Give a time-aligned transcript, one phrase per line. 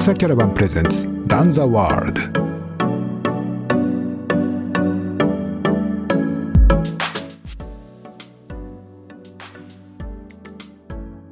[0.00, 2.40] 独裁キャラバンプレゼンツランザワールド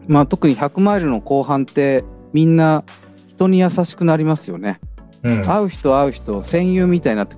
[0.07, 2.05] まあ特に100マイルの後半って
[2.35, 2.85] みんな
[3.27, 4.81] 人に優しくなりますよね。
[5.23, 7.37] うん、会う人会う人戦友みたいになって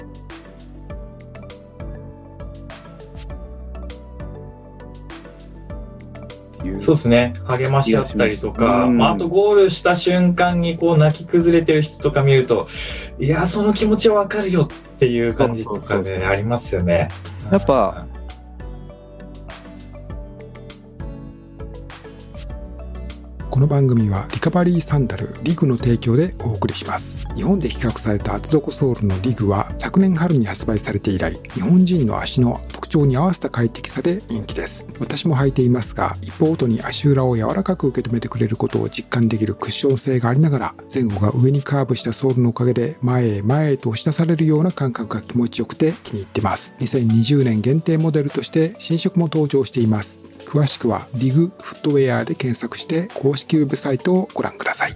[6.70, 7.32] いうそうですね。
[7.44, 12.66] 励まし合ったりとか、うんまあ、あとゴールした瞬間にこう泣き崩れてる人とか見ると、
[13.18, 17.08] いや、その気持ちはわかるよっていう感じとかね、ありますよね。
[17.50, 18.06] やっぱ
[23.60, 27.26] この番組はリカバリーサンダルリグの提供でお送りします。
[27.36, 34.86] 日本で比較された厚底ソールのリグは昨年春に発売されて以来日本人の足の特徴に合わせた快適さで人気です。
[34.98, 46.76] 私も履いていますが一方ごとに足裏を柔らかく受け止めてくれることを実感できるクッション性がありながら前後が上にカーブしたソールのおかげで前へ前へと押し出されるような感覚が気持ちよくて気に入ってます。
[46.78, 50.29] 2020年限定モデルとして新色も登場しています。
[50.50, 54.94] 詳しくはリグフットウェアで検索して公式ウェブサイトをご覧ください。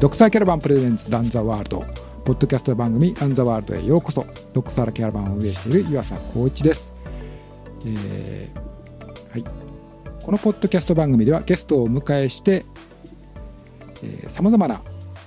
[0.00, 1.84] ドクサーキャラバンプレゼンツランザワールド。
[2.24, 4.24] ポッドキャスト番組ランザワールドへようこそ。
[4.54, 6.94] ドクサーキャラバンを運営している岩佐光一です、
[7.84, 8.66] えー
[9.32, 9.65] はい、
[10.26, 12.64] このポッドキャスト番組ではゲストをお迎えして
[14.26, 14.82] さまざまな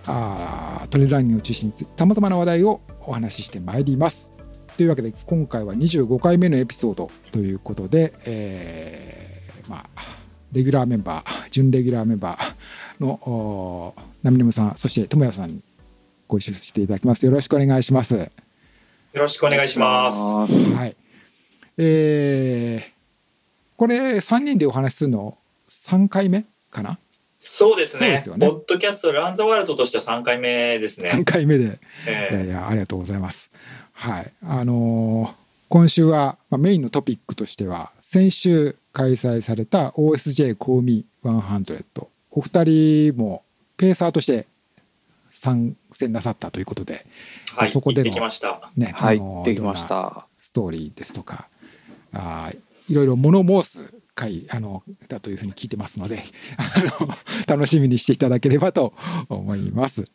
[0.05, 4.33] あートレイルランニングを中心にさまざまな話題をお話ししてまいります
[4.75, 10.01] というわけで今回は25回目のエピソードということで、えーまあ、
[10.51, 15.63] レギュラーメンバー準レギュラーメンバーのナミネムさんそして智也さんに
[16.27, 18.15] ご一緒していただきますよろしくお願いします。
[18.17, 18.29] よ
[19.13, 20.19] ろしくお願いします。
[20.21, 20.95] はい。
[21.77, 22.98] えー、
[23.79, 25.37] これ3人でお話しするの
[25.69, 26.99] 3回目かな？
[27.39, 28.07] そうですね。
[28.07, 31.23] そうですよねポッドキャストランザワールドとしては3回目ですね ?3。
[31.23, 31.63] 回目で。
[31.63, 31.67] い
[32.09, 33.49] やいえや、ありがとうございます。
[33.93, 34.31] はい。
[34.43, 42.07] あのー今週は、まあ、メインのトピックとしては、先週開催された OSJ コーミ100。
[42.31, 43.43] お二人も
[43.77, 44.45] ペーサーとして
[45.31, 48.69] 参戦なさったということで、ーはい、そこでの行ってきました。
[48.75, 50.25] ね、はいあのーできました。
[50.37, 51.47] ストーリーですとか、
[52.11, 52.57] あー
[52.89, 56.23] いろいろ物申す回あのだというふうに聞いてますので、
[56.57, 56.63] あ
[57.01, 57.07] の
[57.47, 58.93] 楽しみにしていただければと
[59.29, 60.07] 思います。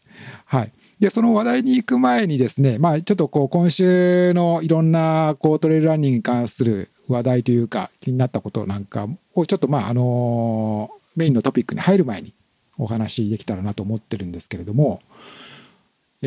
[0.45, 0.73] はい。
[1.01, 12.35] で、その話題に行く前にですね、まあちょっとこう今週のいろんなこうトレイルランニングに関する話題というか気になったことなんかをちょっとまああのメインのトピックに入る前に
[12.79, 15.01] お話できたらなと思ってるんですけれども、
[16.23, 16.27] え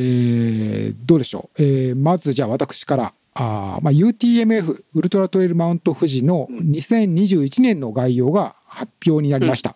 [0.93, 9.75] ーどうでしょう、えーまずじゃあ私からあー、まあ、UTMF ウルトラトレイルマウント富士の2021年の概要が発表になりました。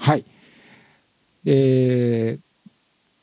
[0.00, 0.24] はい。
[1.44, 2.40] えー、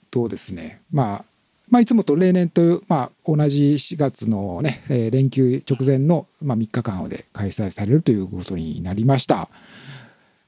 [0.10, 1.26] とですね、まあ、
[1.70, 9.50] まあ、いつもと例年と、まあ、同じ4月のね、えー連休直前の、まあ、3日間で開催されるということになりました。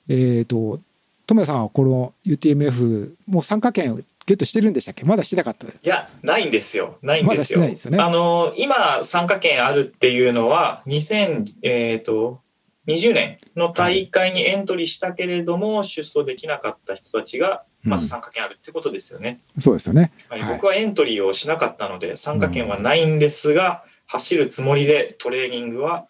[0.07, 0.79] えっ、と、
[1.27, 5.05] 智也さんはこの UTMF、もう参加券ゲットしてるんでしたっけ？
[5.05, 6.97] まだしてなかったいや、ないんですよ。
[7.01, 7.59] ないんですよ。
[7.59, 12.41] ますよねあの、今、参加権あるっていうのは、2000、えっ、と、
[12.87, 19.41] 20年の大会にエントリーしたけれども、出走できなかった人たちが、まず参加権あるってことですよね。
[19.59, 20.11] そうですよね。
[20.29, 26.07] はいはい僕はエントリーをしなかったので、参加権はないんですが、走るつもりでトレーニングは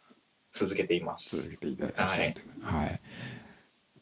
[0.53, 1.43] 続けています。
[1.43, 2.99] 続けていただきたというはい。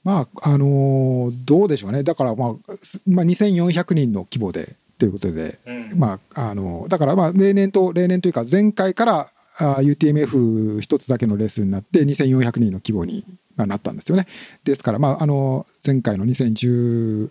[0.04, 2.04] まああのーどうでしょうね。
[2.04, 6.00] だから、まあすまあ、2400人の規模でということで、うん。
[6.00, 9.28] まああのだからまあ例年と例年というか前回から
[9.60, 13.24] あ UTMF 一つだけのレースになって2400人の規模に
[13.56, 14.28] まあなったんですよね。
[14.64, 17.30] ですから、まあ、あの前回の2019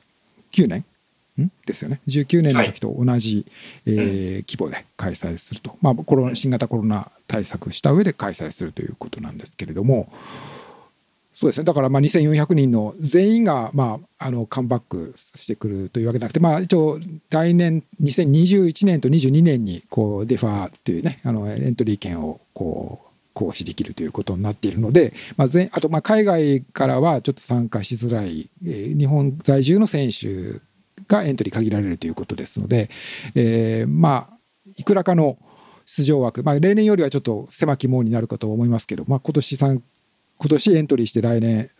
[0.69, 0.84] 年
[1.41, 1.50] ん？
[1.66, 2.00] ですよね。
[2.09, 3.47] 19年の時と同じ、
[3.86, 10.13] えー規模で開催すると、まあ、コロナ新型コロナ対策した上で開催するということなんですけれども
[11.42, 11.65] そうですね。
[11.65, 17.00] だからまあ2400人の全員がまああのカムバックしてくるというわけじゃなくて、まあ、一応
[17.30, 30.60] 来年2021年と22年にこうデファーというねあのエントリー権をこう行使できるということになっているので、まあ、全あとまあ海外からはちょっと参加しづらい、えー日本在住の選手
[31.09, 32.88] がエントリー限られるということですので、
[33.34, 34.38] えーまあ
[34.77, 35.38] いくらかの
[35.86, 39.83] 出場枠、まあ、例年よりはちょっと狭き門になるかと思いますけど、まあ、今年参
[40.42, 41.71] 今年エントリーして来年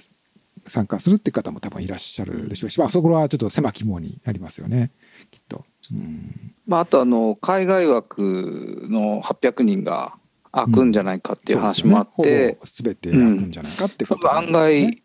[0.69, 4.93] 参加するって方も多分いらっしゃるでしょうし、まあ、そこはちょっと狭き門になりますよね
[5.33, 5.65] きっと。
[5.93, 6.55] うん。
[6.69, 10.15] まあ、あとあの海外枠の800人が
[10.53, 14.37] 開くんじゃないかっていう話もあって、すべて開くんじゃないかってことなん。
[14.37, 15.03] 案外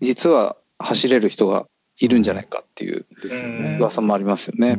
[0.00, 1.66] 実は走れる人が
[1.98, 3.06] いるんじゃないかっていう。
[3.78, 4.78] 噂もありますよね。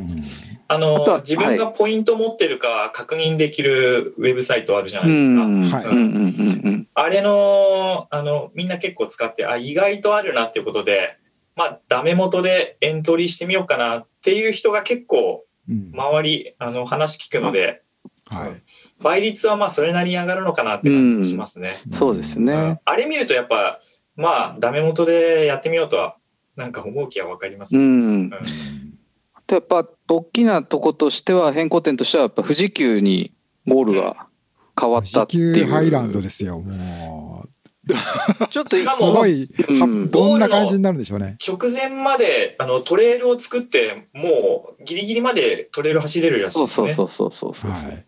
[0.74, 6.88] あのあとは自分がポイント持ってるか確認できるウェブサイトあるじゃないですか。
[6.94, 11.18] あれの、あの、みんな結構使って、あ、意外とあるなっていうことで、
[11.56, 17.84] まあ、ダメ元でエントリーしてみようかなっていう人が結構、うん周り、あの、話聞くので、
[18.28, 18.62] はい。
[19.00, 21.74] 倍率はまあ、それなりに上がるのかなって感じもしますね。
[21.92, 22.82] そうですうんね。
[22.84, 23.80] あれ見るとやっぱ、
[24.16, 26.18] まあ、ダメ元でやってみようとは、
[26.56, 27.78] なんか思う気はわかります。
[27.78, 27.84] うん。
[27.84, 27.88] う
[28.26, 28.32] ん
[29.56, 33.34] やっぱ大きなとことしては変更点としてはやっぱ富士急に
[33.68, 34.28] ゴールが
[34.80, 35.54] 変わったっていう。
[35.54, 36.60] 時給ハイランドですよ。
[36.60, 37.46] も
[38.52, 41.38] ちょっと すもごい、はうんどんな感じになるんでしょうね。
[41.46, 46.94] 直前まで、あの、トレイルを作って、もう、ギリギリまでトレイル走れるらしいそうですね。
[46.94, 47.72] そうそうそうそうそう。
[47.72, 48.06] はい。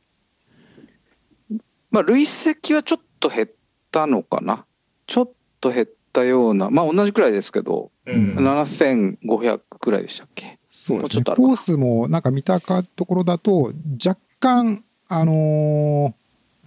[1.89, 3.49] まあ累積はちょっと減っ
[3.91, 4.65] たのかな。
[5.07, 5.31] ちょっ
[5.61, 10.59] と減ったような、まあ同じくらいですけど、うん7500くらいでしたっけ。
[10.83, 11.24] そうですね。
[11.24, 13.71] コースもなんか見たかところだと、
[14.06, 16.13] 若干、あのー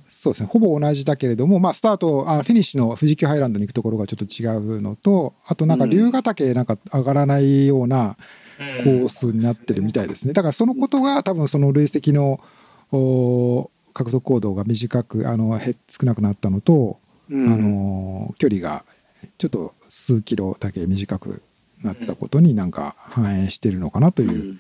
[0.09, 4.47] そうですね、ほぼ同じだけれども、まあ、スタートあ、フィニッシュの富士急ハイランドに行くところがちょっと違
[4.77, 8.17] うのと、あとなんか龍ヶ岳なんか上がらないような
[8.83, 10.33] コースになってるみたいですね。
[10.33, 12.41] だからそのことが多分その累積の
[12.93, 16.99] お獲得行動が短く、あの、へ少なくなったのと、
[17.29, 17.53] うん。
[17.53, 18.85] あの距離が
[19.37, 21.43] ちょっと数キロだけ短く
[21.87, 24.59] なったことになんか反映してるのかなとういうん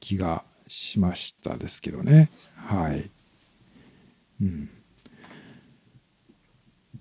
[0.00, 2.30] 気がしましたですけどね。
[2.56, 3.10] はい。
[4.42, 4.68] うん。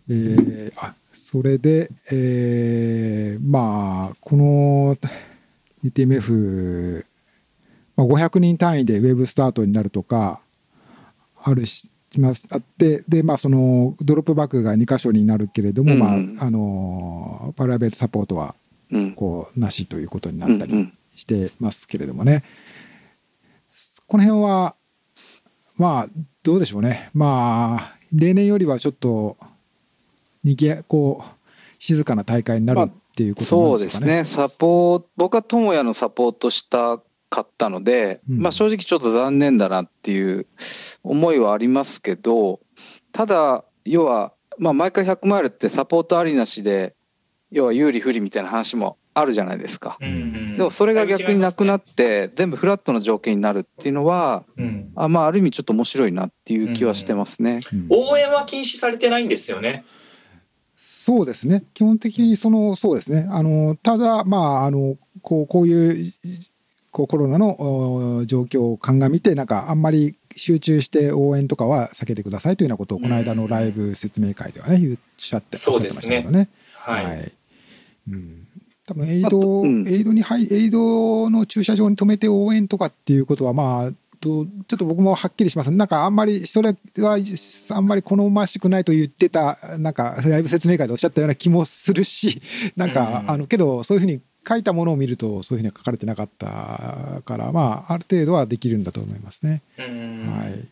[0.09, 4.95] えーあそれで、えーまあこの
[5.83, 7.05] UTMF、
[7.97, 10.39] まあ、500人単位でウェブスタートになるとか
[11.43, 18.66] あるしますあってでまあそのドロップバックが2箇所になるけれども、うんまああのプライベートサポートはうん
[19.15, 22.43] こうなしということになったりしてますけれどもね、
[24.07, 24.75] この辺は
[25.77, 26.07] まあ
[26.43, 27.09] どうでしょうね。
[27.13, 29.37] まあ例年よりはちょっと
[30.43, 31.37] にぎやこう
[31.79, 34.25] 静かな大会になるっていうことそうでなんですかね。
[34.25, 36.99] すね、サポート、僕は智也のサポートした
[37.29, 38.39] かったので、うん。
[38.41, 40.47] まあ正直ちょっと残念だなっていう
[41.03, 42.59] 思いはありますけど、
[43.11, 46.95] ただ、要は、まあ毎回100マイルってサポートありなしで、
[47.51, 49.97] 要は有利不利みたいな話もあるじゃないですか。
[50.01, 50.57] うんうん。
[50.57, 54.91] でもそれが逆になくなっって、全部フラットな条件になるっていうのは、うん。
[54.95, 57.61] あまあある意味ちょっと面白いなっていう気はしてますね。
[57.73, 59.85] うん応援は禁止されてないんですよね。
[60.77, 61.63] そうですね。
[61.73, 63.27] 基本的にそのそうですね。
[63.31, 66.13] あのただまああのこうこういう
[66.91, 76.49] こうコロナのお状況を鑑みてなんかあんまり集中して応援とかは避けてくださいというようなことをこの間のライブ説明会ではね言っしゃっておっしゃってましたけどね。
[76.91, 77.31] はい。
[78.09, 78.47] うん、
[78.85, 79.87] 多分エイド、うん。
[79.87, 85.71] エイドに入エイドの駐車場に止めて応援とかっていうことはまあとちょっと僕もはっきりします。
[85.71, 87.17] なんかあんまりそれは
[87.71, 92.41] あんまり好ましくないと言ってたなんかライブ説明会でおっしゃったような気もするし
[92.75, 99.61] なんか、うんあのけどそういうふうに書いたものを見るとそういうふうには書かれてなかったからまあある程度はできるんだと思いますね。
[99.77, 100.31] うん。
[100.31, 100.67] はい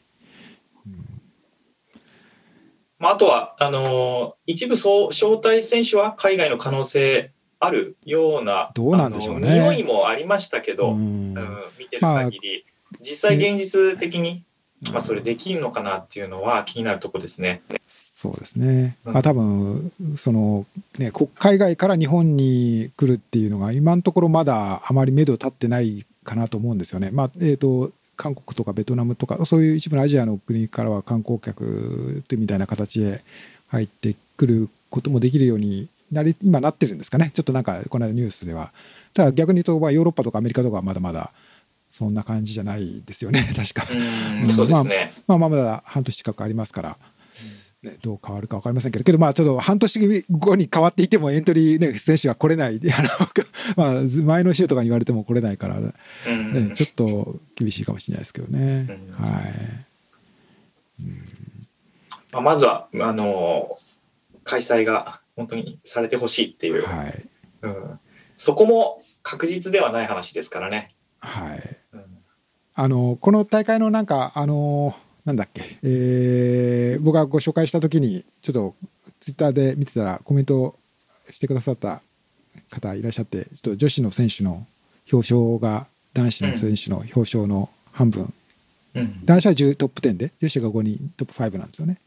[2.99, 9.49] まあ、あとは、あのー一部そう招待選手は海外の可能性あるような、どうなんでしょうね。
[9.49, 11.35] 匂いもありましたけど、ううんん
[11.79, 12.65] 見てる限り、
[13.01, 14.43] 実際現実的に、
[14.91, 17.61] まあ、それできるのかなっていうのは気になるところですね。
[17.87, 19.13] そうですね、うん。
[19.13, 20.65] まあ多分その
[20.97, 27.11] ね国海外から日本に来るっていうのが今のところまだあまり目処立ってないかなと思うんですよね。
[27.11, 33.21] まあえー、と韓国とかベトナムとかそういう一部のアジアの国からは観光客ってみたいな形で
[33.67, 37.31] 入ってくることもできるようになり今なってるんですかね。
[37.33, 38.71] ちょっとなんかこの間ニュースでは。
[39.13, 41.31] ただ逆に言うとまあヨーロッパとかアメリカとかはまだまだ
[41.91, 43.41] そんな感じじゃないですよね。
[43.55, 43.85] 確か。
[43.91, 45.11] うん、そうですね。
[45.27, 46.97] まあまあまだ半年近くありますから、
[47.85, 52.79] ね、どう変わるか分かりませんけど、けどまあちょっと半年後に変わっていてもエントリー、ね、選手が来れない、
[53.77, 55.93] あのまあ前の週とかに言われても来れないから、ね
[56.27, 56.73] うん。
[56.73, 58.87] ちょっと厳しいかもしれないですけどね。
[58.89, 59.25] うん。
[59.25, 59.43] はい。
[62.31, 63.95] まあ、まずは、あのー
[64.45, 67.25] 開催が本当にされてほしいっていう、はい。
[67.63, 67.99] うん、
[68.37, 70.95] そこも確実ではない話ですからね。
[71.19, 71.77] はい。
[71.93, 72.03] うん。
[72.75, 78.75] あのこの大会のなんか、あのなんだっけ、えー僕がご紹介したときに、ちょっと
[79.19, 80.77] ツイッターで見てたら、コメント
[81.31, 82.01] してくださった
[82.69, 84.65] 方いらっしゃって、ちょっと女子の選手の
[85.11, 88.33] 表彰が男子の選手の表彰の半分、
[88.93, 89.25] うん。
[89.25, 91.97] 男子は10トップ10で女子が5人トップ5なんですよね。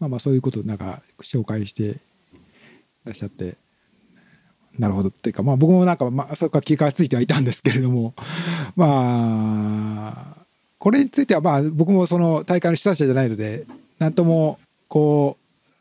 [0.00, 1.96] まあまあそういうことをなんか紹介してい
[3.04, 3.56] らっしゃって。
[4.78, 5.10] なるほど。
[5.10, 8.14] っていうかまあ僕もなんかまあそこは気がついてはいたんですけれども。
[8.76, 10.43] まあ
[10.84, 13.64] これについてはまあ僕もその大会の主催者じゃないので
[13.98, 15.38] なんともこ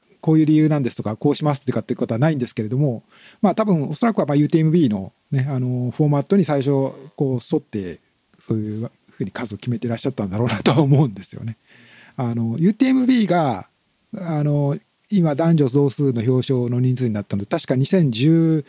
[0.10, 3.04] うこういう理由なんですとかこうしますっていうかっていうことはないんですけれども
[3.42, 6.70] まあ多分おそらくはまあ UTMB のねあのフォーマットに最初
[7.18, 8.00] こう沿って
[8.40, 11.58] そういうふうに数を決めてらっしゃったんだろうなとは思うんですよね。
[12.16, 13.68] あの UTMB が
[14.18, 14.80] あの
[15.12, 18.64] 今男女同数の表彰の人数になったので確か2015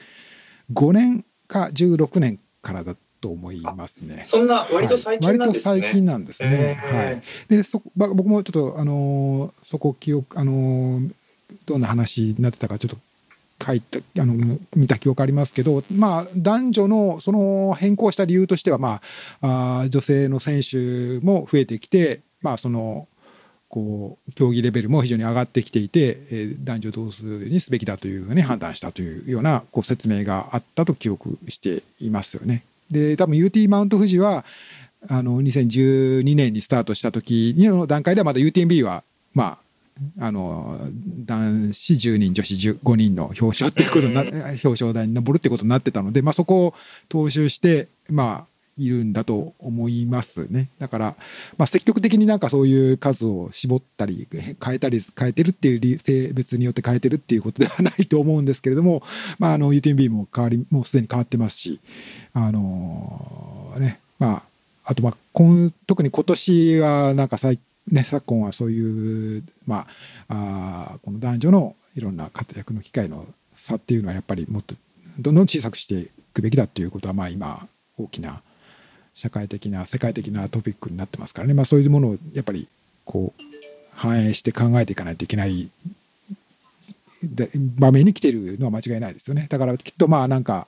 [0.90, 4.20] 年か16年からだっと思いますね。
[4.26, 5.70] そんな割と最近なんですね。
[5.70, 6.78] はい割と最近なんですね。
[6.82, 7.22] はい。
[7.48, 11.10] でそば僕もちょっとあのーそこ記憶あのー
[11.64, 12.96] どんな話になってたかちょっと
[13.64, 19.00] 書いたあの見た記憶ありますけど、まあ男女のその変更した理由としてはま
[19.40, 23.08] ああー女性の選手も増えてきて、まあその
[23.70, 32.64] こう競技レベルも非常に上がってきていて、えー男女同数にすべきだというふうに判断したというようなこう説明があったと記憶していますよね。
[32.90, 34.44] で多分 UT マウント富士は
[35.08, 39.64] あの2012年にスタートした時の段階ではまだ UTMB はまあ
[40.18, 40.78] あの
[41.24, 46.74] 男子10人女子15人の表彰っていうことにな表彰台に上るってことになってたので、まあ、そこを
[47.08, 50.68] 踏襲してまあいるんだと思いますね。
[50.80, 51.16] だから、
[51.56, 59.02] まあ、積極的になんかそういう数を絞ったり変えたり変えてるっていう理性別によって変えてるっていうことではないと思うんですけれども、
[59.38, 61.80] まあ、あの UTMB も変わりもうすでに変わってますし
[62.34, 64.42] あのねま
[64.84, 67.58] ああとまあ今特に今年はなんか最
[67.90, 69.86] ね、昨今はそういう、ま
[70.28, 74.74] あ、あこの男女のいろんな活躍の機会の差っていうのはやっぱりもっと
[75.18, 78.40] どんどん小さくしていくべきだっていうことはまあ今大きな
[79.12, 82.68] 社会的な世界的なトピックになってますからね、まあ、そういうものをやっぱり
[83.04, 83.42] こう
[83.94, 85.70] 反映して考えていかないといけない
[87.76, 89.46] 場面に来ているのは間違いないですよね。
[89.48, 90.66] だからきっとまあなんか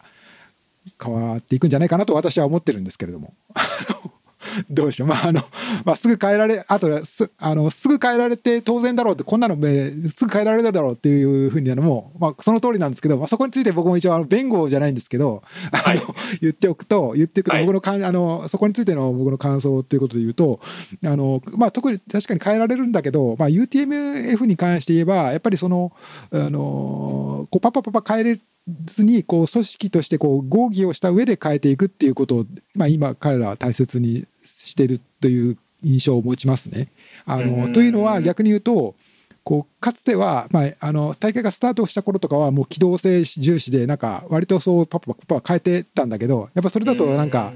[1.02, 3.34] 変わっていくんじゃないかなと私は思ってるんですけれども。
[4.70, 5.42] どうでしょう、まああの
[5.84, 16.00] まあ、すぐ変えられあとすあのすぐ変えられて当然だろうってこんなのえーすぐ変えられるだろうっていうふうになるのも、まあ、その通りなんですけど、まあ、そこについて僕も一応あの弁護じゃないんですけど、あの
[16.40, 17.66] 言っておくと言っておくとはい。
[17.66, 20.60] 僕のかん、あのそこについての僕の感想ということで言うと
[21.04, 25.92] あの、まあ、特に確かに変えられるんだけど、まあ、UTMF に関して言えばやっぱりその
[26.30, 28.40] あのこうパパパパ変えれ
[28.84, 36.88] ずにこう組織としてこう合議をした上で変えていくっていうことを、まあ、今彼らは大切にしてるという印象を持ちますね。
[37.24, 38.96] あうんのというのは逆に言うと
[39.44, 47.52] こうかつては、まあ、あの大会がスタートした頃とかはもう機動性重視でなんか割とそうパパパパパ変えてたんだけどやっぱそれだとなんか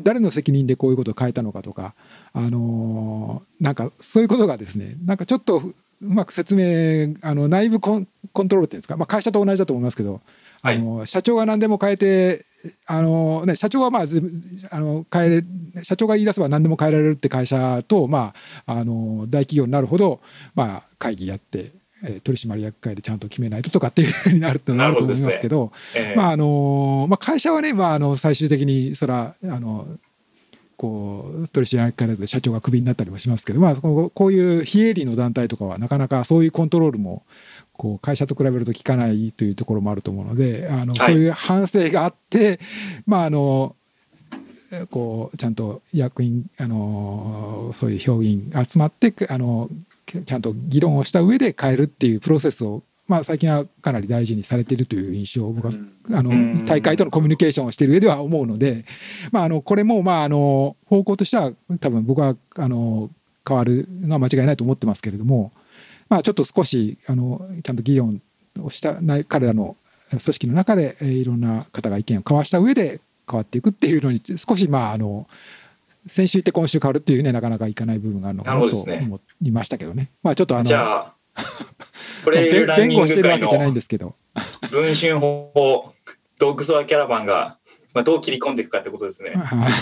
[0.00, 1.94] 誰の責任でこういうことを変えたのかとか、
[2.32, 10.20] あのーなんかそういうことがですねなんかちょっとうまく説明あの内部コンコントロールっていうんですか、まあ、会社と同じだと思いますけど、
[10.66, 12.44] あの社長が何でも変えて
[12.86, 14.22] あの、ね、社長はまあず
[14.70, 15.28] あの変え
[15.76, 18.34] れ社長が言い出せば何でも変えられるって会社と、ま
[18.66, 20.20] あ、あの大企業になるほど、
[20.54, 21.72] まあ、会議やって。
[22.04, 29.86] えー取締役会でちゃんと決めないととかっていうふうになるとなると思いますけど、えーまああのまあ、会社はね、まあ、あの最終的にそらあの
[30.76, 37.24] こう取締役会で社長がクビになったりもしますけど、まあ、こういう非営利の団体とかはなかなかそういうコントロールも
[37.76, 41.12] こう会社と比べると効かないというところもあると思うのであの、はい。
[41.12, 42.58] そういう反省があって、
[43.06, 43.76] まああの
[44.90, 49.70] こうちゃんと役員あのそういう評議員集まってあの
[50.06, 55.72] ちゃんと議論をした上で変えるっていうプロセスを、まあ、最近はかなり大事にされているという印象を僕は、
[56.12, 56.64] あのうん。
[56.64, 58.84] 大会とのコミュニケーションをしている上では思うので、
[59.32, 63.10] まあ、あのこれもまああの方向としては多分僕はあの
[63.46, 65.52] 変わるのは間違いないと思ってますけれども、
[66.08, 68.20] まあ、ちょっと少しあのちゃんと議論
[68.60, 69.76] をしたない彼らの
[70.10, 75.26] 組織の中で、えーいろんな方が意見を交わした上で変わっていくっていうのに少しまああの
[76.06, 80.10] 先週行って今週変わるっていうねなかなかいかない部分があるのかなと思いましたけどね。
[80.22, 81.14] まあちょっとあのじゃあ、
[82.24, 84.14] トまあべレイルラン弁護してるわけじゃないんのですけど。
[84.70, 85.92] 文春法、
[86.38, 87.58] ドッグソアキャラバンが、
[87.94, 89.32] まあ、どう切り込んでいくかってことですね。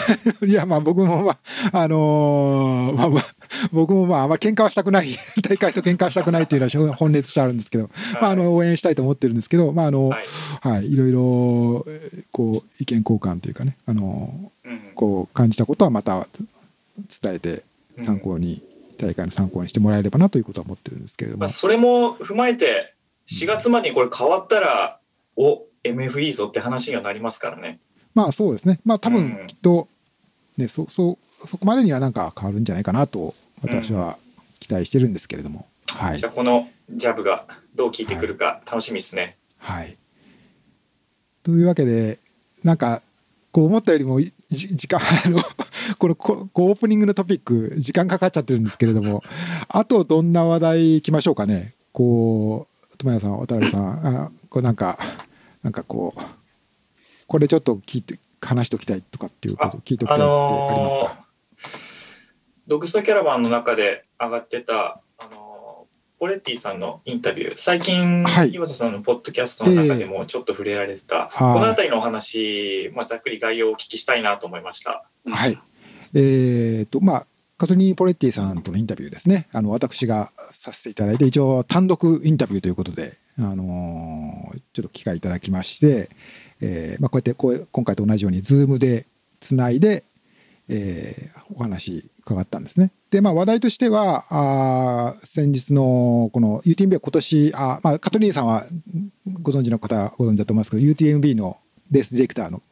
[0.46, 3.24] いやまあ僕もまああのーまあまあ
[3.72, 5.08] 僕もまああんまり喧嘩はしたくない。
[5.42, 10.24] 大会と喧嘩はしたくないっていうのは 本音としてあるんですけど、まああの応援したいと思ってるんですけどまああのはい。
[10.60, 16.26] はいいろいろえーこう意見交換というかねあのうんこう感じたことはまた
[17.22, 17.64] 伝えて
[18.04, 18.62] 参考に、
[18.96, 21.36] 大会の参考にしてもらえればなということは思ってるんですけれど。
[21.36, 22.94] も、まあ、それも踏まえて、
[23.26, 24.98] 4月までにこれ変わったら、
[25.36, 27.78] お、MF いいぞって話にはなりますからね。
[28.14, 28.80] まあそうですね。
[28.84, 29.36] まあ多うん。
[29.36, 29.88] 分きっと
[30.56, 34.18] ね、そ、そ、そこまでにはなんか変わるんじゃないかなと、私は
[34.60, 35.66] 期待してるんですけれども。
[35.88, 36.28] はいじゃ。
[36.28, 39.36] あこのジャブがどう効いてくるか楽しみですね。
[39.58, 39.96] はい。
[41.42, 42.18] というわけで、
[42.62, 43.02] なんか、
[43.52, 45.38] こう思ったよりも、時間、あの、
[45.98, 49.22] このこオープニングのトピック、時間かかっちゃってるんですけれども、
[49.68, 51.74] あとどんな話題いきましょうかね。
[51.92, 54.98] こう、友谷さん、渡辺さん、あこうなんか、
[55.62, 56.20] なんかこう、
[57.26, 61.23] これちょっと聞いて、話しておきたいとかっていうこと聞いておきたいってありますか、
[62.66, 65.86] ドグストキャラバンの中で上がってた、あの
[66.18, 75.08] ポレッティさんのインタビュー、最近、はい岩佐さんのポッドキャストの中でもちょっと触れられてた、はいこの辺りのお話、まあ、ざっくり概要をお聞きしたいなと思いました。
[75.26, 75.58] はい。
[76.14, 79.48] えっ、と、まあ、カトリー・ポレッティさんとのインタビューですね。
[79.52, 86.10] あの、私がさせていただいて、一応単独インタビューということで、あのーちょっと機会いただきまして、
[86.60, 89.06] えーまあ、こうやってこう、今回と同じように、ズームで
[89.40, 90.04] つないで、
[90.68, 92.90] えーお話伺ったんですね。
[93.10, 98.64] で、まあ、話題としては、あ先日のこの UTMB は今年、あまあ、カトリーンさんは
[99.42, 101.58] ご存知の方はご存知だと思いますけど、UTMB の
[101.90, 102.62] レースディレクターの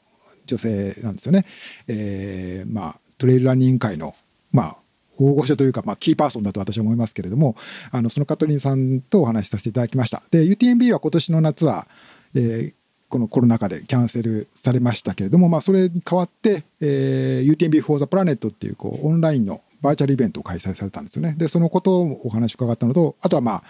[0.47, 1.45] 女性なんですよね。
[1.87, 4.15] えーまあ、トレイルランニング界の、
[4.51, 4.77] まあ、
[5.19, 7.57] 大御所というか、まあ、キーパーソンだと私は思いますけれども、
[7.91, 10.23] あのそのカトリンさんとお話しさせていただきました。
[10.31, 11.87] で、UTMB は今年の夏は、
[12.35, 12.75] えー
[13.13, 21.35] このコロナ禍でキャンセルされましたけれども、まあ、それに代わって、えー UTMB for the Planet っていうこうオンラインのバーチャルイベントを開催されたんですよね。
[21.37, 23.63] で、そのことをお話伺ったのと、あとはまあ、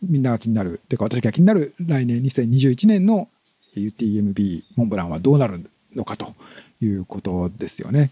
[0.00, 3.28] みんなが気になる、というか私が気になる来年2021年の
[3.76, 6.34] UTMB モンブランはどうなるのかと
[6.80, 8.10] いうことですよね。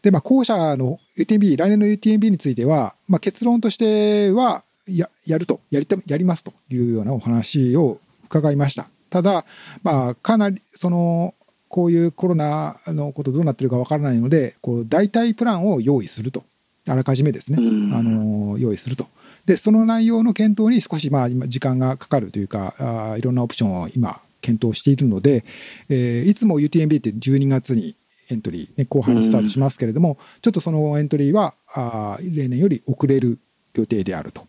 [0.00, 8.88] で、まあ、後者の UTMB、来年の UTMB については、まあ、結論としてはや、やると、やりたやりますというようなお話を伺いました。
[9.10, 9.44] ただ、
[9.82, 11.34] まあ、かなり、その、
[11.68, 16.44] こういうコロナのことどうなってるかわからないので、こう、代替プランを用意すると。
[16.86, 17.58] あらかじめですね。
[17.60, 19.06] うんあの、用意すると。
[19.44, 25.44] で、その内容の検討に少し、まあ、今、時間がかかるというか、あーいろんなオプションを今、検討しているので、
[25.88, 27.96] えーいつも UTMB って12月に
[28.30, 33.38] エントリー、ね、後半にスタートしますけれども、ちょっとそのエントリーはあー例年より遅れる
[33.74, 34.46] 予定であると。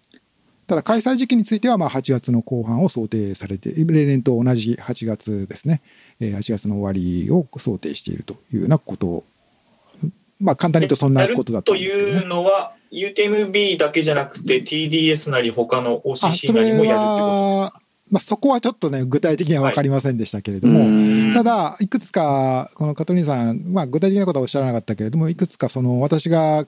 [0.70, 5.82] ただ開催時期についてはまあ8月の後半を想定されて、例年と同じ8月ですね、
[6.20, 9.08] えー8月の終わりを想定しているというようなこと。
[9.08, 9.24] を、
[10.40, 11.80] まあ簡単に言うとそんなことだとね。
[11.80, 17.28] いうのは、UTMB だけじゃなくて TDS なり他の OCC なりもやるってこ
[17.58, 17.82] とですか？
[18.12, 21.34] まあ、そこはちょっとね、具体的には分かりませんでしたけれども、うん。
[21.36, 26.66] ただ、いくつか、このカトリンさん、まあ、具体的なことはおっしゃらなかったけれども、いくつか、その、私が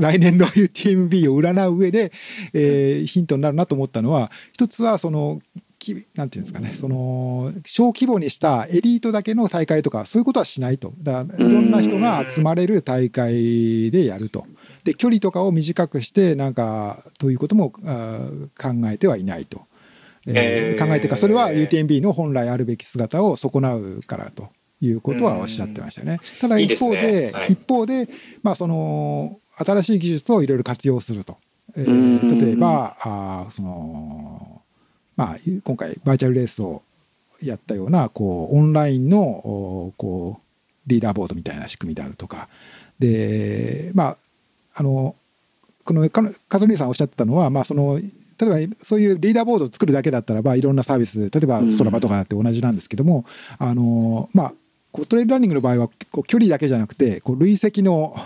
[0.00, 2.12] 来年の UTMB を占う上で、
[2.52, 5.40] えーヒントになるなと思ったのは、一つは、その、
[5.78, 10.92] きなんていうんですかね、その、小規模にしたエリートだけの大会とか、そういうことはしないと。
[10.98, 14.46] だいろんな人が集まれる大会でやると。
[14.84, 17.80] で、距離とかを短くして、なんか、ということも考
[18.86, 19.62] えてはいないと。
[20.26, 26.18] えーえー考えてか、それは UTMB の本来あるべき姿を損なうからということはおっしゃってましたね。
[26.40, 28.08] ただ一方で、ねはい一方で、
[28.42, 31.36] まあ、その、新しい技術をいろいろ活用すると。
[31.76, 34.62] えーうん例えば、あーその、
[35.16, 36.82] まあ、今回バーチャルレースを
[37.42, 40.42] やったような、こう、オンラインの、おこう、
[40.86, 42.48] リーダーボードみたいな仕組みであるとか。
[42.98, 44.16] で、まあ、
[44.74, 45.14] あの、
[45.84, 48.00] このカカトリーンさんおっしゃってたのは、まあ、その、
[48.40, 53.26] 例えばそういうリーダーボードを作るだけだったらばいろんなサービス例えばストラバとかだって同じなんですけども、
[53.58, 54.52] あのまあ
[55.08, 58.16] トレイルランニングの場合はこう距離だけじゃなくてこう累積のお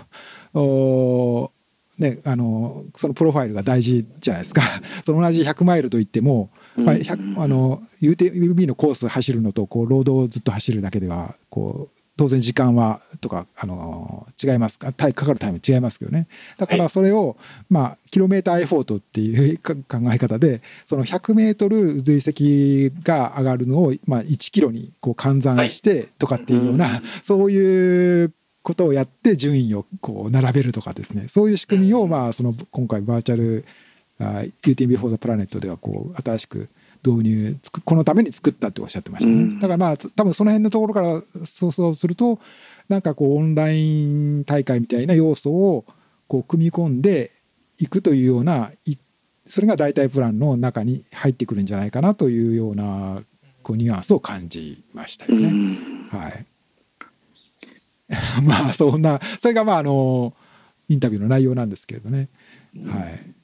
[1.98, 4.62] ね、あのそのプロファイルが大事じゃないですか。
[5.06, 16.26] その同じ100マイルといっても、まあ、100あの UTMB のコース走るのとこうロードをずっと走るだけではこう当然時間はとかあの違いますかかかるタイム違いますけどね。
[16.58, 17.36] だからそれを、
[17.68, 28.32] まあキロメーターエフォートっていう か考え方でその100メートル累積が上がるのを、まあ、1キロにこう換算してとかっていうような、はいそういう
[28.64, 31.28] ことをやって順位をこう並べるとかですね。
[31.28, 33.64] そういう仕組みを、まあ、その今回バーチャル
[34.18, 36.68] あ UTMB for the Planet ではこう新しく
[37.06, 39.58] 導入このために作ったっておっしゃってましたね、うん。
[39.60, 42.40] だからまあつ多分その辺のところから想像すると
[42.88, 45.84] なんかこうオンライン大会みたいな要素を
[46.26, 47.30] こう組み込んで
[47.78, 48.96] いくというようない
[49.44, 53.22] それが代替プランの中に入ってくるんじゃないかなというような
[53.62, 55.78] こうニュアンスを感じましたよね。
[56.10, 56.46] はい。
[58.44, 60.34] まあそんなそれがまああの
[60.88, 62.28] インタビューの内容なんですけれどね。
[62.86, 63.34] はい。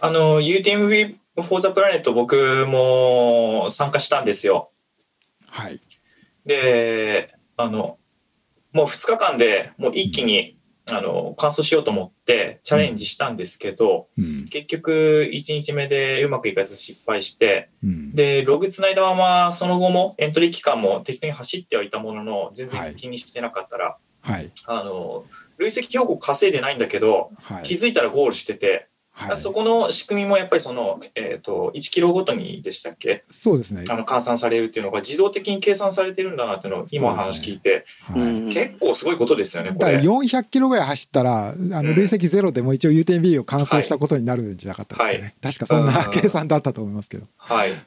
[0.00, 4.70] あの、UTMB for the Planet 僕も参加したんですよ。
[5.46, 5.80] はい。
[6.44, 7.98] で、あの、
[8.72, 10.57] もう2日間でもう一気に、
[10.94, 14.44] あの、完走しようと思ってチャレンジしたんですけど、うん。
[14.46, 18.14] 結局1日目でうまくいかず失敗して、うん。
[18.14, 22.88] で、ログつないだままその後もエントリー期間も適当に走ってはいたものの、全はい。
[22.90, 24.50] 然気にしてなかったら、はい。
[24.66, 25.24] あの、
[25.58, 27.62] 累積標高稼いでないんだけど、はい。
[27.64, 28.87] 気づいたらゴールしてて、
[29.18, 33.22] はいそこの仕組みもやっぱりその、えっ、と、1キロごとにでしたっけ？
[33.28, 40.08] そうですねあの、換算されるっていうのが自動的に計算されてるんだなっていうのを今話聞いて、はいうん結構すごいことですよね、こだかられ。
[40.08, 45.20] 400キロぐらい走ったら、あのうん累積ゼロでも一応 UTMB を完走したことになるんじゃなかったですかね。
[45.20, 47.26] はい確かそんなうん計算だったと思いますけど。
[47.36, 47.70] はい。
[47.70, 47.78] はい。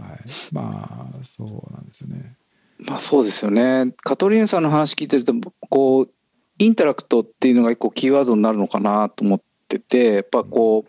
[0.00, 0.20] はい。
[0.52, 2.36] まあ、そうなんですよね。
[2.78, 3.92] まあそうですよね。
[3.98, 5.34] カトリーヌさんの話聞いてると、
[5.68, 6.10] こう、
[6.58, 9.44] インタラクトっていうのが一個キーワードになるのかなと思って
[9.78, 10.84] て、やっぱこ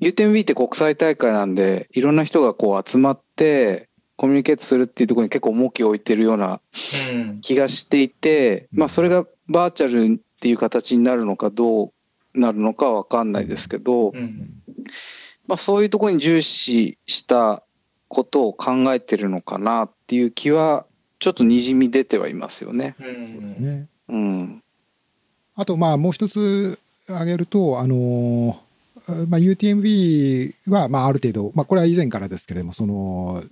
[0.00, 6.60] う、UTMB って国際大会なんで、いろんな人がこう集まって、コミュニケートするっていうところに結構重きを置いてるような
[7.12, 7.40] うん。
[7.40, 11.92] 気がしていて、うんまあそれがバーチャルっていう形になるのかどう
[12.34, 14.50] なるのかは分かんないですけど、うん。
[15.46, 17.62] まあそういうところに重視した
[18.08, 20.86] ことを考えてるのかなっていう気は
[21.20, 22.96] ちょっとにじみ出てはいますよね。
[22.98, 23.64] うそうですん。
[23.64, 23.86] ね。
[24.08, 24.62] うん。
[25.54, 26.78] あと、まあ、もう一つ
[27.08, 28.60] 挙げると、あの
[29.28, 33.42] まあ、UTMB は、まあ、ある程度、まあ、これは以前からですけれども、その、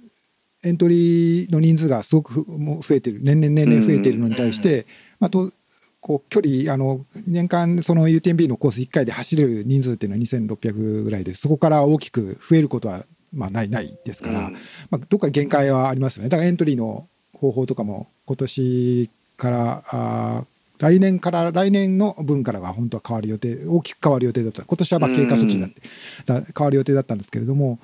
[0.64, 4.87] エントリーの人数がすごくふもう増えてる、年々年々増えているのに対して、
[5.19, 5.53] まあ、と
[6.01, 14.51] こう距離、あの年間、その UTMB のコース1回で走れる人数っていうのは2600ぐらいで、そこから大きく増えることは、まあ、ないないですから、
[14.90, 16.29] まあ、どっか限界はありますよね。
[16.29, 24.65] だからエントリーの方法とかも今年からあー来年から来年の分からは本当は変わる予定大きく変わる予定だった。
[24.65, 25.83] 今年はまあ経過措置だって、
[26.27, 27.79] だ変わる予定だったんですけれども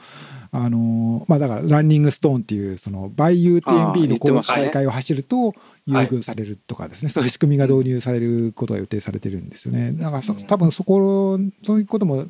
[0.50, 5.54] あのーまあだからランニングストーンっていうそのバイ UTMB のコース大会を走ると
[5.86, 9.92] 優遇されるとかですね、そういう仕組みが導入されることが予定されてるんですよね。
[9.92, 12.26] だからそ多分そこそういうことも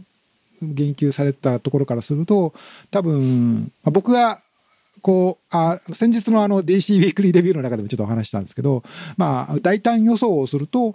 [0.62, 2.54] 言及されたところからすると
[2.90, 4.38] 多分、まあ、僕が
[5.02, 8.84] こうあ先日のあの DC ウィークリーレビューの中でもちょっとお話ししたんですけど、
[9.16, 10.94] まあ、大胆予想をすると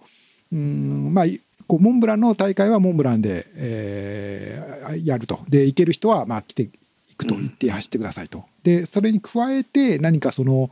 [0.52, 1.26] うん、まあ、
[1.68, 6.70] こうモンブランの大会はモンブランで、えーやるとで行ける人はまあ来てい
[7.18, 8.46] くと言って走ってくださいと。
[8.64, 10.70] でそれに加えて何かその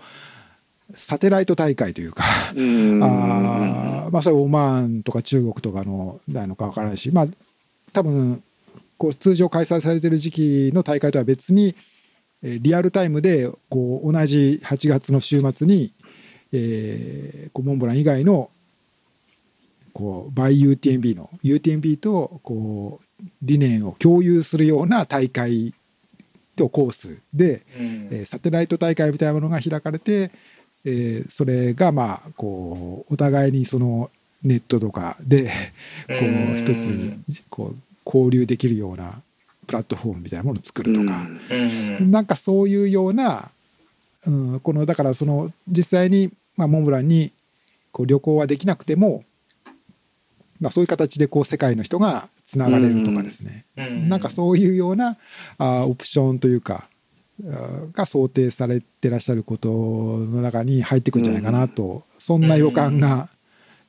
[0.94, 2.24] サテライト大会というか
[2.56, 7.28] うんあーまあそれオマーンとか中国とかのなのかわからないしまあ
[7.92, 8.42] 多分
[8.98, 11.95] こう通常開催されてる時期の大会とは別にえー
[12.44, 15.94] リアルタイムでこう同じ8月の週末に、
[16.52, 18.50] えーこうモンブラン以外の
[19.94, 25.74] こうバイ UTMB の UTMB とこう理念を共有するような大会
[26.56, 28.08] とコースで、うん。
[28.12, 30.32] えーサテライト大会みたいなものが開かれて、
[30.84, 34.12] えーそれがまあこうお互いにその
[34.44, 35.50] ネットとかで
[36.08, 36.56] こうん。
[36.56, 37.18] う一つに
[37.50, 39.22] こう交流できるような
[39.66, 41.28] プラットフォームみたいなものを作るとか、
[42.00, 42.12] うん。
[42.12, 43.52] なんかそういうような、
[44.28, 47.32] うん、このだからその実際に、まあ、モンブランに
[47.92, 49.24] こう旅行はできなくても、
[50.60, 54.10] まあ、そういう形でこう世界の人がつながれるとかですね、うん。
[54.10, 55.18] なんかそういうような
[55.58, 56.90] あオプションというか
[57.44, 63.30] あが想定されてらっしゃることの中に入ってくるんじゃないかなと、そんな予感が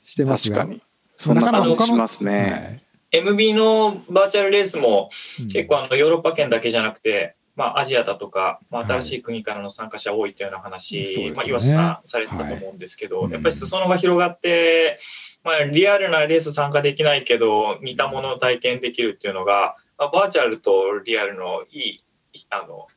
[0.04, 0.82] してますが、確かに。
[1.18, 2.80] そんな感じしますね。
[3.12, 5.08] MB のバーチャルレースもは
[5.40, 8.90] い結構あのヨーロッパ圏だけじゃなくて、まあ、アジアだとか、まあ、はい。
[8.92, 11.36] 新しい国からの参加者多いというような話、そうですよね。
[11.36, 13.32] まあ、岩瀬さんされてたと思うんですけど、はい。
[13.32, 14.98] やっぱり裾野が広がって、
[15.42, 22.04] まあ、リアルなレース参加できないけど似たものを体験できるっていうのが、まあ、バーチャルとリアルのいい
[22.50, 22.88] あの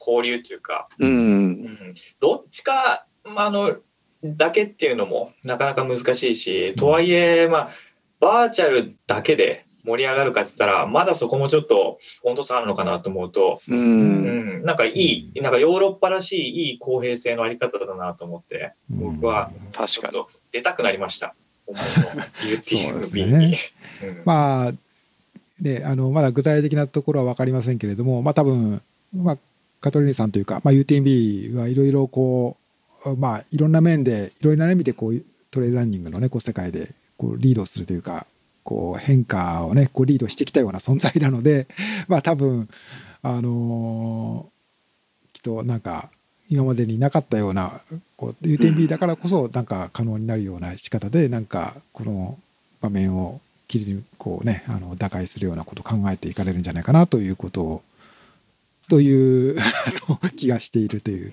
[0.00, 1.08] 交流というか、うん。
[1.08, 1.94] うん。
[2.20, 3.76] どっちか、まあ、あの
[4.24, 7.68] だけっていうのもなかなか難しいし、とはいえ、まあ、
[8.20, 13.74] バーチャルだけで盛り上がるかって言ったら、まだそこもちょっと温度差あるのかなと思うと、う。
[13.74, 20.18] うんん、なんかいい、なんかヨーロッパらしいいい公平性のあり方だなと思って、うん僕はち確かに。
[20.18, 21.34] ょっと出たくなりました。
[21.68, 23.54] UTMB に。
[24.02, 24.72] うんまあ
[25.60, 28.80] ね、あのまだ具体的なところは分かりませんけれども、まあ、多分、
[29.12, 29.38] まあ、
[29.80, 32.56] カトリーヌさんというか、まあ、UTMB はいろいろこ
[33.04, 38.26] う、まあ、いろんな面でいろいろな意味でこうトレイルランニングの、ね、こう世界でこうリードするというか
[38.64, 41.66] こう変化を、ね、こうリードしてきたような存在なので、
[42.08, 42.68] まあ、多分
[43.22, 44.50] あの
[45.32, 46.10] きっとなんか
[46.50, 47.80] 今までになかったような
[48.16, 52.38] こう UTMB だからこそなんか可能になるような仕方でなんかこの
[52.80, 57.82] 場面を切りこうねあの打開するようなことを考えていかれるんじゃないかなということを
[58.88, 59.56] という
[60.36, 61.32] 気がしているという。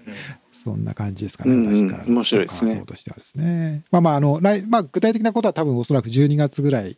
[0.66, 3.84] そんな感じですかね、うんうん私からの面白いですね感想としてはですね。
[3.92, 6.98] まあまあ、あの、来、まあ、具体的なことは多分おそらく12月ぐらい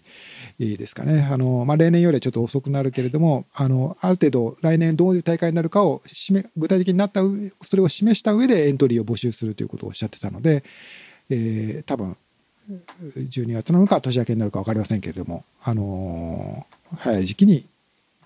[0.58, 1.27] ですかね。
[1.30, 10.63] あの、まあ、例年よりはちょっと遅くなるけれども、あの、ある程度来年どういう大会になるかを示め、具体的になった上、それを示した上でエントリーを募集するということをおっしゃってたので、
[11.30, 12.15] えー多分、
[13.17, 17.65] 12月なのか年明けになるか分かりませんけれども、あのー早い時期に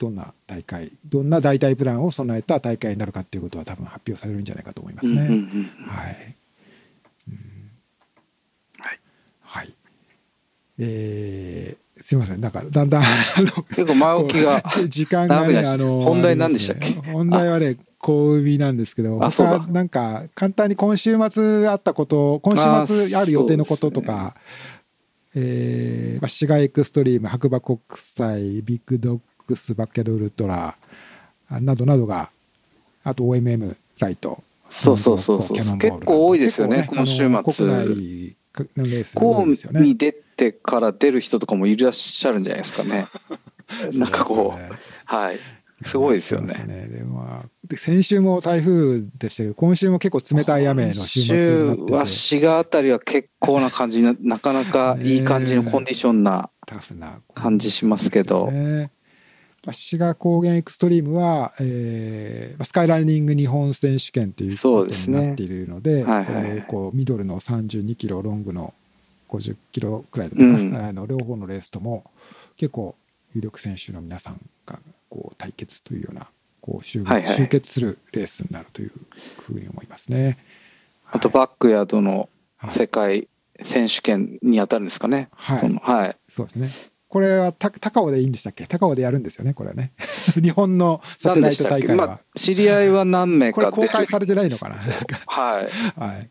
[0.01, 5.13] どんな大会どんな代替プランを備えた大会になるかっていうことは多分発表されるんじゃないかと思いますね。
[5.13, 5.37] うんうんうん
[5.85, 6.35] はい、
[7.29, 7.37] うん。
[8.79, 8.99] はい。
[9.41, 9.73] はい。
[10.79, 12.41] えーすいません。
[12.41, 13.03] なんかだんだん
[13.69, 16.89] 結構前置きが時間がねあの本題何でしたっけ？
[17.11, 22.63] 本題はね小海なんですけど他なんか簡単に今週末あったこと今週
[23.09, 24.35] 末ある予定のこととか、
[25.35, 29.19] えーまあ、シガエクストリーム白馬国際ビッグドッ
[29.51, 30.75] グスバッケドウルトラ
[31.49, 32.31] あなどなどが
[33.03, 34.41] あと OMM ライト。
[34.69, 35.57] そうそうそうそう。
[35.77, 37.67] 結構多いですよね結構今週末。
[37.67, 38.37] 国内
[38.77, 39.81] のレースこ多いですよね。
[39.81, 43.05] うに出てから出る人とかもいらっしゃるんじゃないですかね。
[43.93, 45.39] なんかこそうはい。
[45.85, 46.87] すごいですよそうね。
[46.87, 51.87] でまあ、で先週も台風でしたけど今週も結構冷たい雨の週末になってて。
[51.89, 56.49] 週は滋賀あたりは結構な感じな、なかなかいい感じのコンディションな
[57.33, 58.51] 感じしますけど。
[58.51, 58.91] ね
[59.65, 66.05] まあ滋賀高原エクストリームは、えーまあスカイランニング日本選手権ということそうですねになっているので
[66.93, 68.73] ミドルの32キロロングの
[69.29, 72.03] 50キロくらいだったかな、うんあの両方のレースとも
[72.57, 72.95] 結構
[73.33, 76.27] 有力選手の皆さんがこう対決というような
[76.59, 78.91] こう集,、はいはい集結するレースになるという
[79.39, 80.37] ふうに思いますね。
[81.11, 83.27] あとバックヤードのはい世界
[83.63, 85.29] 選手権に当たるんですかね。
[85.33, 86.17] はいはい。
[86.29, 86.69] そうですね。
[87.11, 88.65] これはた高尾でいいんでしたっけ？
[88.67, 89.91] 高尾でやるんですよねこれはね。
[90.41, 93.73] 日本のサテライト大会は、まあ、知り合いは何名これか。
[93.73, 94.75] 公開されてないのかな？
[95.27, 95.69] はい。
[95.99, 96.29] はい。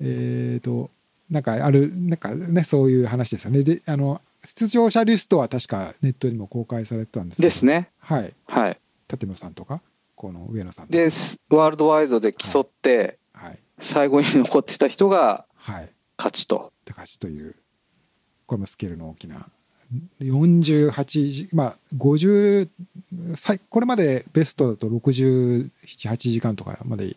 [0.00, 0.90] えー、と
[1.30, 3.62] なんかあるなんかねそういう話ですよね。
[3.62, 7.90] であの出場者リストは確かネットにも公開されてたんですですね。
[7.98, 8.32] はい。
[8.46, 8.80] はい。
[9.12, 9.82] 立野さんとか？
[10.14, 11.10] この上野さんで、
[11.50, 13.58] ワールドワイドで競って、はい。
[13.82, 15.92] 最後に残ってた人がはい。
[16.16, 16.72] 勝ちと。
[16.86, 17.54] 高橋という
[18.46, 19.48] これもスケールの大きな
[20.20, 22.68] 48時まあ50
[23.34, 25.70] 最これまでベストだと678
[26.16, 27.16] 時間とかまで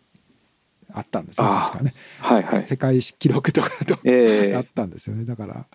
[0.94, 2.64] あったんですよ確かね、はいはい。
[2.64, 4.56] 世界記録とかだとええ。
[4.56, 5.26] あったんですよね。
[5.26, 5.66] だから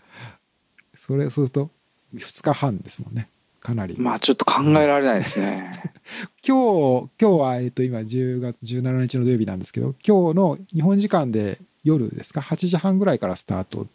[0.97, 1.71] それそうすると
[2.15, 3.29] 2日半ですもんね。
[3.61, 5.71] かなり、まあちょっと考えられないですね。
[6.47, 13.87] 今日今日は、えっと今10月17日の土曜日なんですけど今日の日本時間で夜ですか？8時半ぐらいからスタート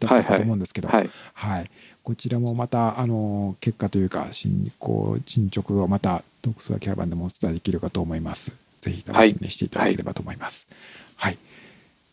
[0.00, 1.10] だったかと思うんですけど、はい。
[1.32, 1.70] はい、
[2.06, 8.52] こちらもまたあの結果というか進行進捗をまたドクスワキャラバンでもお伝えできるかと思います。
[8.80, 10.68] ぜひ楽しみにしていただければと思います。
[11.16, 11.38] はい、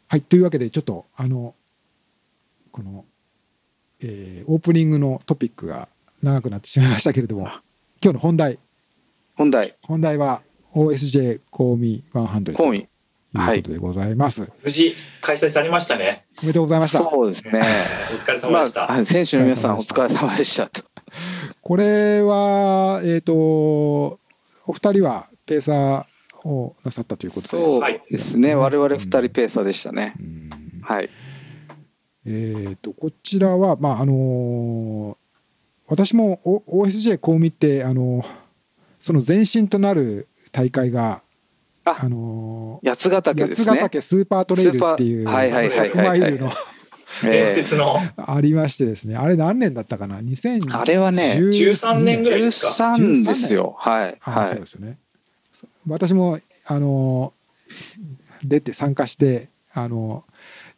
[0.08, 0.21] はい。
[0.21, 1.53] というわけでちょっとあの
[2.71, 3.06] この、
[4.01, 5.88] えーオープニングのトピックが
[6.23, 7.43] 長くなってしまいましたけれども
[8.01, 8.58] 今日の本題。
[9.36, 10.41] 本題、本題は
[10.73, 12.88] OSJ コーミ100コーミ。
[13.33, 14.51] ということでございます。
[14.63, 16.25] 無事開催されましたね。
[16.41, 16.99] おめでとうございました。
[16.99, 17.61] そうですね。
[18.13, 18.91] お疲れ様までした。
[18.91, 20.83] あ、はい選手の皆さんお疲れ様でしたと。
[21.61, 24.19] これは、えっ、と、お
[24.67, 27.49] 二人はペーサーをなさったということで。
[27.49, 28.53] そうはいですね。
[28.53, 30.13] 我々二人ペーサーでしたね。
[30.19, 30.49] うん
[30.83, 31.09] はい。
[32.25, 35.23] えっ、と、こちらは、まあ、あのー
[35.85, 38.25] 私もお OSJ コウミって、あのー
[39.01, 41.22] その前身となる大会が、
[41.85, 43.65] ああのー八ヶ岳ですね。
[43.65, 46.51] 八ヶ岳スーパートレイルっていうはいはいはいはい100マイルの
[47.21, 52.71] 伝え説のありましてですねあれ何年だったかな？2010えあれはね、13年十ぐらいですか？
[52.71, 53.75] 三ですよ。
[53.77, 54.17] はい。
[54.23, 54.49] あはい。
[54.51, 54.97] そうですよね。
[55.87, 57.33] 私もあの
[58.43, 60.23] 出て参加してあの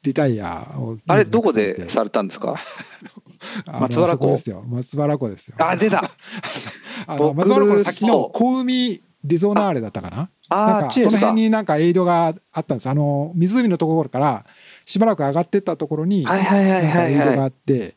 [0.03, 2.55] リタイアをあれ、どこでされたんですか？
[3.65, 4.27] 松原湖？
[4.31, 5.55] ですよ松原湖ですよ。
[5.59, 6.03] あ、出た。
[7.07, 10.29] あの僕松原湖の先の小海リゾナーレだったかな？
[10.49, 11.17] あー、なんかその。
[11.17, 12.89] 辺になんかエイドがあったんです。
[12.89, 14.45] あの湖のところから
[14.85, 17.95] しばらく上がってったところにはいはいはいなんかエイドがあって。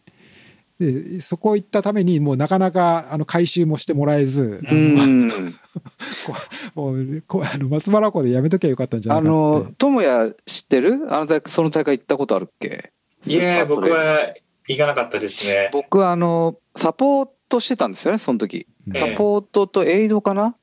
[0.78, 4.68] でそこ行ったためにもうなかなかあの回収もしてもらえず、い。
[4.72, 5.26] うん。
[6.76, 11.06] もうこあの松原湖でやめときゃよかったんじゃないあかっての、智也知ってる？
[11.12, 12.92] あの大会、その大会行ったことあるっけ？
[13.26, 14.20] いえ、僕は
[14.68, 15.68] 行かなかったですね。
[15.72, 18.68] 僕はあの、サポートしてたんですよね、その時。
[18.94, 20.50] サポートとエイドかな？
[20.50, 20.54] ス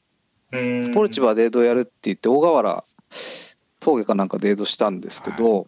[0.51, 2.83] スポルチバーでエイドやるって言って、大河原
[3.79, 5.67] 峠かなんかでエイドしたんですけど、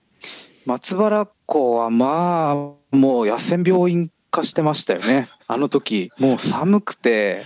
[0.65, 2.55] 松原湖はまあ、
[2.95, 5.27] もう野戦病院化してましたよね。
[5.47, 7.43] あの時、もう寒くて、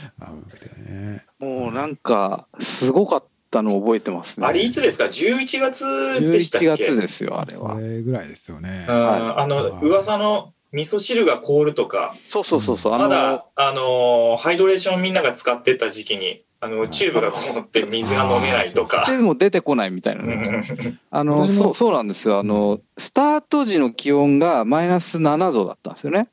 [0.78, 4.46] ねもうなんか、すごかったのを覚えてますね。
[4.46, 7.82] あれいつですか ?11 月でしたっ11け月ですよ、あれはそ。
[7.82, 8.86] れぐらいですよね。
[8.88, 12.98] うんはあの、噂の味噌汁が凍るとか、そうそうそうそう。
[12.98, 19.04] まだ、あの、ハイドレーションみんなが使ってた時期に、あの、はいチューブが凍って水が飲めないとか。
[19.10, 20.36] でも出てこないみたいなうね。
[20.36, 20.64] ん
[21.10, 22.38] あの、そう、そうなんですよ。
[22.38, 26.30] あの、スタート時の気温がマイナス7度だったんですよね。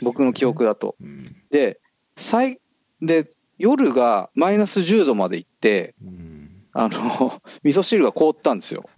[0.00, 0.94] 僕の記憶だと。
[1.02, 1.36] うん。
[1.50, 1.80] で、
[2.16, 2.60] 最、
[3.00, 8.88] で、夜がマイナス10度まで行って、うんあの、 味噌汁が凍ったんですよ。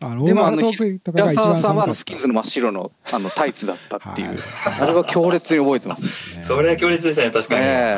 [0.00, 0.98] あの、でもあの平
[1.34, 4.36] 沢さんはスキフの真っ白のあのタイツだったっていう、 はい
[4.80, 6.38] あれは強烈に覚えてます。
[6.38, 7.60] ねそれは強烈ですね、確かに。
[7.64, 7.96] え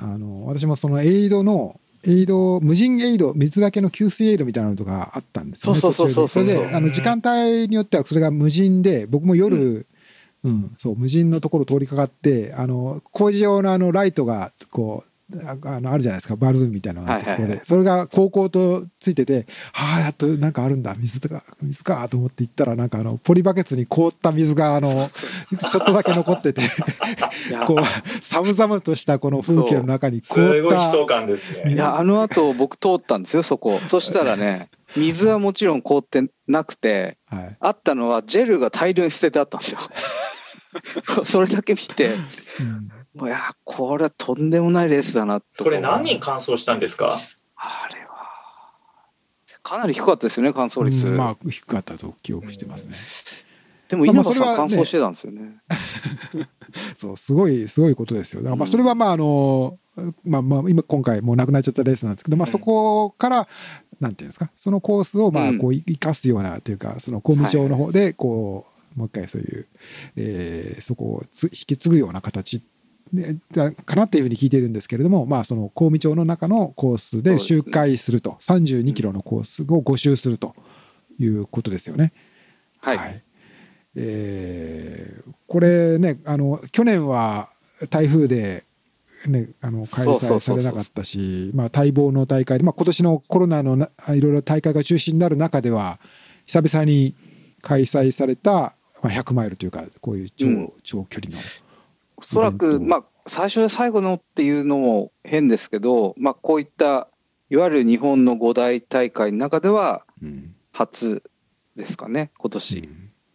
[0.00, 9.86] あの私もそのエイドのエイド無人エイド水だけの給水エイドみたいなのとかあったんですよねそうそうそうそうそれであの時間帯によってはそれが無人で僕も夜、
[10.42, 15.09] うんそう無人のところ通りかかってあの工事用のあのライトがこう
[15.44, 16.36] ああのあるじゃないですか。
[16.36, 17.58] バルーンみたいなのがあって、はいはいはい。
[17.58, 17.66] そこで。
[17.66, 20.94] それが高校とついててはあやっとなんかあるんだ。
[20.98, 26.62] 水とか水かと思って行ったらなんかあのポリバケツに凍った水があのちょっとだけ残ってて。
[27.66, 30.62] こう寒々としたこの風景の中にす凍った。
[30.62, 31.74] ごい悲壮感ですね。
[31.74, 33.78] いやあの後僕通ったんですよそこ。
[33.88, 37.56] そしたらね水はもちろん凍ってなくてはい。
[37.60, 39.80] あったのはジェルが大量に捨ててあったんですよ。
[41.24, 42.10] それだけ見て。
[42.60, 47.18] うんいやこれはとんでもないレースだなとそれ何人完走したんですか？
[47.56, 48.10] あれは
[49.62, 52.94] かなり低かったですよね乾燥率、うんまあ低かったと記憶してますね。
[53.88, 55.56] でも稲葉さんまあまあそれはね乾燥してたんですよね。
[56.96, 58.42] そうすごいすごいことですよ。
[58.42, 59.78] だからまあうんそれはまああの
[60.24, 63.48] まあまあ今今回もうなくなっちゃったレースなんですけど、まあうんそこから
[63.98, 64.50] なんていうんですか？
[64.56, 65.58] そのコースをまあうん。
[65.58, 69.66] こう生かすようなというかその公務場の方でこうもう一回そういう
[70.16, 72.62] えーそこをつ引き継ぐような形
[73.12, 78.36] でだかなっていうふうに聞いているんですけれども、まあその公務町の中のコースで周回すると。
[78.40, 80.54] 32キロのコースを5周すると
[81.18, 82.12] いうことですよね。
[82.80, 83.22] はい、
[83.96, 87.48] えーこれねあの去年は
[87.90, 88.64] 台風で、
[89.26, 95.98] ね、あの開催されなかったしまあ待望の大会で、まあ、今年のコロナのないろいろ大会が中止になる中では
[96.46, 97.16] 久々に
[97.62, 100.72] 開催された、まあ、100マイルというかこういう超,、うん。
[100.84, 101.42] 長距離の
[102.20, 107.08] おそらくまあ最初で最後のっていうのも変ですけど、まあ、こういった
[107.50, 110.54] いわゆる日本の五大大会の中ではうん。
[110.72, 111.22] 初
[111.76, 112.88] ですかね今年、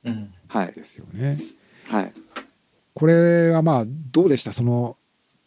[0.03, 0.13] うん。
[0.13, 0.33] うん。
[0.47, 0.73] はい。
[0.73, 1.37] ですよね。
[1.87, 2.13] はい。
[2.93, 4.53] これはまあどうでした？
[4.53, 4.95] その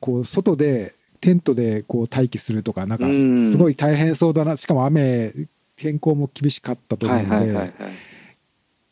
[0.01, 3.51] こう外でテントでこう待機するとかなんかうん。
[3.51, 4.57] すごい大変そうだな。
[4.57, 5.33] しかも雨
[5.77, 7.46] 天候も厳しかったと思はいうので。
[7.46, 7.92] はいはいはい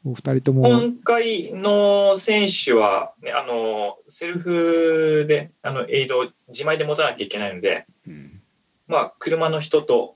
[0.07, 0.62] お二人とも。
[0.62, 8.40] 今回の選手は、ね、あの、セルフで、あの、エイドを自前で持たなきゃいけないので、うん。
[8.87, 10.14] まあ、車の人と、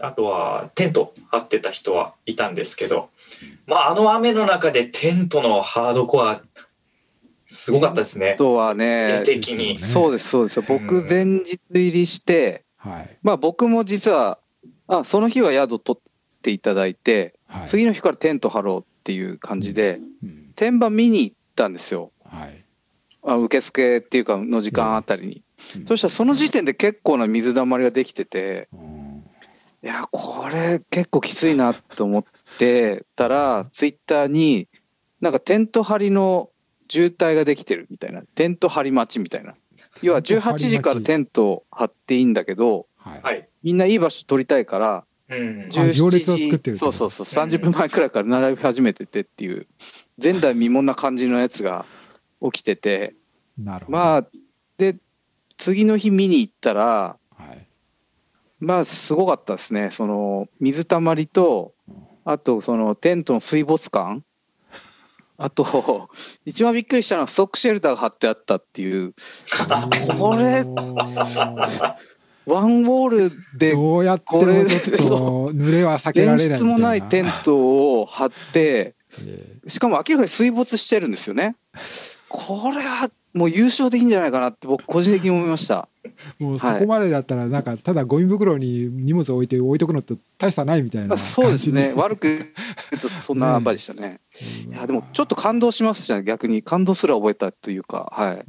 [0.00, 3.10] あとはテント張ってた人はいたんですけど、
[3.66, 6.40] まあ、あの雨の中でテントのハードコア、
[7.46, 8.32] すごかったですね。
[8.32, 8.36] あ。
[8.36, 9.78] とはね絵的に。
[9.78, 10.60] そうですそうです。
[10.62, 11.08] 僕うん。
[11.08, 13.18] 前日入りしてはい。
[13.22, 14.38] まあ僕も実は
[14.88, 17.68] あその日は宿取っていただいてはい。
[17.68, 20.52] 次の日からテント張ろうっていう感じでうん。
[20.56, 22.10] 天板見に行ったんですよ。
[22.24, 22.64] はい。
[23.22, 25.42] あ受付っていうかの時間あたりに、
[25.76, 25.86] うん。
[25.86, 29.24] そしたらその時点で結構な水だまりができててうん。
[29.82, 32.24] いやこれ結構きついなと思っ
[32.58, 34.68] てたらツイッターに
[35.20, 36.48] なんかテント張りの
[36.88, 38.22] 渋滞ができてるみたいな。
[38.22, 39.54] テント張り待ちみたいな。
[40.00, 43.22] 要は18時からテントを張っていいんだけどはい。
[43.22, 43.48] はい。
[43.62, 45.68] みんないい場所取りたいからうん。
[45.74, 47.26] あ行列を作ってるってそうそうそう。
[47.26, 49.66] 30分前くらいから並び始めててっていう。
[50.22, 51.86] 前代未聞な感じのやつが
[52.42, 53.14] 起きてて。
[53.58, 53.98] なるほど。
[53.98, 54.26] まあ
[54.76, 54.96] で
[55.56, 57.66] 次の日見に行ったらはい。
[58.60, 59.90] まあすごかったですね。
[59.92, 61.74] その水たまりと
[62.24, 64.24] あとそのテントの水没感。
[65.36, 66.10] あと
[66.44, 69.14] 一番びっくりしたのはストックシェルターが張ってあったっていう。
[70.18, 70.64] これ
[72.46, 77.56] ワンウォールでどうやってもこれちょっと濡れは避けら電れない 出もないテント
[78.00, 81.56] を張ってえしかも明らかに水没してるんですよね。
[82.28, 85.88] これはもう優勝でいいんじゃないかなって僕個人的に思いました。
[86.04, 91.92] えもうそこまでだったらなんかただゴミ袋に荷物を置いて置いとくのって大差ないみたいなあそうですね。
[91.96, 92.38] 悪く言
[92.92, 94.20] うとそんな場でしたね。
[94.66, 94.72] うん。
[94.72, 98.12] いやでもちょっと感動しましたね逆に感動すら覚えたというか。
[98.12, 98.34] はい。
[98.34, 98.44] うん。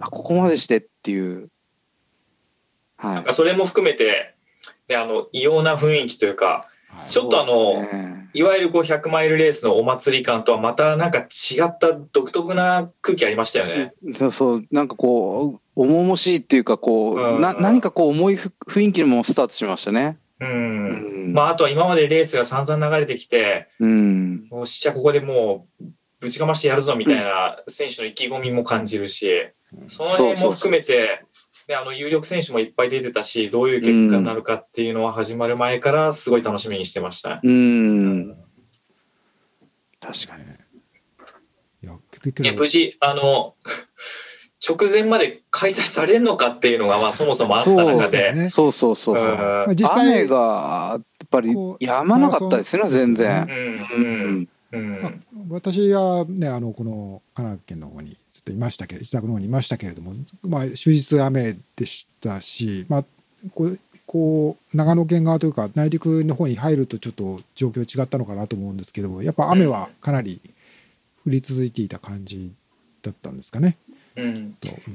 [0.00, 1.48] あここまでしてっていう
[3.04, 4.34] はいなんかそれも含めて、
[4.88, 11.24] ね、あの、異様な雰囲気というか、はいちょっとあの、ねいわゆるこう100マイルレースのお祭り感とはまたなんか違
[11.66, 13.94] った独特な空気ありましたよね。
[14.18, 20.18] そうそう、なんかこう、重々しいっていうか、こう、うんな何かこう、重いふ雰囲気のままスタートしましたね。
[20.40, 20.46] う。
[20.46, 21.32] うんん。
[21.32, 24.48] まあ、あとは今までレースが散々流れてきて、うん。
[24.50, 25.84] もうしちゃここでもう
[26.20, 29.28] ぶちかましてやるぞみたいな選手の意気込みも感じるし、
[29.86, 31.23] その辺も含めて、
[31.68, 37.40] ね、あの有力選手もいっぱい出てたし、どういう結果になるかっていうのは始まる前からすごい楽しみにしてました。
[37.42, 38.36] うん。
[40.00, 40.44] 確かに。
[41.82, 43.54] いやけけどね無事、あの、
[44.66, 49.24] 直前まで開催されるのかっていうのが、まあそもそもあった中で、ねそうそうそうそう。
[49.24, 50.36] うんまあ実際雨が、
[50.92, 53.46] やっぱりやまなかったですね、全然。
[53.94, 55.24] うん、うん、うん。
[55.48, 63.04] 私はねあのこの神奈川県の方にといましたけど自宅の方にいましたけれども、まあ、終日雨でしたし、まあ、
[63.54, 70.40] こうこう長野県側というか内陸の方に入るとちょっと状況違ったのかなと思うんですけどもやっぱ雨はかなり
[71.26, 72.52] 降り続いていた感じ
[73.02, 73.78] だったんですかね。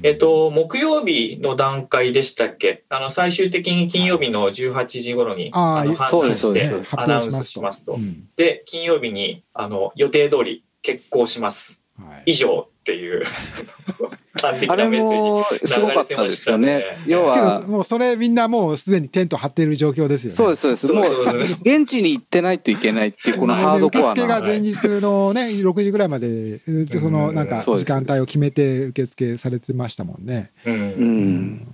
[0.02, 2.84] えっと、木曜日の段階でしたっけ？
[2.88, 7.96] あの、最終的に金曜日の18時頃に、あーの判断してアナウンスしますと。
[7.96, 8.28] うん。
[8.36, 11.84] で、金曜日に、あの、予定通り決行します。
[11.98, 12.30] はい。
[12.30, 13.22] 以上っていう、
[14.42, 16.66] あれなメッセーもすごかったですよね。
[16.66, 20.36] 流れてましたね要は、もうそれみんなもうすでにテント張っている状況ですよね。
[20.36, 20.92] そうです、そうです。
[20.92, 24.46] もう現地に行ってないといけないっていう、このハードコア受付がな。
[24.46, 30.50] 前日のね、6時ぐらいまで、そのなんか時間帯を決めて受付されてましたもんね。
[30.64, 30.70] う。
[30.72, 31.66] うんん。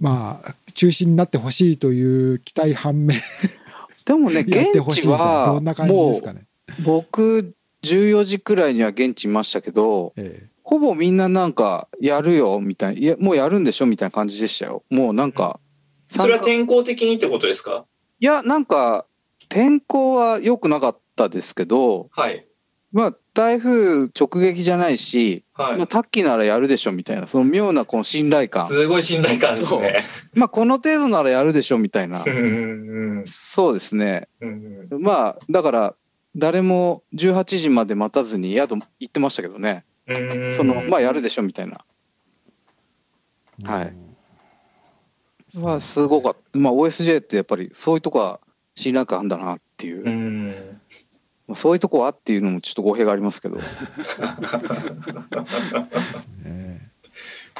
[0.00, 3.20] まあ、中止になってほしいという期待反面、
[4.06, 6.44] でもね、 やって現地ほしいみたいな、はどんな感じでもうすかね。
[6.82, 7.54] 僕、
[7.84, 13.00] 14時くらいには現地いましたけど、えほぼみんななんか、やるよ、みたいな。
[13.00, 14.84] いや、もうやるんでしょみたいな感じでしたよ。
[14.88, 15.58] もうなんか。
[16.16, 17.84] それは天候的にってことですか？
[18.20, 19.04] いや、なんか、
[19.48, 22.46] 天候は良くなかったですけど、はい。
[22.92, 25.86] まあ、台風直撃じゃないし、はいまあ、。
[25.86, 28.66] タッキーならやるでしょみたいな、その妙なこの信頼感。
[28.68, 30.04] すごい信頼感ですね。
[30.36, 32.28] まあ、この程度ならやるでしょみたいなう。
[32.28, 34.28] んうんそうですね。
[34.40, 35.94] うんうんまあ、だから、
[36.36, 39.84] 誰も18時まで待たずに宿行ってましたけどね。
[40.06, 41.84] うんその、まあ、やるでしょみたいな。
[43.64, 44.10] えはいうん
[45.62, 46.58] まあ、すごかった。
[46.58, 48.40] まあ、OSJ ってやっぱりそういうとこは
[48.74, 50.04] 信頼感あるんだなっていう。
[50.04, 50.80] うん
[51.48, 53.58] まあ、そういうとこはっていうのもちょっと語弊がありますけど。
[56.44, 56.80] え え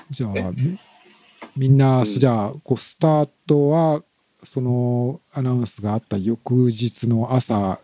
[0.09, 0.79] じゃあ、み
[1.57, 4.05] みんな、うんじゃあ、こうスタートは、
[4.43, 7.81] そのアナウンスがあった翌日の朝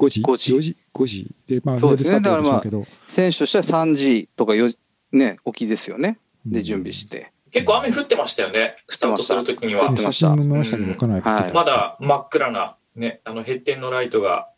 [0.00, 0.54] 5時？5時。
[0.54, 1.30] 4時 ?5 時？
[1.46, 2.20] で、まあ、そうですね。
[2.20, 4.78] メールスタートでしょうけど、選手としては3時とか4時、
[5.12, 6.18] ね、起きですよね。
[6.46, 6.64] で、うん。
[6.64, 7.32] 準備して。
[7.50, 9.94] 結構雨降ってましたよね、スタートするときには。
[9.96, 14.48] 写真も見ましたけど、かなり降ってたまだ真っ暗な、ね、あの、ヘッテンのライトが、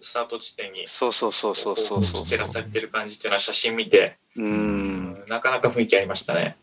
[0.00, 2.26] スタート地点に、そうそうそうそうそうこそう。
[2.26, 4.42] 照らされてる感じっていうのは写真見て、う。
[4.42, 5.24] うん。
[5.28, 6.56] なかなか雰囲気ありましたね。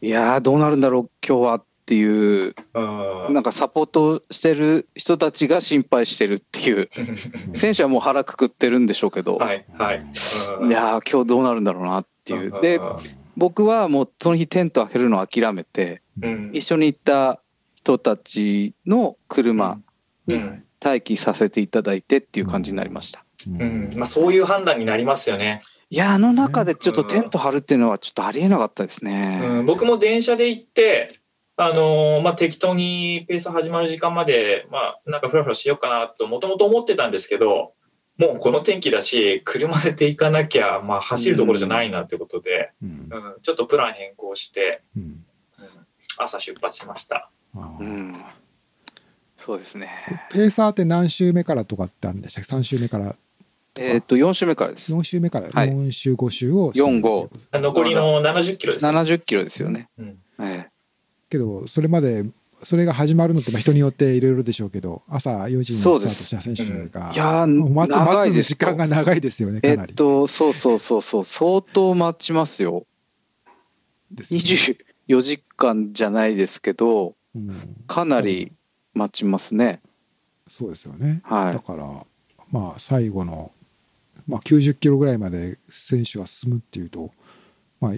[0.00, 1.54] いやー、どうなるんだろう、今日は。
[1.54, 3.34] っていう、うん。
[3.34, 6.88] なんかサポートしてる人たちが心配してるっていう。
[7.54, 9.98] 選手はもう腹くくってるんでしょうけど、はい、はい。
[10.60, 12.60] うんいやー、今日どうなるんだろうなっていう。
[12.60, 12.80] で、
[13.36, 17.40] 僕はもうその日テント開けるのを諦めて、うん、一緒に行った
[17.74, 19.78] 人たちの車
[20.26, 20.64] にうん。
[20.84, 23.24] 待機させていただいてっていう感じになりました。
[23.46, 23.64] うんう
[23.94, 23.96] ん。
[23.96, 25.62] まあ、そういう判断になりますよね。
[25.90, 29.40] いや、あの中でちょっとテント張るっていうのはちょっとありえなかったですね。
[29.42, 31.20] うん、僕も電車で行って、
[31.56, 37.74] あのーまあ、適当にペース始まる時間まで、まあ、なんかフラフラしようかなと、もともと思ってたんですけど、
[38.18, 45.26] もうこの天気だし、車で行かなきゃ、まあ、走るところじゃないなってことで、うんうん、ちょっとプラン変更して、うんうん
[46.18, 47.30] 朝出発しました。
[47.54, 48.14] うん。
[49.36, 49.88] そうですね。
[50.30, 53.16] ペーサーって何周目からとかってあるんでしたっけ？3周目から
[53.74, 54.92] えっ、と、4週目からです。
[54.92, 58.98] 4周目からはい4周5周を4 5あ残りの70キロですね。
[58.98, 59.88] 70キロですよね。
[59.98, 60.68] うんえ
[61.32, 62.26] けどそれまで
[62.62, 69.92] それが始まるのってまあ人によっていろいろでしょうけど朝4時にスタートした選手がえいや待つ長待つ時間が長いですよねえかなり。
[69.92, 72.86] っと、そうそうそうそう、相当待ちますよ。
[74.12, 74.46] ですよね
[75.08, 78.52] 24時間じゃないですけど、うんかなり
[78.94, 79.80] 待ちますね。
[80.46, 81.22] そうですよね。
[81.24, 82.06] はいだから
[82.52, 83.50] まあ最後の、
[84.28, 87.10] まあ、90キロぐらいまで選手が進むっていうと
[87.80, 87.92] まあ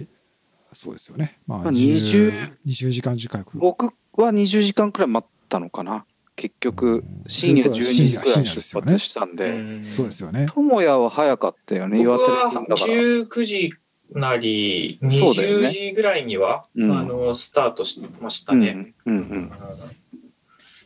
[0.75, 1.39] そうですよね。
[1.47, 2.31] まあ、まあ20
[2.65, 3.57] 20 20時間近く。
[3.57, 6.05] 僕は20時間くらい待ったのかな。
[6.35, 9.49] 結局、深夜12時くらいに出発したんうで。
[9.51, 10.47] んそうですよね。
[10.53, 12.93] 智也は早かったよね、僕岩手は県だから。
[12.93, 13.73] 19時
[14.11, 18.93] なりそうだよね20時ぐらいには、うんあのスタートしましたね。
[19.05, 19.51] うんうん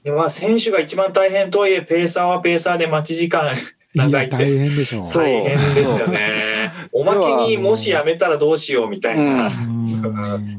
[0.05, 0.15] うん。
[0.15, 3.49] まあ、選手が一番大変とはいえ、ペーサーはペーサーで待ち時間
[3.95, 5.11] 長いって大変でしょう。
[5.11, 6.71] そう大変ですよね。
[6.91, 9.47] おまけにもしやめたらどうしようみたいな。
[9.47, 9.78] うん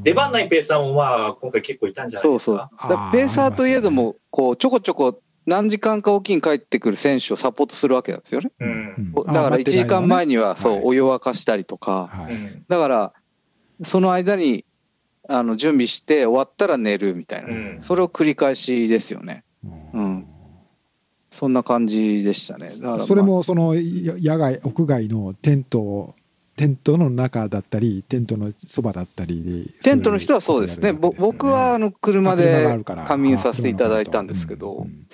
[0.03, 2.33] 出番ないペーサーもまあ、今回結構いたんじゃない。
[2.33, 2.71] ですか？
[2.83, 8.51] だからペーサーといえども、こう、ちょこちょこ何時間かおきに帰ってくる選手をサポートするわけなんですよね。
[8.61, 9.13] うん。
[9.15, 12.35] だから1時間前には、そう、はいお湯沸かしたりとか、はい。
[12.35, 12.65] うん。
[12.69, 13.13] だから、
[13.85, 14.65] その間に、
[15.29, 17.49] あの、準備して終わったら寝るみたいな。
[17.49, 19.45] うんそれを繰り返しですよね。
[19.95, 20.27] うん
[21.33, 22.71] そんな感じでしたね。
[22.71, 26.15] だから、まあそれ、もそのや野外屋外のテント
[26.61, 30.93] テントの中だったりテントのそばだったりでテントの人はそうですね。
[30.93, 35.07] ぼ僕はあの車で仮眠させていただいたんですけうどん、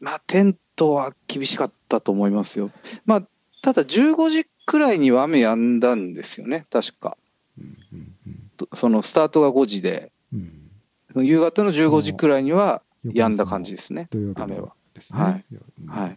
[0.00, 2.70] まあテントは厳しかったと思いますよ。
[3.04, 3.22] まあ
[3.60, 7.18] ただ15時くらいには雨止んだんですよね、確か。
[7.58, 8.14] うんうん
[8.56, 11.26] とそのスタートが5時で、うん。
[11.26, 14.08] 夕方の15時くらいには止んだ感じですね。
[14.36, 14.72] 雨は。
[14.94, 15.20] ですね。
[15.20, 15.44] はい。
[15.82, 16.08] うんはい。
[16.10, 16.16] だ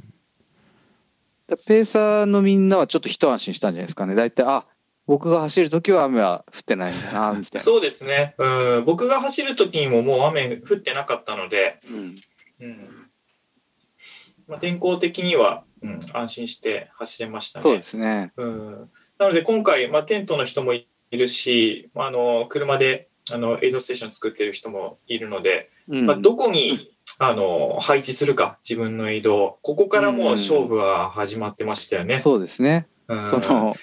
[1.58, 4.16] ペーサーのみんなはちょっと一安心したんじゃないですかね。
[4.16, 4.66] 大体、あ
[5.08, 7.60] 僕が走るときは雨は降ってないんだな、 みたいな。
[7.60, 8.36] そうですね。
[8.38, 8.86] うん。
[8.86, 12.16] 僕が走る時にももう雨降ってなかったので、うん
[12.62, 13.08] うん。
[14.48, 17.64] まあ、天候的には、うん、安心して走れましたね。
[17.64, 18.32] そうですね。
[18.36, 18.92] うん。
[19.18, 26.91] なので今回、まあ、テントの人もいるし、まあ、あの、車で、あの、エイドステーション作ってる人もいるので、うんまあ、どこに、
[27.24, 29.60] あの、配置するか、自分の移動。
[29.62, 32.20] ここからもう勝負は始まってましたよね。
[32.20, 32.88] そうですね。
[33.08, 33.76] うんその、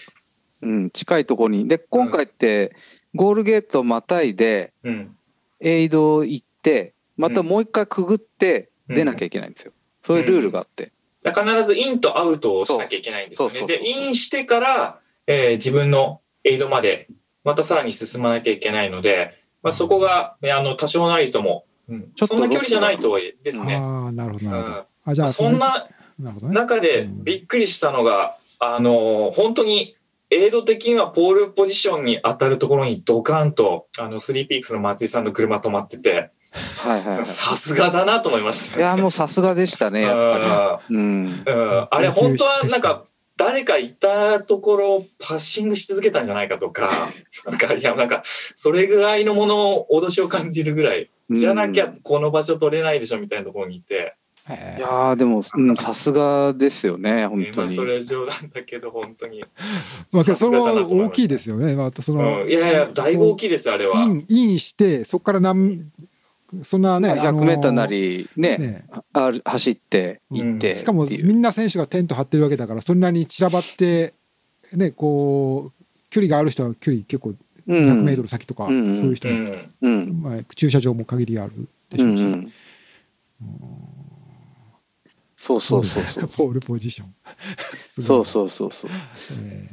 [0.63, 1.69] うん、近いところに。
[1.69, 2.75] で、今回って、
[3.15, 5.17] ゴールゲートまたいで、うん。
[5.61, 9.73] エイド行って、またもう一回くぐってうん出なきゃいけないんですよ。
[10.03, 10.91] そういうルールがあって。
[11.23, 13.67] 必ずインとアウトをしなきゃいけないんですよね。
[13.69, 17.07] で、インしてから、えー自分のエイドまで、
[17.45, 23.77] またさらに進まなきゃいけないので、まあ、そこが、ね、あの、多少なりとも、うん、ちょっとそんな距離じゃないとはいえですね。
[23.77, 25.87] ああなるほどなるほうんどあじゃあそんな
[26.19, 29.95] なるほどね中でびっくりしたのが、あの、本当に、
[30.31, 37.27] エイド的にはポールポジションに当たるところにドカンと、あの、スリーピークスの松井さんの車止まってて、はいはいはい。
[37.27, 38.79] さすがだなと思いました。
[38.79, 40.97] いや、もうさすがでしたね、やっぱり。
[40.97, 41.03] うん。
[41.03, 43.05] うんうんあれ本当はなんか
[43.37, 46.91] 誰かいたところをパッシングし続けたんじゃないかとか、
[47.47, 54.17] なんかいやなんかそれぐらいのものを脅しを感じるぐらい、じゃなきゃこの場所取れないでしょみたいなところにいて、
[54.49, 57.57] いやーでも、うんさすがですよね、本当に。
[57.57, 59.45] まあそれは冗談だけど本当に。
[60.13, 61.75] まあそれは大きいですよね。
[61.75, 64.01] またそのうん、いやいや、だいぶ大きいです、あれは。
[64.01, 65.91] インインしてそこから何
[66.63, 68.85] そんなね、100メーターなりね、ね。
[69.13, 74.15] ある走って行って、しかもみんな選手がテント張ってるわけだからそれなりに散らばって
[74.73, 77.39] ねこう距離がある人は距離結構うん
[77.69, 79.69] 100メートル先とか、うんそういう人、うん。
[79.83, 80.23] うん。
[80.23, 82.53] まあ、駐車場も限りあるでしょうし、うんうん
[85.37, 86.29] そうそうそうそう。
[86.29, 87.15] ポールポジション
[88.03, 88.91] そうう、そうそうそう。
[89.41, 89.69] え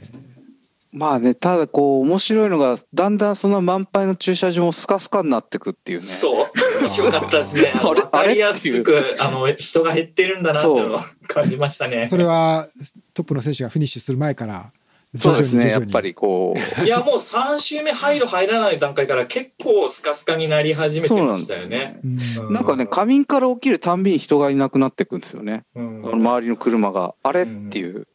[0.93, 6.03] まあね、ただこう、面白いのが、だんだんその満杯の駐車場もスカスカになってくっていうね。
[6.05, 6.51] そう。
[6.79, 7.73] 面白かったですね。
[7.75, 12.09] あのあれわかりやすく、あの、人が減ってるんだなっていうのを感じましたねー。
[12.09, 12.69] それは
[13.13, 14.71] トップの選手がフィニッシュする前から
[15.19, 16.85] そうですね、やっぱりこう。
[16.85, 21.99] いや、もう3周目入る入らない段階から結構スカスカになり始めてましたよね。
[22.03, 25.63] うんうんなんかね、仮眠から起きるたんびに人がいなくなってくんですよね。
[25.75, 27.15] うんあの周りの車が。
[27.23, 27.43] あれ？
[27.43, 28.07] っていう。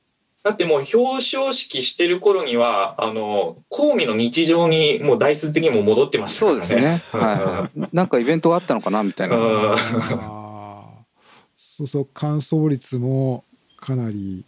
[0.42, 6.62] だってもう表彰式してる頃には、あの、公務の日常にもう台数的にも戻ってましたからね。
[6.66, 7.20] そうですね。
[7.22, 7.88] はいはい。
[7.92, 9.36] なんかイベントがあったのかなみたいな。
[9.36, 10.60] うんあー
[11.56, 13.44] そうそう乾燥率も
[13.78, 14.44] かなり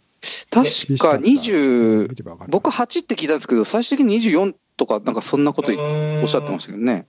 [0.49, 2.51] 確か厳しかった20見、てばわかる。
[2.51, 7.07] 僕8って聞いたんですけど、最終的に24とか、なんかそんなことおっしゃってましたけどね。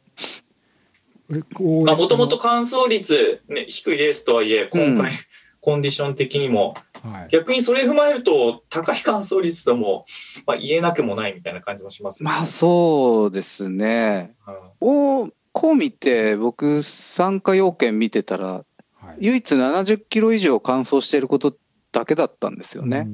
[1.58, 5.16] もともと乾燥率、ね、低いレースとはいえ、今回、うん。
[5.60, 7.28] コンディション的にも、はい。
[7.30, 10.04] 逆にそれ踏まえると、高い乾燥率とも、
[10.46, 12.30] まあ、言えなくもないみたいな感じもしますね。
[12.30, 14.34] まあそうですね。
[14.80, 15.22] うん。
[15.22, 18.64] おコウミって僕参加要件見てたら
[19.04, 19.16] はい。
[19.20, 21.54] 唯一70キロ以上乾燥していること
[21.94, 23.06] だけだったんですよね。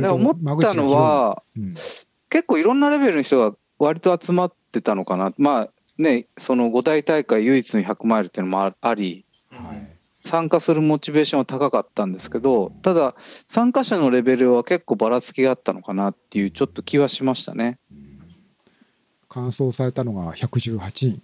[0.00, 1.74] で思ったのはうん
[2.30, 5.32] 結構いろんなレベルの人が割と集まってたのかな。
[5.36, 9.94] まあね、その5大大会唯一の100マイルっていうのもああり、はい
[10.26, 13.14] 参加するモチベーションは高かったんですけど、ただ
[13.50, 17.78] 参加者のレベルは結構ばらつきがあったのかなっていうちょっと気はしましたね。
[19.28, 21.22] 完走されたのが118人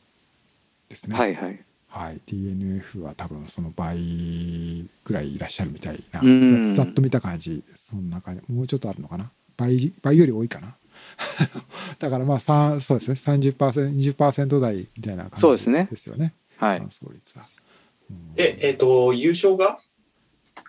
[0.91, 1.17] ですね。
[1.17, 1.65] はいはい。
[1.91, 3.99] はい、DNF は多分その倍
[5.05, 6.73] ぐらいいらっしゃるみたいな、うん。
[6.73, 7.65] ざざっと見た感じ。
[7.77, 8.53] そんな感じ。
[8.53, 9.31] もうちょっとあるのかな？
[9.57, 10.77] 倍倍より多いかな？
[11.99, 13.15] だからまあさんそうですね。
[13.51, 15.89] 30%20% 台みたいな感じそうですね。
[15.91, 16.33] ですよね。
[16.59, 16.81] はい。
[16.81, 17.47] 率は
[18.35, 19.81] で、えっ、と、優勝が？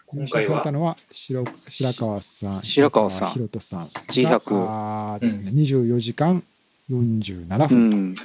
[0.07, 0.49] 今回は。
[0.49, 3.29] 優勝されたのは白白川さん、白川さん。
[3.29, 3.87] ひろとさんが。
[3.87, 6.43] G100 あーですね、24時間
[6.89, 8.09] 47う分。
[8.09, 8.15] ん。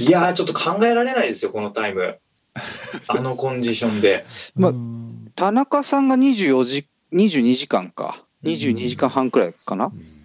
[0.00, 2.18] いやー、ちょっと考えられないですよ、このタイム。
[3.08, 4.24] あのコンディションで。
[4.54, 8.24] まあうん田中さんが24時、22時間か。
[8.42, 10.16] 22時間半くらいかなうん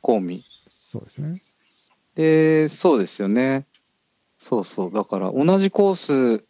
[0.00, 0.44] コーミ。
[0.68, 1.42] そうですね。
[2.14, 3.66] で、そうですよね。
[4.38, 4.92] そうそう。
[4.92, 6.44] だから同じコース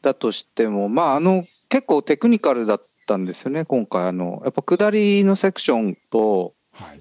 [0.00, 4.06] だとしても、まあ、あの、結構テクニカルだったんですよね、今回。
[4.06, 7.00] あの、やっぱ下りのセクションと、はい。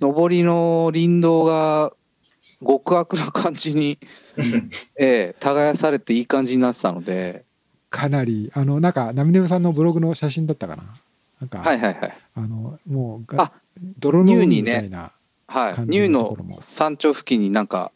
[0.00, 1.92] 上りの林道が
[2.66, 3.98] 極悪な感じに、
[4.98, 7.44] ええ、耕されていい感じになってたので、
[7.90, 10.84] かなり、あの、なんか、ナミネムさんのブログの写真だったかな。
[11.40, 12.18] なんか、はいはいはい。
[12.34, 13.52] あの、もうがあ、
[13.98, 15.12] 泥の海ニューにねみたいな
[15.46, 15.74] はい。
[15.86, 16.36] ニューの。
[16.68, 17.92] 山頂付近になんか、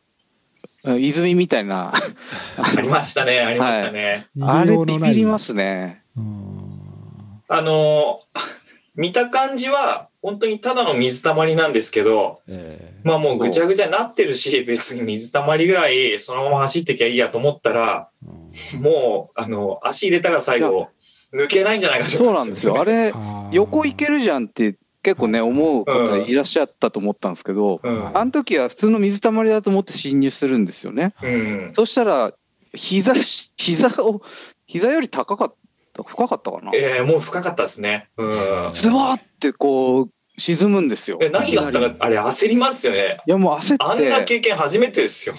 [0.84, 1.92] うん泉みたいな、
[2.58, 4.26] ありましたね、ありましたね。
[4.40, 6.02] あれ逃げようのないビビりますね。
[6.16, 8.61] うんあのー
[8.94, 18.42] 見た感じは、本当にただの水たまりなんですけど、えまあもうぐちゃぐちゃになってるし、 別に水たまりぐらいそのまま走ってきゃいいやと思ったら、ーうん
[18.82, 20.88] もう、あの、足入れたが最後、
[21.34, 22.78] 抜けないんじゃないかとそうなんですよ。
[22.78, 23.12] あれ、
[23.50, 28.16] 横行けるじゃんって結構ね、思う方いらっしゃったと思ったんですけど、うん。
[28.16, 31.14] あの時は普通の水たまりだと思って侵入するんですよね。
[31.22, 31.70] うん。
[31.74, 32.32] そしたら、
[32.74, 34.22] 膝し、膝を、
[34.66, 35.54] 膝より高かった、
[35.94, 36.70] 深かったかな？
[36.74, 38.08] えー、もう深かったですね。
[38.16, 38.74] うん。
[38.74, 41.18] ズバーってこう、沈むんですよ。
[41.20, 43.18] え、何があったか、あれ焦りますよね。
[43.26, 45.34] いやもう焦あんなって、経験初めてですよ。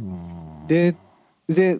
[0.00, 0.96] うんで、
[1.48, 1.78] で、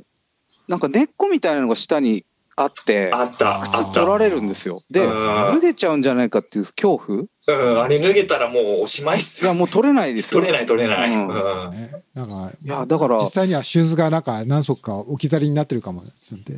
[0.68, 2.26] なんか根っこみたいなのが下に
[2.56, 4.04] あって、あった、あっ取た。
[4.04, 4.82] られるんですよ。
[4.90, 5.10] で、うん
[5.54, 9.53] 脱げちゃうんじゃないかっていう恐怖いうん、あれ脱げたらもうおしまいっすよ。
[9.53, 10.40] や、もう取れないですよ。
[10.40, 11.11] 取れない取れない。
[11.11, 11.70] うんうん。
[11.72, 16.03] ねなんか、いや、だから、実際にはシューズがなんか何足か置き去りになってるかも。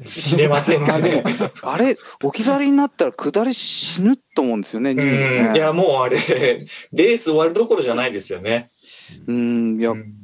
[0.04, 1.22] 知れませんがね。
[1.62, 4.92] あれ、置き去りになったら下り死ぬと思うんですよね。
[4.92, 6.16] いねや、もうあれ、
[6.92, 8.68] レース終わるどころじゃないですよね。
[9.28, 10.14] うん、いやう、ん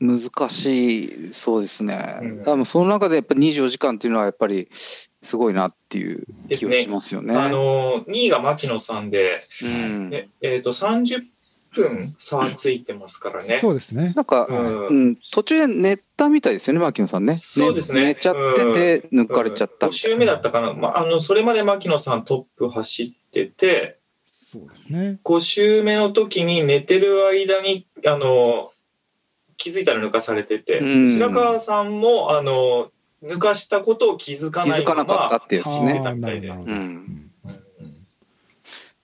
[0.00, 2.18] 難しい、そうですね。
[2.20, 4.68] うん多分その中でやっぱ24時間っていうのはやっぱり
[5.22, 6.88] すごいなっていうですね気がし。
[6.88, 7.36] ますよね。
[7.36, 11.22] あの、2位が牧野さんで、うん、ねえっと、30
[11.72, 13.58] 分差ついてますからね。
[13.60, 14.12] そうですね。
[14.16, 17.34] なんか、うんうん、途中で寝たみたいですよね、牧野さんね。
[17.34, 20.72] そうですね寝ちゃってて抜かれちゃった5周目だったかな。
[20.72, 23.98] まあ、あの、それまで牧野さんトップ走ってて、
[24.52, 25.20] そうですね。
[25.22, 28.72] 5周目の時に寝てる間に、あの、
[29.56, 32.90] 気づいたら抜かされてて、うん白川さんも、あの、
[33.22, 36.02] 抜かしたことを気づか気づかないままなかったってやつですね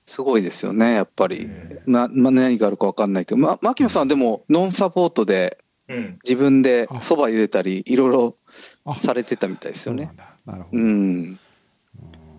[0.06, 1.46] すごいですよね、やっぱり。
[1.48, 5.58] えな、ま、何があるか分かんないけど、ま、牧野さんでもノンサポートで
[5.88, 6.18] うん。
[6.24, 8.36] 自分であそば茹でたり、いろいろ
[8.84, 10.06] あされてたみたいですよね。
[10.06, 10.36] そうなんだ。
[10.46, 10.86] なるほうど。
[10.86, 11.38] ん。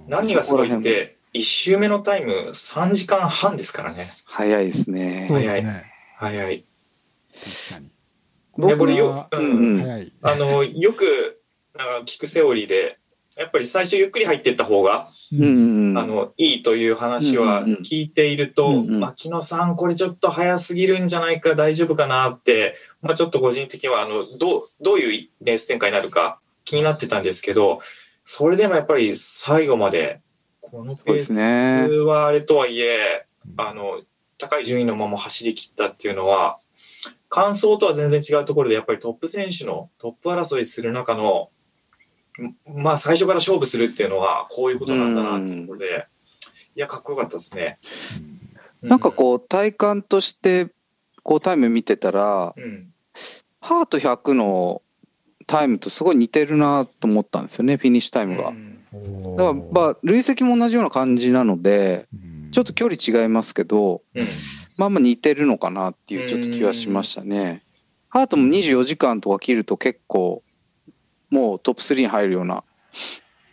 [0.07, 4.13] 何がすごいって、1周目のタイム3時間半ですからね。
[4.25, 5.35] 早いですねそ。
[5.35, 5.91] うですね。
[6.17, 6.65] 早い。
[7.69, 8.67] 確かに。
[8.67, 10.13] いやこれよはううんん早い。
[10.23, 11.36] あの、よく、
[11.77, 12.97] なんか聞くセオリーで、
[13.37, 15.43] やっぱり最初ゆっくり入っていった方が、うん。
[15.43, 15.89] うん。
[15.91, 15.97] うん。
[15.97, 18.99] あの、いいという話は聞いていると、うんうん。
[18.99, 27.79] 牧野さん、これちょっと早すぎるんじゃないか、大丈夫かなって、まあちょっと個人的には、あの、どう、どういうレース展開になるか気になってたんですけど、
[28.23, 30.21] それでもやっぱり最後まで、
[30.59, 31.33] このペース
[32.03, 33.25] はあれとはいえ、
[33.55, 34.01] あの、
[34.37, 36.57] 高い順位のまま走り切ったっていうのは、
[37.29, 41.56] 完走とは全然違うところで、やっぱりトップ選手のトップ争いする中の、ん
[42.65, 46.07] まあ最初から勝負するっていうのは、こういうことなんだなっていうところで、
[46.75, 47.79] いや、かっこよかったですね。
[48.81, 50.67] なんかこう、体感として、
[51.23, 52.93] こうタイム見てたら、うん、うん。
[53.59, 54.81] ハート100の
[55.47, 58.49] タイムとすごい似てるなと思ったんですよね、フィニッシュタイムが。
[58.49, 58.73] うん
[59.35, 64.25] だから、まあ、累積も同じような感じなので、うんちょっと距離違いますけど、うん
[64.77, 67.63] まあまあ似てるのかなっていうちょっと気はしましたね。
[68.09, 70.43] ハートも24時間とか切ると結構、
[71.29, 72.63] もうトップ3に入るような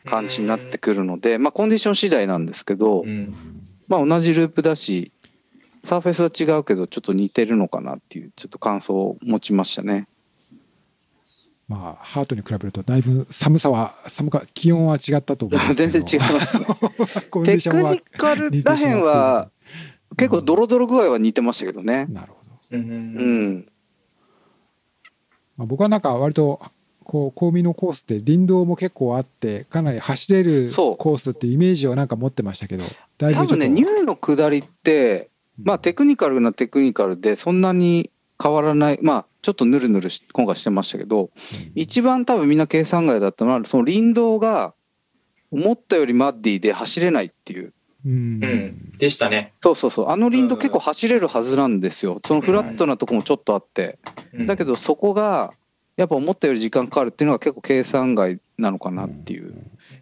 [0.05, 3.35] 感じになってくるので、まあコンディション次第なんですけどう、ん
[3.89, 5.12] まあ同じループだし、
[5.85, 10.09] サーフェスは違うけどちょっと似てるのかなっていうちょっと感想を持ちましたね。
[11.66, 15.93] まあ、ハートに比べると、だいぶ寒さは、寒か、気温は違ったと思いますけど。
[15.93, 16.66] 全然違いますね。
[16.66, 19.51] テクニカルらへんは
[20.16, 22.07] 結構ドロドロ具合は似てましたけどね。
[22.11, 22.79] なるほど。
[22.79, 23.68] ううんん。
[25.57, 26.61] まあ、僕はなんか割と、
[27.05, 32.84] こう、コミのコースって林道も結構あって、かなり走れるコースっていうイメージをなんか持ってましたけど。
[33.18, 35.30] 多分ね、ニューの下りって、
[35.62, 38.11] まあテクニカルなテクニカルでそんなに
[38.42, 41.30] 変わらない、まあちょっとヌルヌルし今回してましたけど、うん
[41.74, 44.74] 一番多分みんな計算外だったのは、その林道が
[45.50, 47.72] 思ったよりマッディで走れないっていう。
[48.07, 48.98] うんうん。
[48.98, 49.52] でしたね。
[49.62, 50.09] そうそうそう。
[50.09, 52.20] あの林道結構走れるはずなんですよ。
[52.24, 53.98] そのフラットなとこもちょっとあって。
[54.32, 55.52] うんだけどそこが、
[55.97, 59.55] やっぱ思ったより時間かかるっていうのが結構計算外なのかなっていう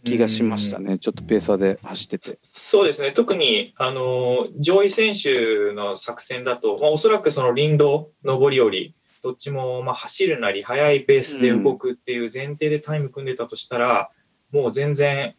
[0.05, 0.99] 気がしましたね。
[0.99, 2.39] ちょっとペーサーで走ってて。
[2.43, 3.13] そうですね。
[3.13, 14.11] 特に、あの、上位選手の作戦だと、まあ、おそらくその林道、上り下り、どっちも、まあ、走るなり、速いペースで動くっていう前提でタイム組んでたとしたら、
[14.51, 15.35] もう全然、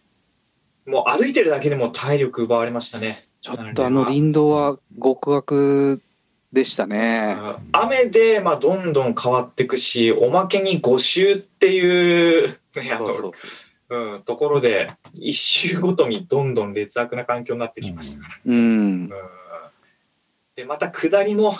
[0.86, 3.26] もう歩いてるだけでも体力奪われましたね。
[3.41, 6.01] ちょっとあの林道は極悪
[6.54, 7.36] でしたね。
[7.72, 12.56] 雨で、まあ、どんどん変わっていくし、おまけに5周っていう、ね、
[12.95, 13.32] あのそ
[13.89, 18.36] うん、ところで、1周ごとにどんどん劣悪な環境になってきましたから。
[18.45, 18.56] うん。
[18.56, 19.10] うん
[20.56, 21.51] で、また下りも、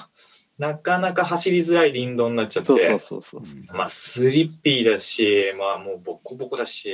[0.59, 2.97] なかなか走りづらい林道になっちゃって。
[3.73, 6.91] まあ、スリッピーだし、まあ、もうボコボコだし、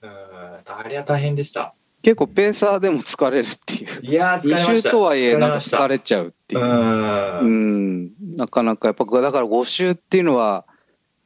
[0.00, 1.74] うん、あれは大変でした。
[2.04, 4.06] 結構ペーサーでも疲れるっていう。
[4.06, 4.90] いやー、疲れま2した。
[4.90, 6.60] 周とはいえなんか疲れちゃうっていう。
[6.60, 6.64] う。
[6.64, 8.10] うんん。
[8.36, 10.66] なかなかやっぱだから5周っていうのは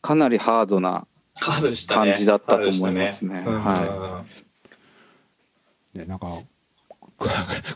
[0.01, 1.07] かなりハードな。
[1.41, 2.91] 感じだったと思いますね。
[2.91, 4.25] ハードでしたねは
[5.95, 6.27] ね、なんか、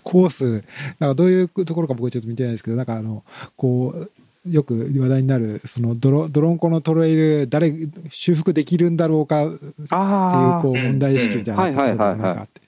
[0.02, 0.64] コース、
[0.98, 3.24] なんかどういうところか僕ちょっと見てないですけど、なんかあの、
[3.56, 4.10] こう、
[4.50, 7.72] よく話題になる、その泥、泥んこのトレイル、誰、
[8.10, 12.61] 修復できるんだろうかっていう、あこう、問題意識みたいなうんうんはいはいはいはいなんかあって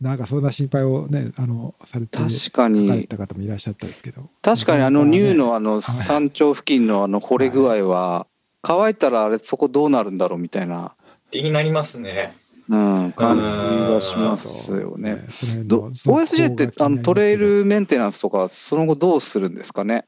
[0.00, 4.30] なんかそんな心配をね、あの、されて、確か書かれにた方もいらっしゃったんですけど。
[4.42, 6.04] 確かにあのニューのあのはい。
[6.04, 8.26] 山頂付近のあの掘れ具合は
[8.62, 10.94] 乾いたらあれそこどうなるんだろうみたいな、
[11.30, 12.34] 気になりますね。
[12.68, 15.18] うん、感じうんがしますよね。
[15.30, 20.06] その辺どの続報が OSJ ってあのトレイルメンテナンスとかその後どうするんですかね？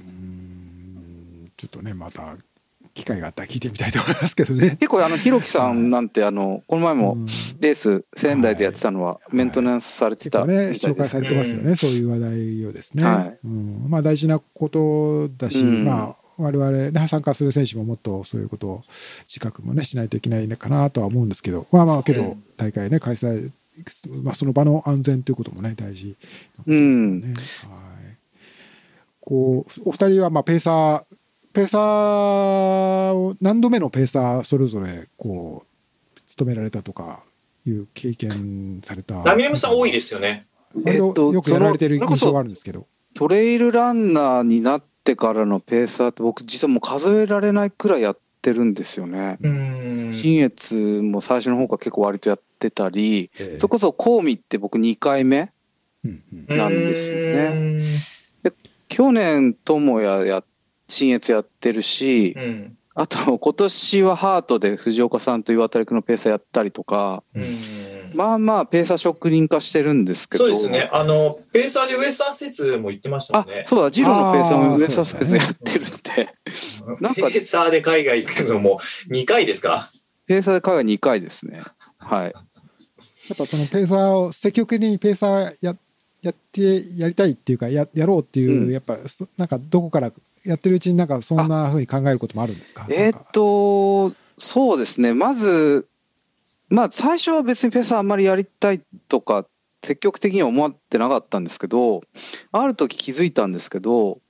[0.00, 1.52] うーん。
[1.56, 2.36] ちょっとね、また
[2.94, 4.70] 機会があったら聞いてみたいと思いますけどね。
[4.80, 7.26] 結構あのひろきさんなんてあのこの前もうん。
[7.58, 13.04] レース仙台でやってたのはメンテナンスされてた結構ね、みたいです紹介されてますよね、そういう話題をですね。
[13.04, 13.38] はい。
[13.44, 15.84] うん、まあ大事なことだし、うん。
[15.84, 18.82] まあ我々、ね、参加する選手ももっとそういうことを
[19.26, 23.50] 自覚もねしないといけないのかなとは思うんですけど、まあまあけどうん大会ね開催、
[24.22, 26.16] まあ、その場の安全ということもね大事
[26.58, 27.34] なことですよね。
[27.34, 27.80] は
[28.10, 28.16] い。
[29.20, 31.16] こうお二人はまあペーサー
[31.52, 37.22] ペーサーを何度目のペーサーそれぞれこう務められたとか
[37.66, 39.22] いう経験された。
[39.24, 40.46] ラミレムさん多いですよね。
[40.74, 42.86] よくやられてる印象があるんですけど。
[43.14, 49.38] トレイルランナーになってからのペーサーって僕実はもう数えられないくらいやってるんですよね。
[49.40, 50.12] うん。
[50.12, 55.50] 新越も最初の方から結構割とやってたり、ええそれこそコウミって僕2回目
[56.04, 58.50] なんですよ
[58.88, 60.42] 去年智也や
[60.90, 62.76] 新越やってるし、うん。
[62.94, 67.60] あと今年はハートで藤岡さんと岩田君のペーサーやったりとかうん。
[68.14, 70.90] まあまあペーサー職人化してるんですけどそうですね。
[70.92, 73.64] あの、ペーサーでウエスタン説も言ってましたもあんね。
[73.66, 76.34] そうだジローのペーサーもウエスタンスペースやってるんで
[77.00, 78.78] なんかペーサーで海外行くのも
[79.10, 79.88] 2回ですか？
[80.26, 81.62] ペーサーで海外2回ですね
[81.98, 82.32] はいや
[83.34, 85.76] っぱそのペーサーを積極的にペーサーや
[86.22, 90.12] やってやりたいっていうかややろうっていう、うんやっぱそなんかどこから
[90.44, 92.86] やってるうちになんかそんなふうに考えることもあるんですか？
[92.90, 95.12] えーっとそうですね。
[95.14, 95.86] まず
[96.68, 99.46] まあ最初は別にペーサーあんまりやりたいとか
[99.84, 102.02] 積極的には思ってなかったんですけど
[102.52, 104.20] ある時気づいたんですけど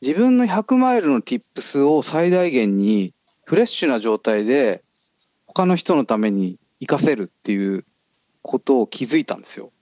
[0.00, 4.82] 自分の100マイルの tips を最大限にフレッシュな状態で
[5.46, 7.84] 他の人のために活かせるっていう
[8.42, 9.72] ことを気づいたんですよ。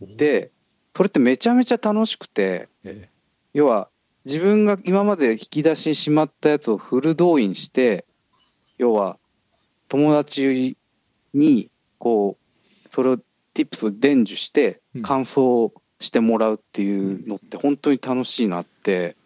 [0.00, 0.50] で
[0.96, 3.08] それってめちゃめちゃ楽しくてえ。
[3.54, 3.88] 要は
[4.24, 8.04] 自分が今まで引き出しにしまったやつをフル動員して
[8.78, 9.18] 要は
[9.88, 10.76] 友達
[11.34, 13.18] にこうそれを
[13.54, 15.02] tips を伝授してうん。
[15.02, 19.16] 感想してもらうっていうのって本当に楽しいなって。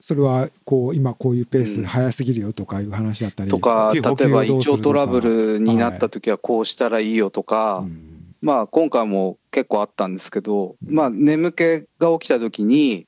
[0.00, 1.66] それはこう今こういうペーうん。
[1.66, 8.34] ス早すぎるよとかいう話だったり、とか例えば胃腸トラブルになった時はこうしたらいいよとか、うん。
[8.40, 10.94] まあ今回も結構あったんですけど、うん。
[10.94, 13.06] まあ眠気が起きた時に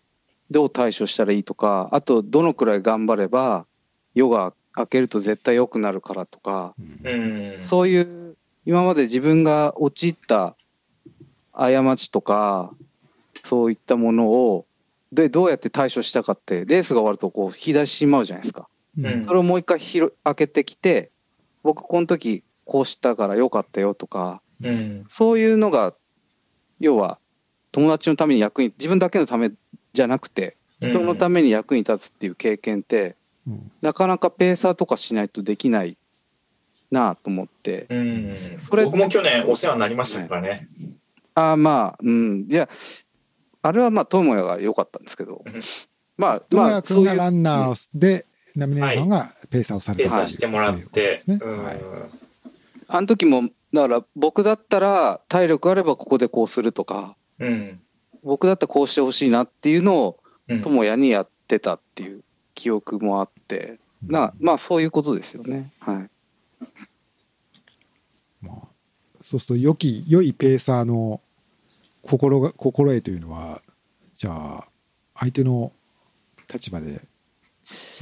[0.50, 3.66] どう対処したらいいとかあとどのくらい頑張れば
[4.14, 6.74] 夜が明けると絶対良くなるからとか、
[7.04, 7.58] うん。
[7.60, 8.36] そういう
[8.66, 10.56] 今まで自分が陥った
[11.52, 12.72] 過ちとか
[13.44, 14.66] そういったものを
[15.12, 18.68] でどうやって対処したかってレースが終わるとこう引き出ししまうじゃないですか。
[18.98, 21.10] うんうんそれをもう一回ひろ開けてきて
[21.64, 25.04] 僕この時こうしたから良かったよとかうん。
[25.08, 25.94] そういうのが
[26.80, 27.18] 要は
[27.72, 29.50] 友達のために役に自分だけのため
[29.94, 33.16] じゃなくて人のために役に立つっていう経験って、
[33.46, 35.98] うんなかなかペーサーとかしないとできない
[36.90, 37.86] なあと思って。
[37.90, 38.58] うん。
[38.60, 40.68] それ僕も去年お世話になりましたからね。
[41.34, 42.46] ああまあ、うん。
[42.48, 42.68] いや、
[43.62, 45.52] あれはまあ、智也が良かったんですけどうん、
[46.16, 47.72] まあ、友まあ、也君がランナー。
[47.72, 51.20] ーで、ナミネーさんがペーサーをされペーたサーしてもらって。
[51.26, 51.80] ねはい
[52.86, 57.80] あの時も、だから僕だったら体力あればここでこうするとか、うん。
[58.24, 60.18] 僕だったらこうしてほしいなっていうのを
[60.48, 60.62] うん。
[60.62, 62.22] 智也にやってたっていう
[62.54, 65.72] 記憶もあって、なまあそういうことですよね。
[65.80, 66.10] はい。
[68.42, 68.68] まあ、
[69.22, 71.20] そうすると良き良いペーサーの
[72.02, 73.62] 心が心得というのは
[74.16, 74.68] じゃあ
[75.14, 75.72] 相手の
[76.52, 77.00] 立場で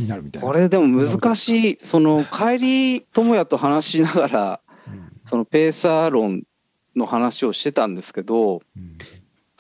[0.01, 0.49] になるみたいな。
[0.49, 5.13] これでも難い、しい、その帰り智也と話しながら、うん。
[5.27, 6.43] そのペーサー論
[6.97, 8.99] の話をしてたんですけど、うん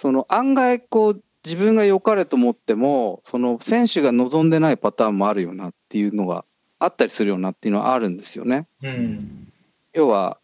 [0.03, 6.45] その案外こう自分が良かれと思ってもその選手が望んでないパターンもあるよなっていうのが
[6.81, 8.67] あったりするよなっていうのはあるんですよね。
[8.83, 9.53] うん。
[9.93, 10.39] 要は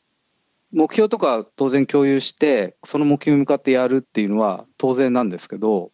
[0.70, 5.90] 目標とか当然共有してその目標に向かってやるっていうのは当然なんですけど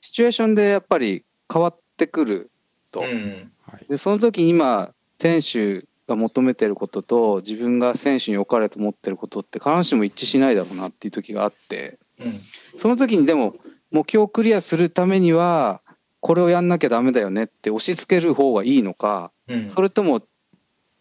[0.00, 1.22] シチュエーションでやっぱり
[1.52, 2.50] 変わってくる
[2.92, 3.00] と。
[3.00, 3.52] うん。
[3.66, 11.98] はいでその時に今選手が求めてることと自分が選手に良かれと思ってることって必ずしも一致しないだろうなっていう時があって。
[12.20, 12.40] うん。
[12.78, 13.56] その時にでも
[13.90, 15.80] 目標をクリアするためには
[16.20, 19.70] これをやんなきゃダメだよねって押し付ける方がいいのかうん。
[19.70, 20.22] それとも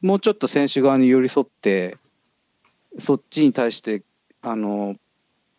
[0.01, 1.97] もうちょっと選手側に寄り添って
[2.99, 4.03] そっちに対して
[4.41, 4.95] あの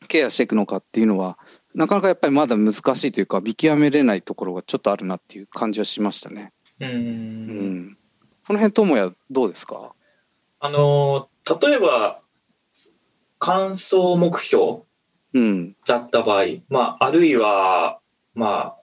[0.08, 1.36] ケアしていくのかっていうのは
[1.74, 6.52] なかなかやっぱりまだ難しいというか見極めれないところがちょっとあるなっていう感じはしましたね。
[6.80, 6.86] う。
[6.86, 7.98] うんん、
[8.46, 9.92] その辺智也どうですか？
[10.60, 12.20] あのー、例えば、
[13.38, 14.82] 完走目標うん
[15.86, 18.00] だった場合、まあ、あるいは、
[18.34, 18.76] まあ、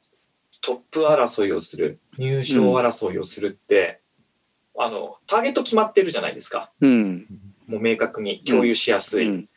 [0.62, 4.02] トップ争いをする、入賞争いをするって、
[4.78, 6.72] あの、ターゲット決まってるじゃないですか。
[6.80, 7.28] うん。
[7.68, 9.28] もう明確に共有しやすい。
[9.28, 9.48] うん。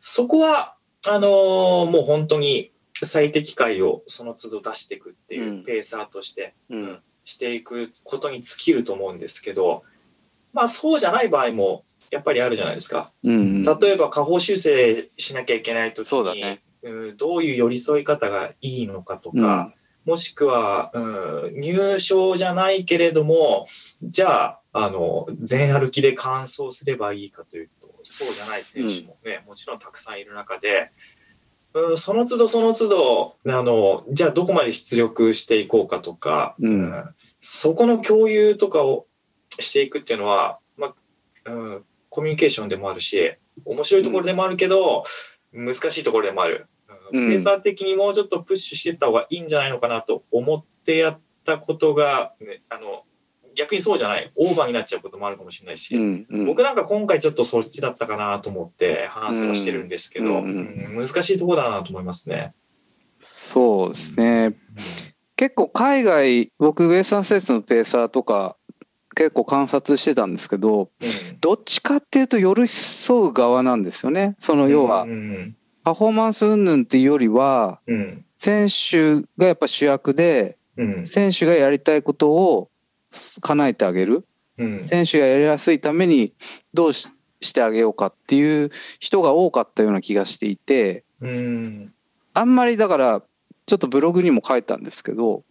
[0.00, 0.76] そこは、
[1.06, 2.72] あのーもう本当に
[3.02, 5.64] 最適解をその都度出していくっていううん。
[5.64, 6.98] ペーサーとして、うん。
[7.24, 9.84] していくことに尽きると思うんですけど、
[10.52, 13.12] まあそうじゃない場合もやっぱりあるじゃないですか。
[13.22, 16.62] うん例えば下方修正しなきゃいけないときに、そうだね。
[16.82, 19.42] うんどういう寄り添い方がいいのかとうん。
[19.42, 19.72] か、
[20.04, 23.66] もしくは、うん、入賞じゃないけれども、
[24.02, 30.90] じゃあ、あの、全歩きで完走すればいいかというと、そうじゃない選手もね、もちろんたくさんいる中で、
[31.74, 37.04] うん、その都度その都度、あの、じゃあどこまで出力していこうかとか、うん。
[37.38, 39.06] そこの共有とかを
[39.60, 40.94] していくっていうのは、ま
[41.44, 43.34] あ、うん、コミュニケーションでもあるし、
[43.64, 45.02] 面白いところでもあるけど、
[45.52, 46.66] 難しいところでもある。
[47.12, 47.22] うん。
[47.22, 53.04] うんペーサー的にもうちょっとプッシュしていった方がいいんじゃないのかなと思ってやったことが、ね、あの、
[53.54, 56.46] 逆にそうじゃない、オーバーになっちゃうこともあるかもしれないし、うんうん。
[56.46, 61.06] 僕なんか今回ちょっとそっちだったかなと思って話はしてるんですけど、うんうん。
[61.06, 62.52] 難しいところだなと思いますね。
[63.20, 64.54] そうですね。
[65.34, 68.57] 結構海外僕ウエスタンスのペーサーとか
[69.18, 71.10] 結構観察してたんですけどうん。
[71.40, 74.36] どっちかっていうと寄り添う側なんですよね。
[74.38, 78.24] その要はうんパフォーマンス云々っていうよりはうん。
[78.38, 81.06] 選手がやっぱ主役でうん。
[81.08, 82.70] 選手がやりたいことを
[83.40, 84.24] 叶えてあげる。
[84.56, 84.86] うん。
[84.86, 86.32] 選手がやりやすいために
[86.72, 87.10] どうし
[87.40, 91.92] してあげようかっていう人が多かったような気がしていてうん。
[92.34, 93.22] あんまりだから
[93.66, 95.42] ちょっとブログにも書いたんですけど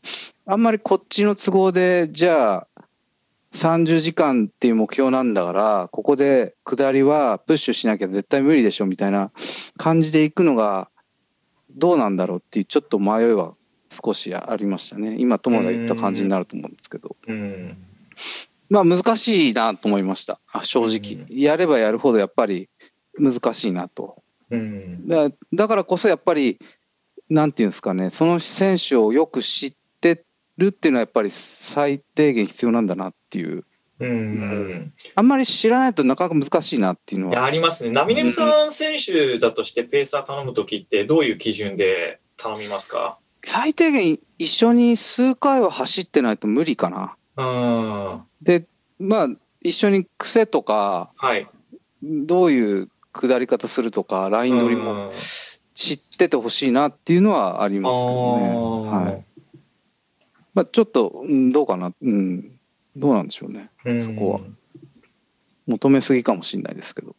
[0.45, 2.67] あんまりこっちの都合でじゃあ
[3.57, 9.31] 30時間っていう目標なんだからここで下りはプッシュしなきゃ絶対無理でしょみたいな
[9.77, 10.89] 感じでいくのが
[11.71, 13.55] どうなんだろうっていうちょっと迷いは
[13.89, 15.15] 少しありましたね。
[15.17, 17.15] 今友が言った感じになると思うんですけど。
[17.27, 17.77] うん。
[18.69, 20.39] まあ難しいなと思いました。
[20.51, 21.25] あ正直。
[21.29, 22.69] やればやるほどやっぱり
[23.17, 24.21] 難しいなと。
[24.49, 25.07] うん。
[25.07, 26.59] だだからこそやっぱり
[27.29, 30.23] なんていうんですかねその選手をよく知って
[30.57, 33.63] るっていうのはやっぱり最低限必要なんだなっていう
[33.99, 37.91] うんあんまり知らないとなかなか難しいなっていうのはありますね。
[37.91, 43.17] ナミネムさん選手だとしてペーサー頼むときってどういう基準で頼みますか？
[43.43, 47.15] 最低限一緒に数回は走ってないと無理かな。
[47.37, 47.43] う
[48.17, 48.21] ん。
[48.41, 48.67] で
[48.99, 49.29] まあ
[49.61, 51.47] 一緒に癖とかはい。
[52.03, 55.11] どういう下り方するとかライン取りもうん
[55.73, 58.89] 知っててほしいなっていうのはありますけどね。
[58.89, 59.25] はい
[60.53, 62.56] まあ、ちょっと、うん、どうかな、うん、
[62.97, 63.69] どうなんでしょうね。
[63.85, 64.39] うんそこは
[65.67, 67.15] 求めすぎかもしれないですけど。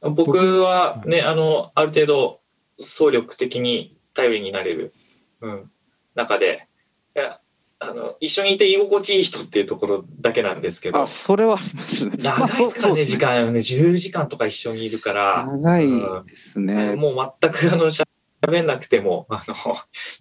[0.00, 2.40] 僕はね、あの、ある程度、
[2.78, 4.94] 総力的に頼りになれる、
[5.40, 5.70] うん、
[6.14, 6.68] 中で、
[7.16, 7.40] いや
[7.80, 11.06] あの、一緒にいて居心地いい人っていうところだけなんですけどあ、。
[11.06, 12.16] それはありますね。
[12.18, 13.46] 長いですからね、時間。
[13.46, 13.52] 間。
[13.52, 15.46] ね、10時間とか一緒にいるから。
[15.46, 16.96] 長いうんですね。
[16.96, 19.54] もう全くあの、しゃべんなくても、あの、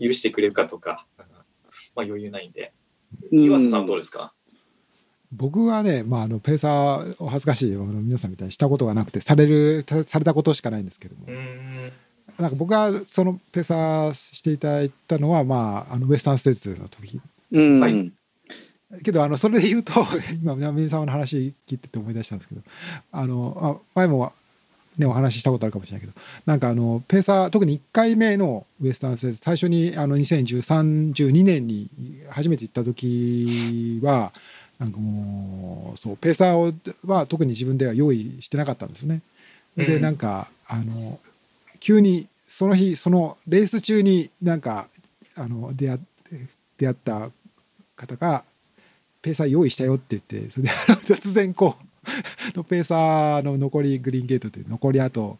[0.05, 1.25] 許してくれるかとか、うん
[1.95, 2.73] まあ余裕ないんで。
[3.31, 4.33] 岩瀬さんどうですか？
[5.31, 11.91] 僕はね、まあ、あのペーサーお恥ずかしいあの皆さんみたいにしたことがなくてされるされたことしかないんですけども、うーん。
[12.39, 17.19] なんか僕がそのペーサーしていただいたのは、まあ、あのウエスタンステーツの時。
[17.51, 17.79] うん。
[17.79, 18.11] はい。
[19.03, 19.91] けどあのそれで言うと
[20.41, 22.61] 今南さんの話聞いてて思い出したんですけど
[23.11, 24.31] あのあ前も、
[24.97, 26.13] ね、お話ししたことあるかもしれないけど。
[26.45, 31.89] なんかあのペーサー特に1回目のウエスタンステーツ最初にあの201312年に
[32.29, 34.31] 初めて行った時は
[34.79, 36.73] なんかもうそうペーサーを
[37.05, 39.21] は特に自分では用意してなかったんですよね。
[39.75, 40.01] でうん。
[40.01, 41.19] なんかあの
[41.79, 44.87] 急にその日そのレース中になんか
[45.35, 45.99] あの出会っ
[46.77, 47.29] 出会った
[47.95, 48.43] 方が
[49.21, 51.86] ペーサー用意したよって言ってそれで突然こう
[52.55, 55.37] のペーサーの残りグリーンゲートで残りあと、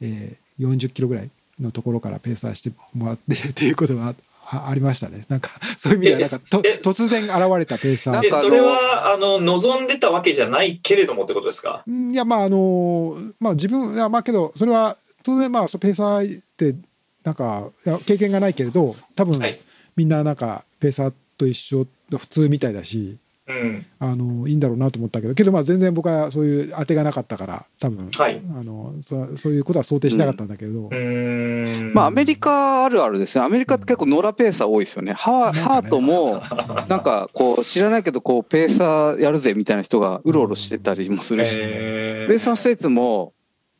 [0.00, 1.28] えー40キロぐらい
[1.60, 4.14] のところからペーサーしてもらってっていうことが
[4.50, 5.26] ありましたね。
[5.28, 6.36] なんか そういう意味ではなんか
[6.80, 8.20] 突然現れたペーサー。
[8.22, 11.82] で、なんかそれは、あの、望んでたわけじゃないけれどもってことですか？
[11.86, 16.74] うんいやまああのまあ自分いやまあけどそれは当然まあペーサーって
[17.22, 19.58] なんかいや経験がないけれど多分はい。
[19.94, 23.18] みんななんかペーサーと一緒の普通みたいだし
[23.48, 23.86] うん。
[23.98, 31.94] あのいいんだろうなと思ったけどけどまあ全然僕はそういう当てがなかったから多分、はいあのそそういうことは想定しなかったんだけど、うーん。
[31.94, 33.44] まあ、アメリカあるあるですね。
[33.44, 35.12] アメリカって結構ノラペーサー多いですよね。
[35.12, 36.42] ハワなんかねハートも、
[36.88, 43.32] なんかこう、知らないけど、こう、ペーサーやるぜみたいな人がうろうろしてたりもするし、えペーサー施設も、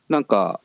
[0.08, 0.60] なんか、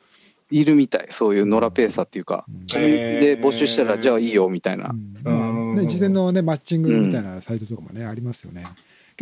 [0.50, 1.08] いるみたい。
[1.10, 2.44] そういうノラペーサーっていうか。
[2.48, 4.92] うんへーで、募集したら、じゃあいいよみたいなう。
[4.92, 8.64] んまあうんね、事前の、ね、マッチングみたいなサイトとかもね、ありますよね。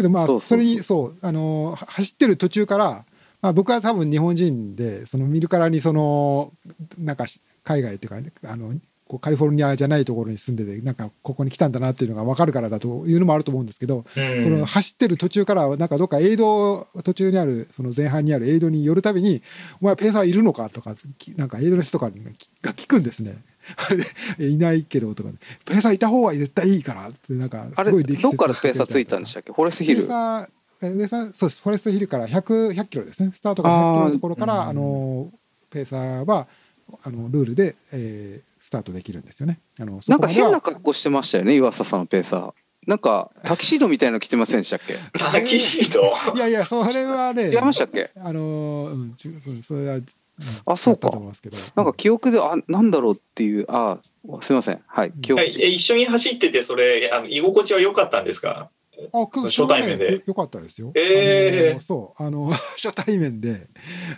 [0.00, 3.04] けどまあそれにそうあのは走ってる途中から、
[3.42, 6.52] まあ、僕は多分日本人でその見るからにその
[6.98, 7.26] なんか
[7.64, 8.72] 海外っていうか、ね、あの
[9.06, 19.42] こうカリフォルニアじゃないところに住んでてなんかここに来たんだなっていうのが分かるからだというのもあると思うんですけど、うんその走ってる途中からなんかどっかエイド途中にあるその前半にあるエイドに寄るたびに
[19.82, 22.24] 「お前ペーサーいるのか?」とかきなんかエイドの人とかに
[22.62, 23.42] が聞くんですね。
[24.38, 25.30] で いないけどとか、
[25.64, 27.08] ペーサーいた方が絶対いいから。
[27.08, 29.52] ってなんかあれ、すごい力説どっからペーサーついたんでしたっけ？
[29.52, 29.98] フォレストヒル。
[30.00, 30.06] ペー。
[30.08, 30.48] サー
[30.82, 31.62] えー上さんそうです。
[31.62, 33.32] フォレストヒルから100 100キロですね。
[33.34, 35.32] スタートが100キロのところからあーあの
[35.70, 36.48] ペーサーは
[37.02, 39.58] あのルールで、えースタートできるんですよね。
[39.78, 42.52] あのそなんか変な格好してましたよね、岩佐さんのペーサー。
[42.86, 44.96] なんか、タキシードみたいなの着てませんでしたっけ？
[45.18, 45.94] タキシー
[46.32, 46.36] ド？
[46.36, 48.10] いやいやそれはね違いましたっけ？
[48.16, 49.30] あのうんち
[49.62, 50.04] それは、うん
[50.66, 51.10] あそうか。
[51.76, 53.98] なんか記憶で、あ、なんだろうっていう、あ、
[54.42, 54.80] すいません。
[54.86, 55.42] はい、記憶。
[55.42, 58.70] はい、え一緒に走ってて、それ、あの居心地は良かったんですか？
[59.14, 60.04] あ初対面で。
[60.04, 60.92] それはねよよかったですよ。
[60.94, 61.70] えー。
[61.70, 63.66] あのそうあの 初対面で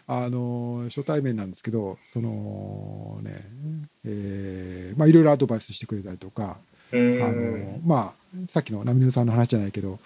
[0.08, 3.32] あの初対面なんですけどそのね
[4.04, 6.58] えーまあいろいろアドバイスしてくれたりとか
[6.90, 7.52] うあん。
[7.76, 10.00] のまあさっきのナミネさんの話じゃないけど、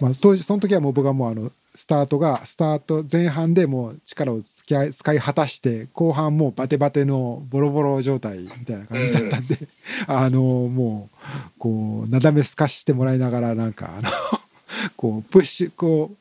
[0.00, 9.58] まあ、当時その時はもう僕はもうあのスタートがスタート前半でもう力を使い使い果たして後半もうバテバテのボロボロ状態みたいな感じだったんで、
[10.06, 11.18] あのもう
[11.58, 14.10] こうなだめすかしてもらいながらなんかあの
[14.96, 16.12] こうプッシュこ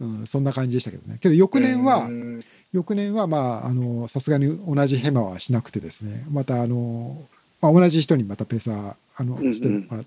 [0.00, 1.18] う、うん、そんな感じでしたけどね。
[1.20, 2.44] けど翌年は、うん。
[2.72, 6.24] 翌年はまああのさすがに同じヘマはしなくてですね。
[6.30, 7.24] またあの、
[7.60, 10.04] まあ、同じ人にまたペーサーあのしてもらっ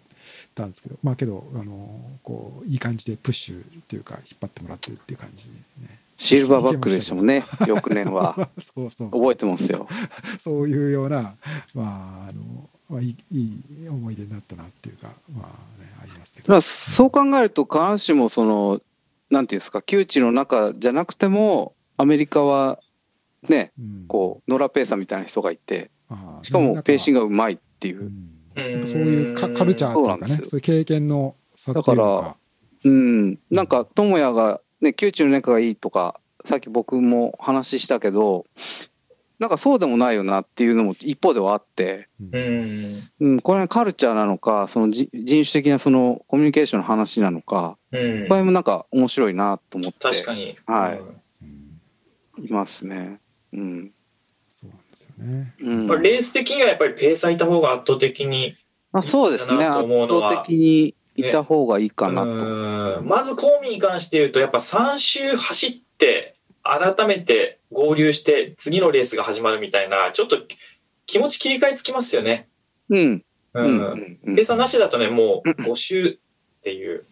[0.56, 8.50] たんですけど、まあけどあのこういい感じでプッシュっていうか引っ張ってもらってるっていう感じでねシルバーバックでしたもんね、翌年は。
[8.58, 9.88] そうそう覚えてますよ。
[10.38, 11.36] そういうような
[11.74, 13.40] まああの、まあ、いいい
[13.86, 18.82] い思い出になったなっていうかまあねありますけどまあ、そう考えると、必ずしもその、
[19.30, 22.80] なんていうんですか、窮地の中じゃなくても、アメリカは
[23.48, 25.90] ね、うんこう、ノラペーサーみたいな人がいて、
[26.42, 28.12] しかもペーシンググがうまいっていう。
[28.60, 32.38] やっぱそういうカカルチャーっていうかねそういう経験の差っていうのだか
[32.86, 38.46] うん、なんか、智也が、ね、窮地の中がいいとか、さっき僕も話したけど、
[39.38, 43.32] なんかそうでもないよなっていうのも一方ではあって、うんうん。
[43.32, 50.56] うん、これはカルチャーなのか、そのじ人種的なそのコミュニケーションの話なのか、うんこれもなんか面白いなと思って確かに。
[50.66, 51.22] はいうん
[52.42, 53.20] いますね。
[53.54, 53.92] うん。
[55.60, 58.56] まあ、レース的にはやっぱりペーサーいた方が圧倒的に、
[58.92, 59.66] あそうですね。
[59.66, 62.30] 圧と思うのは倒的にいた方がいいかなと。
[62.30, 70.38] うんまずコーミに関して言うと、やっぱ3周走って、改めて合流して、次のレースが始まるみたいな、ちょっと
[71.06, 72.48] 気持ち切り替えつきますよね。
[72.90, 73.24] うん。
[73.54, 73.62] う。
[73.62, 74.18] うんん。
[74.24, 76.20] うんペーサーなしだとね、もううん5周
[76.60, 77.06] っていう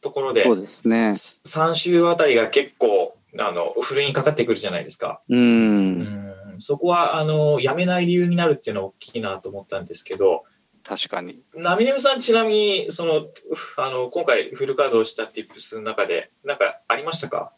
[0.00, 1.10] ところで、そうですね。
[1.10, 5.20] 3週あたりが結構、あの、ふるいにかかってくるじゃないですか。
[5.28, 5.36] う。
[5.36, 6.27] うんん、
[6.58, 10.44] そこは、あの、やめない理由になるっていうのは大きいなと思ったんですけど、
[10.84, 11.42] 確かに。
[11.54, 17.52] ナミネムさんちなみに、その、ふあの、今回フルカードをした tips の中で、なんかありましたか？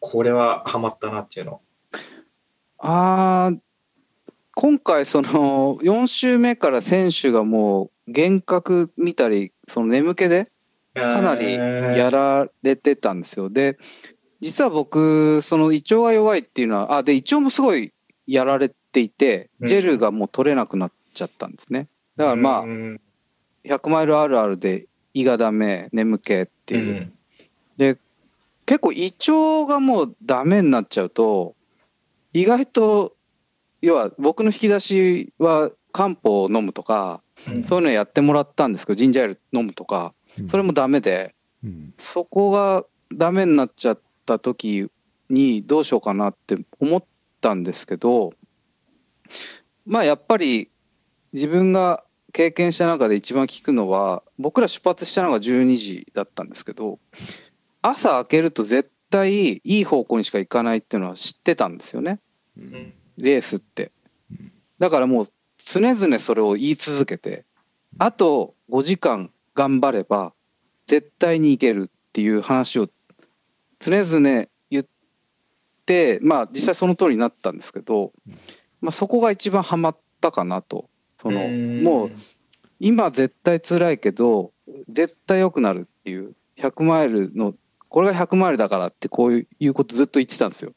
[0.00, 1.60] これはハマったなっていうの。
[2.78, 3.58] あー
[4.54, 10.50] 今回その4週目から選手がもう幻覚見たりその眠気で
[10.94, 13.50] かなりやられてたんですよ。
[13.50, 13.78] で
[14.40, 17.92] 実は僕その胃腸が弱いっていうのはあで胃腸もすごい
[18.28, 19.68] やられていてうん。
[19.68, 21.88] ジェルがもう取れなくなっちゃったんですね。
[22.16, 23.00] だからまあうん
[23.64, 26.78] 100マイルあるあるで胃がダメ眠気ってう。
[26.78, 27.00] いう。
[27.02, 27.12] ん。
[28.66, 31.54] 結構胃腸がもうダメになっちゃうと
[32.34, 33.16] 意外と
[33.80, 37.64] 要は僕の引き出しは漢方を飲むとかうん。
[37.64, 40.12] そういうのやってもらったんですけどジンジャーエール飲むとか
[40.50, 41.94] それもダメでうん。
[41.98, 44.90] そこがダメになっちゃった時
[45.30, 47.04] にどうしようかなって思っ
[47.40, 48.32] たんですけど
[49.86, 50.70] まあやっぱり
[51.32, 56.98] 自分が経験した中で一番効くのは僕ら出発したのが12時だったんですけど
[57.82, 62.20] 朝開けると絶対いい方向にしか行かないっていうのは知ってたんですよね
[62.56, 63.90] うんレースって。
[64.78, 67.44] だからもう常々それを言い続けて
[67.98, 70.32] あと5時間頑張れば
[70.86, 72.88] 絶対に行けるっていう話を
[73.80, 74.46] 常々
[76.22, 78.12] まあ実際その通りになったんですけど、
[78.80, 80.88] まあ、そこが一番ハマったかなと
[81.20, 82.10] そのんもう
[82.80, 84.52] 今絶対辛いけど
[84.88, 87.54] 絶対良くなるっていう100マイルの
[87.88, 90.72] これが100マイルだからってこういうことずっと言ってたんですよ。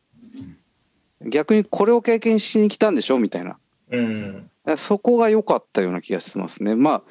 [1.24, 3.57] 逆にこれを経験しに来たんでしょみたいな。
[3.91, 6.76] うんそこが良かったような気がしますね。
[6.76, 7.01] まあ、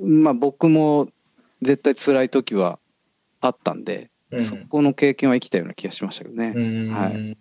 [0.00, 1.08] まあ僕も
[1.62, 2.78] 絶対辛い時は
[3.40, 6.52] あったんで、うんそこの経験は生きたような気がしましたけどね。
[6.54, 7.36] うんはい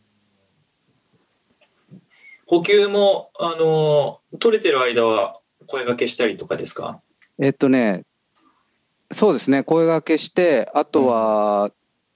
[2.47, 6.99] 補給も、あの、取れてる間は声掛けしたりとかですか？
[7.37, 8.05] えっとね、
[9.11, 11.71] そうですね、声掛けして、あとは、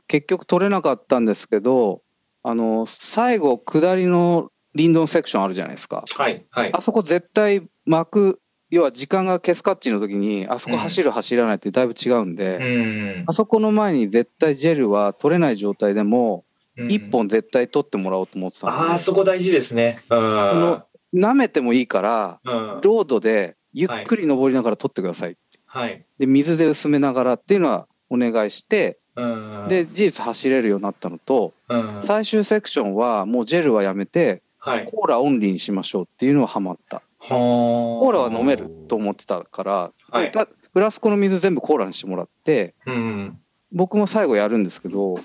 [0.07, 2.01] 結局取れなかったんですけど、
[2.41, 6.03] あの、最後、下りの林道セクションあるじゃないですか。
[6.17, 6.73] はい、はい。
[6.73, 8.41] あそこ絶対巻く、
[8.73, 16.43] 要は時間がケスカッチの時に、あそこ走る走らないってだいぶ違うんで、うんあそこの前に絶対ジェルは取れない状態でも、
[16.75, 20.01] うん一本絶対取ってもらおうと思ってたんで、ああ、そこ大事ですね。
[20.09, 20.19] うん。
[20.19, 25.37] の舐めてもいいから、うんロードでゆっくり登りながら取ってください。
[25.67, 26.03] はい。
[26.17, 34.85] で、水で薄めながらっていうのはお願いして、うん、で、事実走れるようになったのと、うん、最終セクションはもうジェルはやめて、はい。
[34.85, 37.03] コーラオンリーにしましょうっていうのはハマった。
[37.29, 43.39] ココーラは飲めると思ってたから、はいだフラスコの水全部コーラにしてもらって、うん。
[43.71, 45.19] 僕も最後やるんですけど、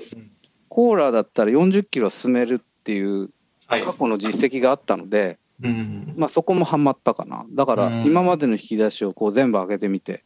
[0.69, 3.31] コーラだったら40キロ進めるっていう
[3.67, 3.83] はい。
[3.83, 6.15] 過去の実績があったので、うん。
[6.17, 7.45] まあそこもハマったかな。
[7.51, 10.23] だからうん今までの引き出しをこう全部上げてみて、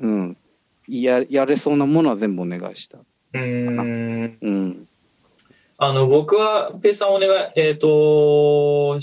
[0.00, 0.36] うん。
[0.88, 2.98] ややれそうなものは全部お願いした。
[3.32, 4.38] うん。
[4.40, 4.88] うん。
[5.78, 8.98] あの、僕は、ペイさんお願い、えっ、と、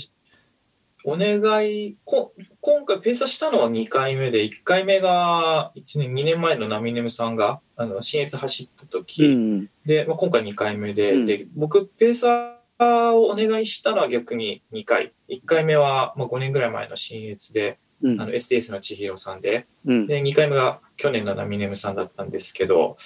[1.06, 1.38] お願
[1.70, 2.32] い、こ
[2.62, 9.70] 今回ペーサーしたのは2回目で、1回目が1年、2年前のナミネムさんが、あの、新越走った時、うん。
[9.84, 15.12] で、まあ、今回2回目で、うんで、僕、ペーサーをお願いしたのは逆に2回。
[15.28, 20.06] 1回目は、まあ、5年ぐらい前の新越で、うんあの、STS の千尋さんで、うん。
[20.06, 22.96] で、2回目が去年のナミネムさんだったんですけど、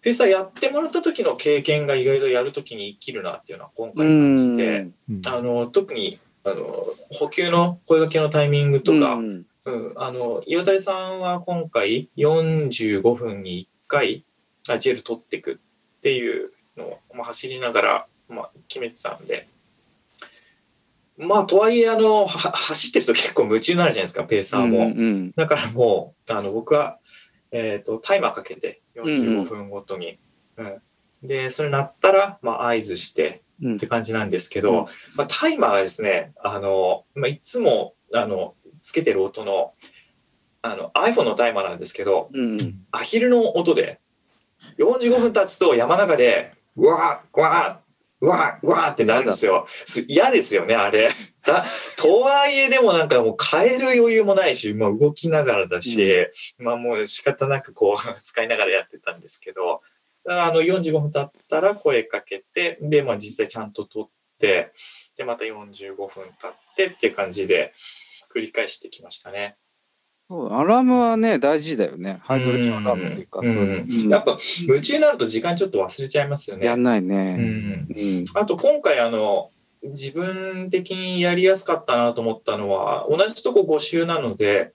[0.00, 9.46] ペーサーやってもらった時の経験が意外とやる時に生きるなっていうのは今回感じて、うんあの、特に、あの、補給の声掛けのタイミングとか、ううん、ん
[9.96, 14.24] あの、岩谷さんは今回45分に1回、
[14.68, 15.54] あジェル取っていく
[15.98, 19.48] っていうのを、まあ、走りながら、まあ、決めてたんで、
[21.18, 24.78] まあ、とはいえ、あの、は走ってると結構夢中になるじゃないですか、ペーサーも。
[24.78, 25.32] うん。
[25.32, 26.98] だからもう、あの、僕は、
[27.50, 30.18] えっ、と、タイマーかけて、45分ごとに。
[30.56, 30.82] うん
[31.22, 39.72] で、それなったら、まあ、合図してうんって感じなんですけど、うんまあ、タイマーがですね、あの、まあ、いつも、あの、つけてる音の、
[40.62, 42.84] あの、iPhone のタイマーなんですけど、うん。
[42.90, 44.00] アヒルの音で、
[44.78, 47.90] 45分経つと山の中で、うわー、うわー、
[48.26, 49.64] うわー、うわーってなるんですよ。
[49.66, 51.08] す嫌ですよね、あれ。
[51.44, 51.64] だ
[51.96, 56.26] とはいえ、でもなんかもう変える余裕もないし、まあ動きながらだし、
[56.58, 59.79] まあもう仕方なくこう使いながらやってたんですけど、
[60.30, 64.08] あの45分経ったら声かけて、で、まあ実際ちゃんと撮っ
[64.38, 64.72] て、
[65.16, 66.08] で、また45分
[66.40, 67.72] 経ってっていう感じで
[68.34, 69.56] 繰り返してきましたね。
[70.28, 72.20] アラームはね、大事だよね。
[72.22, 76.66] ハイドレーションアラームというか、そういううんやっぱ夢中になると時間ちょっと忘れちゃいますよね。
[76.66, 77.86] やんないうんね。
[77.90, 78.24] うん。
[78.36, 79.50] あと今回あの、
[79.82, 84.72] 自分的にやりやすかったなと思ったのは、同じとこ5周なので、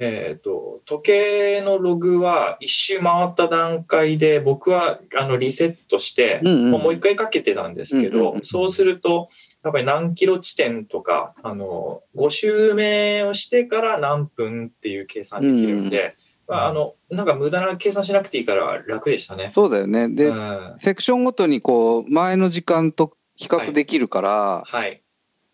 [0.00, 9.28] えっ、と、時計のログは一周回った段階で僕はあのリセットして、うんうんもう一回かけてたんですけどうんうんう、んそうすると、
[9.64, 16.16] やっぱり何キロ地点とか、あの、5周目をしてから何分っていう計算できるんで、
[16.46, 19.50] まあ、あの、なんか無駄な計算しなくていいから楽でしたね。
[19.50, 20.08] そうだよね。
[20.08, 25.02] で、うんセクションごとにこう、前の時間と比較できるから、はい。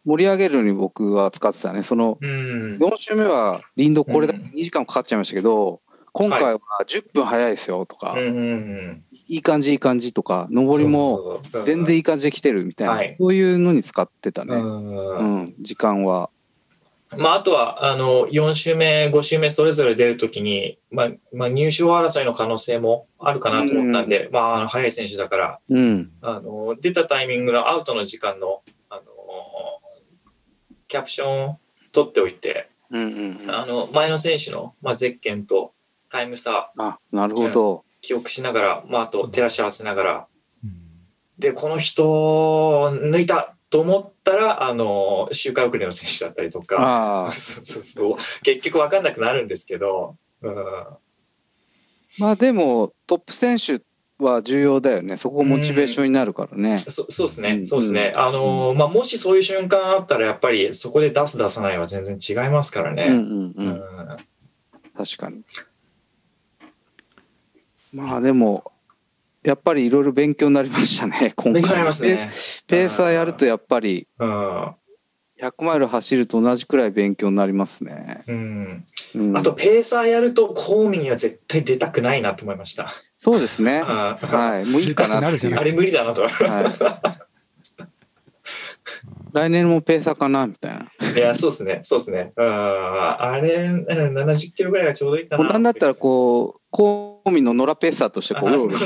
[0.04, 1.82] 盛り上げるのに僕は使ってたね。
[1.82, 2.76] その、うん。
[2.76, 5.80] 4週目は林道これだけうん2時間かかっちゃいましたけど、
[6.12, 8.42] 今回は10分早いですよとか、うんうんう
[8.92, 9.04] ん。
[9.26, 14.54] いい感じいい感じとか、上りも全然いい感じで来てるみたいな、はいそういうのに使ってたね。
[14.54, 16.30] うんうん、時間は。
[17.18, 26.10] まあ、あとは、あの、4周目、5周目それぞれ出るときに、まあ、まあ、入賞争いの可能性もあるかなと思ったんで、まああの、速い選手だから、うん。
[26.22, 28.62] あの、出たタイミングのアウトの時間の、
[30.94, 31.58] キャプションを
[31.90, 33.50] 取っておいて、うんうんうん。
[33.50, 35.72] あの、前の選手の、まあ、ゼッケンと
[36.08, 37.84] タイム差、あ、なるほど。
[38.00, 40.26] 記憶しながら、まあ、あと照らし合わせながら、
[40.62, 40.70] うん
[41.36, 47.32] で、この人、抜いたと思ったら、あの、周回遅れの選手だったりとか、ああ。
[47.34, 48.16] そうそうそう。
[48.44, 50.54] 結局分かんなくなるんですけど、うん、
[52.20, 53.82] まあでも、トップ選手
[54.24, 55.16] は重要だよね。
[55.16, 56.78] そこモチベーションになるからね。
[56.78, 57.50] そそうですね。
[57.50, 58.12] うんそうですね。
[58.16, 63.04] あのーまあ、もしそういう瞬間あったら、やっぱりそこで出す出さないは全然違いますからね。
[63.04, 63.68] うんうんうん。
[63.68, 64.16] うん
[64.96, 65.42] 確かに。
[67.92, 68.72] まあでも、
[69.42, 71.54] やっぱりいろいろ勉強になりましたね、 今回。
[71.54, 72.32] 勉強になりますね。
[72.66, 74.74] ペーサーやるとやっぱりうん。
[75.40, 78.22] 100マイル走ると同じくらい勉強になりますね。
[78.26, 78.84] うん。
[79.16, 82.88] うんあと、ペーサーやると、コーミには絶対出たくないなと思いました。
[83.24, 83.80] そうですね。
[83.82, 84.66] あはい。
[84.66, 86.20] もういいかななるじあれ無理だなと。
[86.24, 86.30] はい。
[89.32, 90.86] 来年もペーサーかなみたいな。
[91.16, 91.80] いや、そうですね。
[91.84, 92.34] そうですね。
[92.36, 92.46] うん。
[92.46, 95.52] あれ、うん70キロぐらいがちょうどいいかな。
[95.52, 98.76] なんだったらこう、コーミの野良ペーサーとしてこう、うろうろ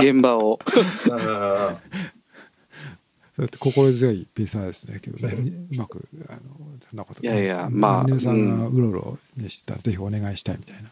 [0.00, 0.58] 現場を。
[1.06, 1.76] うん
[3.36, 5.34] そうやって心強いペーサーですねけどね
[5.72, 6.40] うまくあの
[6.78, 10.90] そんなこといやいやまあ皆さんがうろうろねしてたらぜひお願いしたいみたいな、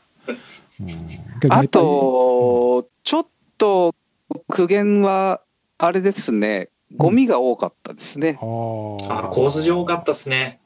[1.50, 3.26] あと、ちょっ
[3.58, 3.94] と
[4.48, 5.40] 苦言は、
[5.78, 8.38] あれですね、ゴミが多かったですね。
[8.40, 10.60] あーあコース上多かったですね。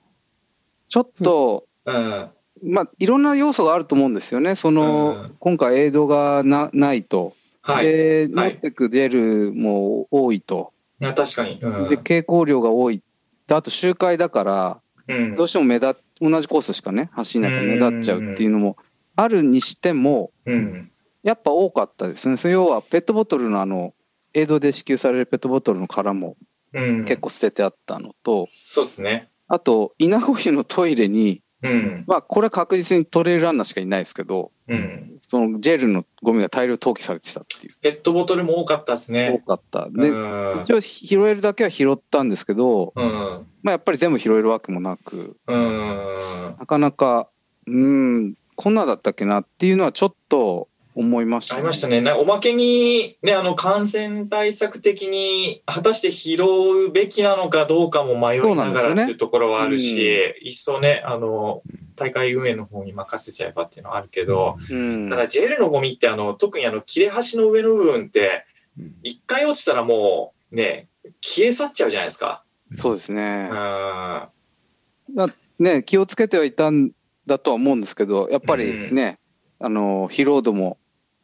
[0.89, 2.31] ちょっと、うん。
[2.63, 4.55] まあ、いろんな要素があると思うんですよね。
[4.57, 7.35] その、うん今回エイドがなないと。
[7.63, 7.85] はい。
[7.85, 9.09] いで、はい持ってくジェ
[9.49, 10.73] ルも多いと。
[10.99, 11.59] や、確かに。
[11.61, 13.03] うんで、蛍光量が多い。
[13.47, 18.77] であと周回だから、うんどうしても目立同じコースしかね、走んないから目立っちゃうっていうのも
[19.17, 20.91] あるにしても、うん。
[21.23, 22.37] やっぱ多かったですね。
[22.37, 23.95] それ要はペットボトルのあの、
[24.35, 26.37] エイドで支給されるペットボトルの殻も
[26.73, 27.05] うん。
[27.05, 29.29] 結構捨ててあったのと、そうですね。
[29.49, 32.05] あと、稲子湯のトイレに、うん。
[32.07, 35.19] まあ、これは確実にトレイルランナーしかいないですけど、うん。
[35.23, 37.75] そのジェルのゴミが大量投棄されてたっていう。
[37.81, 39.43] ペットボトルも多かったです多ね。
[39.47, 39.85] かった。
[39.85, 40.63] うで、ん。
[40.63, 43.47] 一応拾えるだけは拾ったんですけど、うん。
[43.63, 46.57] まあ、やっぱり全部拾えるわけもなく、うん。
[46.59, 47.29] なかなか、
[47.67, 52.01] うん、こんなだったっけなっていうのはちょっと思いました、ありましたね。
[52.01, 59.99] なおまけに、ね、あの、感染対策的に、果たして拾うべきなのかどうかも迷いながらっていうところはあるし、
[60.43, 61.63] いっそね、あの、
[61.97, 68.47] 大会運営の方に任せちゃえばっていうのはあるけど、うんただジェルのゴミって、あの、特にあの、切れ端の上の部分って、
[68.79, 70.89] うん一回落ちたらもう、ね、
[71.21, 72.45] 消え去っちゃうじゃないですか。
[72.73, 75.33] そうですねうん。。
[75.59, 76.91] ね、気をつけてはいたん
[77.27, 79.19] だとは思うんですけど、やっぱりね、
[79.59, 80.79] あの、疲労度も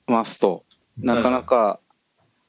[0.09, 0.65] 増すと、
[0.99, 1.81] なかなか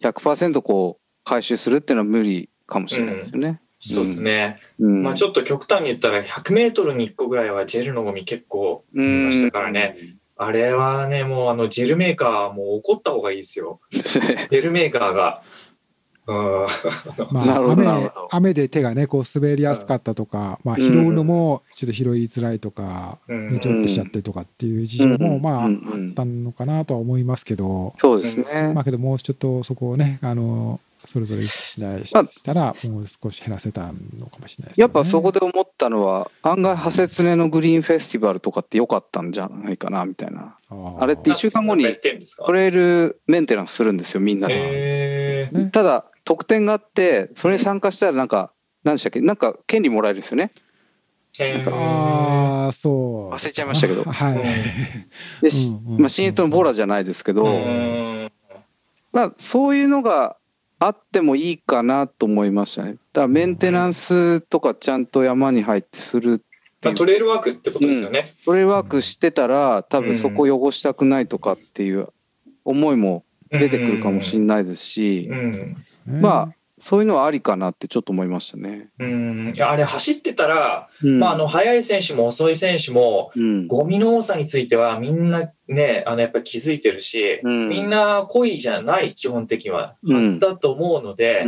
[0.02, 3.62] 100%こう、回収するっていうのは無理かもしれないですよね。
[3.80, 4.58] そうですね。
[4.80, 5.04] うん。
[5.04, 9.98] まあちょっと極端に言ったら、100メートルに1個ぐらいはジェルのゴミ結構、うんましたからね。
[10.36, 13.82] あれはね、もうあの、ジェルメーカーもう怒った方がいいですよ。
[13.92, 15.44] ジェルメーカーが。
[16.28, 16.68] うん。
[17.32, 28.72] まなるほあ、雨どなるほど雨で手がねこう滑りやすかったとか、まあ、拾うのもちょっと拾いづらいとか、うんねちょっとしちゃってとかっていう事情も、うんまあ、あうんったのかなとは思いますけど、そうですね。
[28.74, 34.82] まあけどもうちょっとそこをねあのそれぞれしないまあしたらもう少し減らせたのかもしれないですね。
[34.82, 40.56] やっぱそこで思ったのは、案外、ハセツネのグリーンフェスティバルとかって良かったんじゃないかな、みたいな。
[40.70, 41.86] ああれって一週間後に
[42.46, 44.54] トレイルメンテナンスするんですよ、みんなで。
[44.56, 48.52] えーねただ、特典があって、それに参加したらなんか、
[48.84, 49.22] 何でしたっけ？
[49.22, 50.52] なんか権利もらえるんですよね。
[51.40, 53.32] えーあああ、そう。
[53.32, 54.40] 忘れちゃいましたけど はい。
[55.42, 58.32] で、しうんうんまあ、新越のボラじゃないですけど、うん
[59.12, 60.38] まあ、そういうのが
[60.80, 62.94] あってもいいかなと思いましたね。
[62.94, 66.44] だからメンテナンスとかちゃんと山に入ってするって
[66.84, 68.36] まあ、トレイルワークってことですよね。
[68.46, 72.10] トレイルワークしてたら多分そこ汚したくないとかっていう
[72.66, 75.78] 思いも出てくるかもしれないですし、うん。
[76.06, 78.90] まあそういうのはありかなってちょっと思いましたね。
[79.00, 79.54] うん。
[79.62, 81.18] あれ走ってたら、うん。
[81.18, 83.68] まあ、あの、速い選手も遅い選手も、うん。
[83.68, 87.70] ゴミの多さについてはみんなね、あの、やっぱり気づいてるし、うん。
[87.70, 91.46] みんな故意じゃない、基本的には、うんはずだと思うので、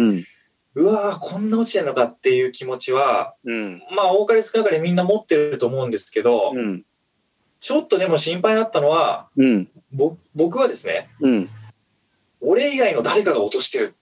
[0.76, 3.80] うわーこんな落ちてんのかっていう気持ちは、うん。
[3.94, 6.86] まあ、多かれ少なかれみんな持ってると思うんですけど、うん。
[7.60, 9.68] ちょっとでも心配だったのは、うん。
[9.92, 11.50] ぼ僕はですね、うん。
[12.40, 13.96] 俺以外の誰かが落としてる。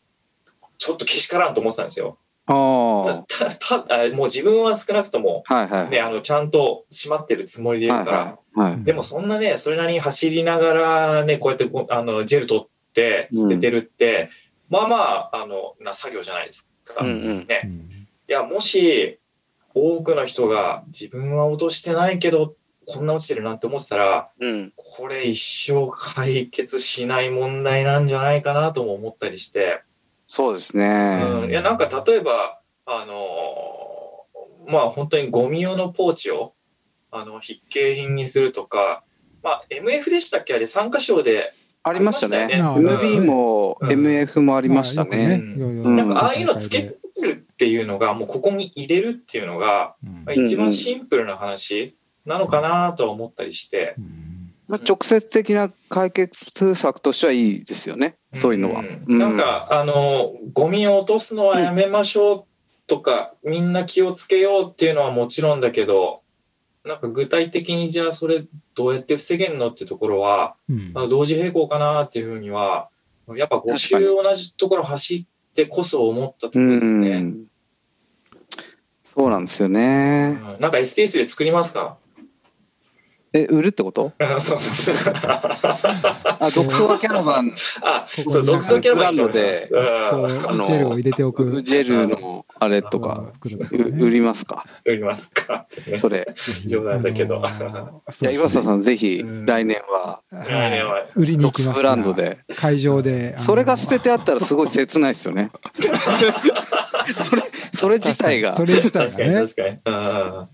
[0.83, 2.17] ちょっとけしからんと思ってたんですよ。
[2.45, 5.89] あたたあもう自分は少なくとも、あはいはい。
[5.89, 14.29] ね、あの、ちゃんと閉まってるつもりでいるはいから、はいはいでもそんなね、それなりに走りながらね、こうやってあのジェル取って捨ててるって、
[14.69, 17.03] まあまあ、あの、な作業じゃないですか。
[17.03, 17.47] うんいうん。
[17.47, 17.61] ね。
[17.63, 18.03] うん
[18.33, 19.19] や、もし、
[19.73, 22.55] 多くの人が自分は落としてないけど、
[22.85, 24.73] こんな落ちてるなって思ってたら、うん。
[24.75, 29.81] これ一生解決しない問題なんじゃないかなとも思ったりして、
[30.27, 31.21] そうですね。
[31.43, 36.53] うん、いや、なんか例えば、あのーまあ本当にゴミ用のポーチを、
[37.11, 39.03] あの、筆形品にするとか、
[39.43, 40.53] まあ MF でしたっけ？
[40.53, 41.51] あれ参加賞で、
[41.83, 42.55] ありましたね。
[42.55, 43.19] ありましたよね。
[43.19, 43.89] MB もうん。
[43.89, 45.37] MF もありましたまあね。
[45.37, 46.99] なんかああいうのつける
[47.31, 49.95] っていうのが、もうここに入れるっていうのが、
[50.33, 54.32] 一番シンプルな話なのかなとは思ったりして、うん
[54.67, 58.15] まあ、直接的な解決策としてはいいですよね。
[58.35, 58.81] そういうのは。
[58.81, 62.43] んうんなんか、あの、ゴミを落とすのはやめましょう
[62.87, 66.21] とか、みんな気をつけようっていうのはもちろんだけど、
[66.85, 68.45] なんか具体的にじゃあそれ
[68.75, 72.89] どうやって防げんのってところは、うんまあ同時並行かなっていうふうには、
[73.35, 77.09] やっぱ5周同じところ走ってこそ思ったところですね。
[77.09, 77.45] うん
[79.15, 80.39] そうなんですよね。
[80.55, 81.97] うんなんか STS で作りますか？
[83.35, 84.11] え、売るってこと？
[84.39, 85.13] そうそうそう。
[86.39, 90.27] あ、独創キャラバン、あ、そう、独創キャラバンブランドであの
[90.67, 91.63] ジェルを入れておく。
[91.63, 93.23] ジェルのあれとか、
[93.99, 94.65] 売りますか？
[94.85, 95.65] 売りますか？
[95.65, 95.97] ってね。
[95.99, 96.27] それ。
[96.65, 102.37] 冗談だけどあのじゃあ、岩佐さん、ぜひうん来年は、来年は売りに行きますブランドで。
[102.55, 103.33] 会場で。
[103.35, 105.49] あのそれが捨ててあったらすごい切ないですよね。
[105.73, 107.41] それ、
[107.73, 108.63] それ自体がそ。
[108.65, 110.47] れ自体確かにがね。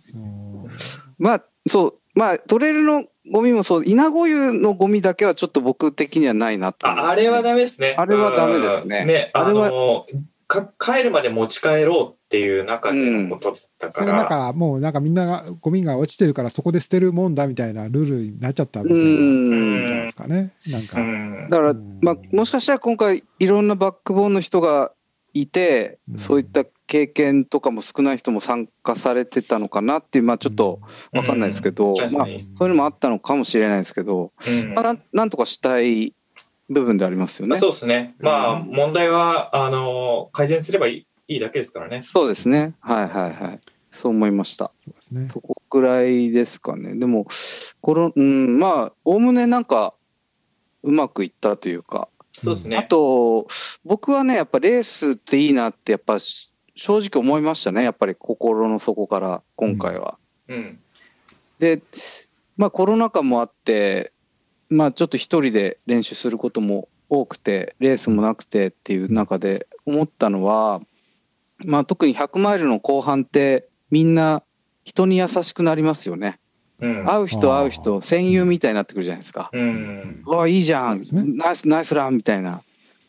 [1.18, 6.88] まあ、そう、まあ、トレイルのゴミもそう、稲子湯のゴミだけはちょっと僕的にはないなと。
[6.88, 7.96] ああれはダメですね。
[7.98, 10.06] あれはダメですねうんね、ああれはの、
[10.48, 19.80] か帰るまで持ち帰ろうっていう中でのことだったかそれなんら、かもうなんかみんながゴミが落ちてるからそこで捨てるもんだみたいなルールになっちゃったみたいなうじゃん。
[19.80, 20.52] ないですかね。
[20.68, 21.00] なんか。
[21.00, 24.92] うんだからうん、まあ、もしかしたら今回いろんなバックボーンの人が
[25.34, 30.82] いて、うんそういった経験とかも少ない人も参加されてたのかなっていう、まあちょっと
[31.14, 36.16] わかんないですけど、うんまあ確かにそういうのもあったのかもしれないですけど、うんまあなんなんとかしたい
[36.68, 37.52] 部分でありますよね。
[37.52, 38.16] まあそうですね。
[38.20, 42.02] まあ、うん問題は、あの、改善すればいいいいだけですからね。
[42.02, 42.74] そうですね。
[42.80, 43.60] はいはいはい。
[43.92, 44.72] そう思いました。
[44.84, 45.30] そうですね。
[45.32, 46.96] そこくらいですかね。
[46.96, 47.28] でも、
[47.82, 49.94] この、うん、まあ、おおむねなんか、
[50.82, 52.88] うまくいったというか、あそうですね。
[52.90, 53.48] と、
[53.84, 56.49] 僕はね、やっぱレースっていいなって、やっぱし
[56.80, 57.84] 正直思いましたね。
[57.84, 60.18] やっぱり心の底から、今回は。
[60.48, 60.80] うん。
[61.60, 61.82] で、
[62.56, 64.14] まあコロナ禍もあって、
[64.70, 70.80] まあちょっと一人で練習することも多くて、レースもなくてっていう中で思ったのは、
[71.66, 74.42] まあ特に100マイルの後半ってみんな
[74.86, 76.40] 人に優しくなりますよね。
[76.80, 77.06] うん。
[77.06, 79.50] 会う人会う人、戦友みたいになってくるじゃないですか。
[79.52, 80.24] うん。
[80.26, 82.62] うわ、いいじゃん、ナイス、ナイスランみたいな。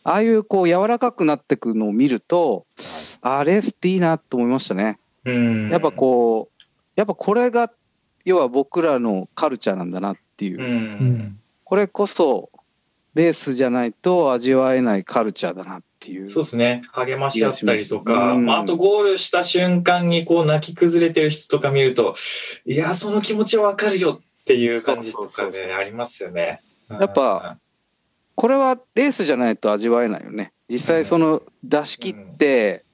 [0.03, 2.67] ああいうこう柔らかくなってくのを見ると、
[3.21, 4.99] ああ、レースっていいなと思いましたね。
[5.25, 5.71] うん。
[5.71, 6.63] やっぱこう、
[6.97, 7.71] やっぱこれが、
[8.25, 11.33] 要は僕らのカルチャーなんだなっていう。
[11.65, 12.51] これこそ、
[13.15, 16.29] レースじゃないと味わえないカルチャーだなっていう。
[16.29, 16.83] そうですね。
[16.93, 22.15] 励まし合ったりとか、まあ、あとゴールした瞬間にこう泣き崩れてる人とか見ると、
[22.65, 26.63] いや、その気持ちはわかるよっていう感じとかね、ありますよね。
[26.89, 27.59] やっぱ、
[28.41, 30.55] これはレースじゃないと味わえないよね。
[30.67, 32.87] 実際その出し切って、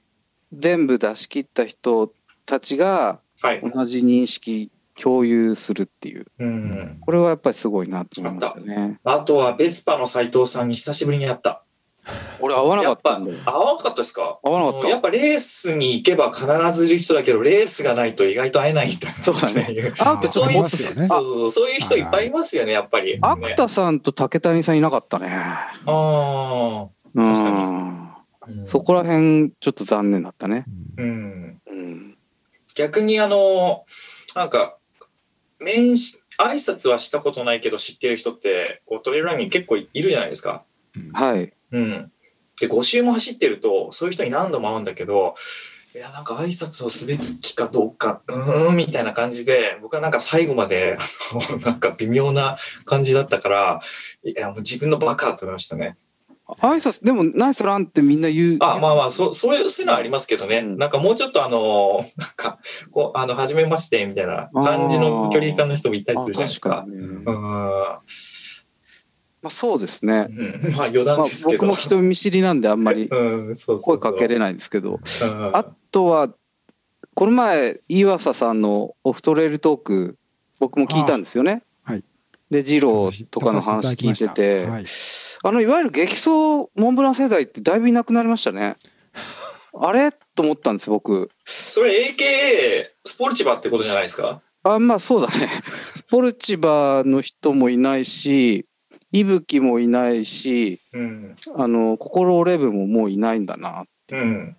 [0.53, 2.13] 全部出し切った人
[2.45, 3.61] たちがはい。
[3.61, 6.27] 同じ認識共有するっていう。
[6.41, 6.99] うん。
[7.01, 8.99] これはやっぱりすごいなと思いましたね。
[9.05, 11.63] あとは、ベスパの斎藤さんに久しぶりに会った。
[12.07, 13.39] あ俺合わなかったんだよ。
[13.45, 14.39] 合わなかったですか？
[14.43, 19.17] 合わなかったやっぱレースに行けば必ずいる人だけど、レースがないと意外と会えないみたいな。
[19.17, 19.93] そうだねね。
[20.01, 21.51] あんたちょっとそういう。
[21.51, 23.19] そういう人いっぱいいますよね、やっぱり。
[23.21, 25.29] アねクタさんと竹谷さんいなかったね。
[25.31, 26.89] ああ。
[27.15, 30.65] うん確かうんそこら辺、ちょっと残念だったね。
[30.99, 31.61] うん。
[31.67, 32.17] うん。
[32.77, 33.85] 逆にあの、
[34.37, 34.77] なんか、
[35.59, 40.63] 面し、挨拶はしたことないけど知ってる人って、こうトレイルランニング結構いるじゃないですか。
[41.13, 41.53] はい。
[41.73, 42.13] うん。
[42.61, 45.35] で、5周も走ってると、そういう人に何度も会うんだけど、
[45.95, 53.81] いや、なんか挨拶をすべきかどうか、うーん、みたいな感じで、僕はなんか最後まで、あの なんか微妙な感じだったから、
[54.23, 55.97] いや、もう自分のバカと思いましたね。
[56.61, 58.59] 挨拶、でも、ナイスランってみんな言う。
[58.61, 60.59] あ、まあまあ、そう、そういう、そういうのはありますけどね。
[60.59, 62.59] うんなんかもうちょっとあの、なんか、
[62.93, 66.71] こう、あの、はじめまして、みたいな感じの距離感の人もいたりするじゃないですか。
[66.71, 67.99] あ確にねうん。
[69.47, 70.27] まあ、そうですね。
[70.29, 70.33] う
[70.69, 71.59] んまあ余談まあですけど。
[71.59, 76.35] 僕も人見知りなんであんまり声かけれないんですけど、うんあとは、
[77.15, 80.19] この前、岩佐さんのオフトレイルトーク、
[80.59, 81.63] 僕も聞いたんですよね。
[81.85, 82.05] あはい
[82.51, 84.85] で、二郎とかの話聞いてて、はい、
[85.45, 86.29] あの、いわゆる激走
[86.75, 88.77] モンブラン世代ってだいぶいなくなりましたね。
[89.81, 90.11] あれ？
[90.35, 91.31] と思ったんです、僕。
[91.45, 94.43] それ AKA スポルチバってことじゃないですか？
[94.65, 95.49] あ、まあそうだね。
[95.89, 98.66] スポルチバの人もいないし、
[99.13, 101.37] 伊吹もいないし、うん。
[101.57, 103.87] あの、心折れ部ももういないんだな。
[104.11, 104.57] うん。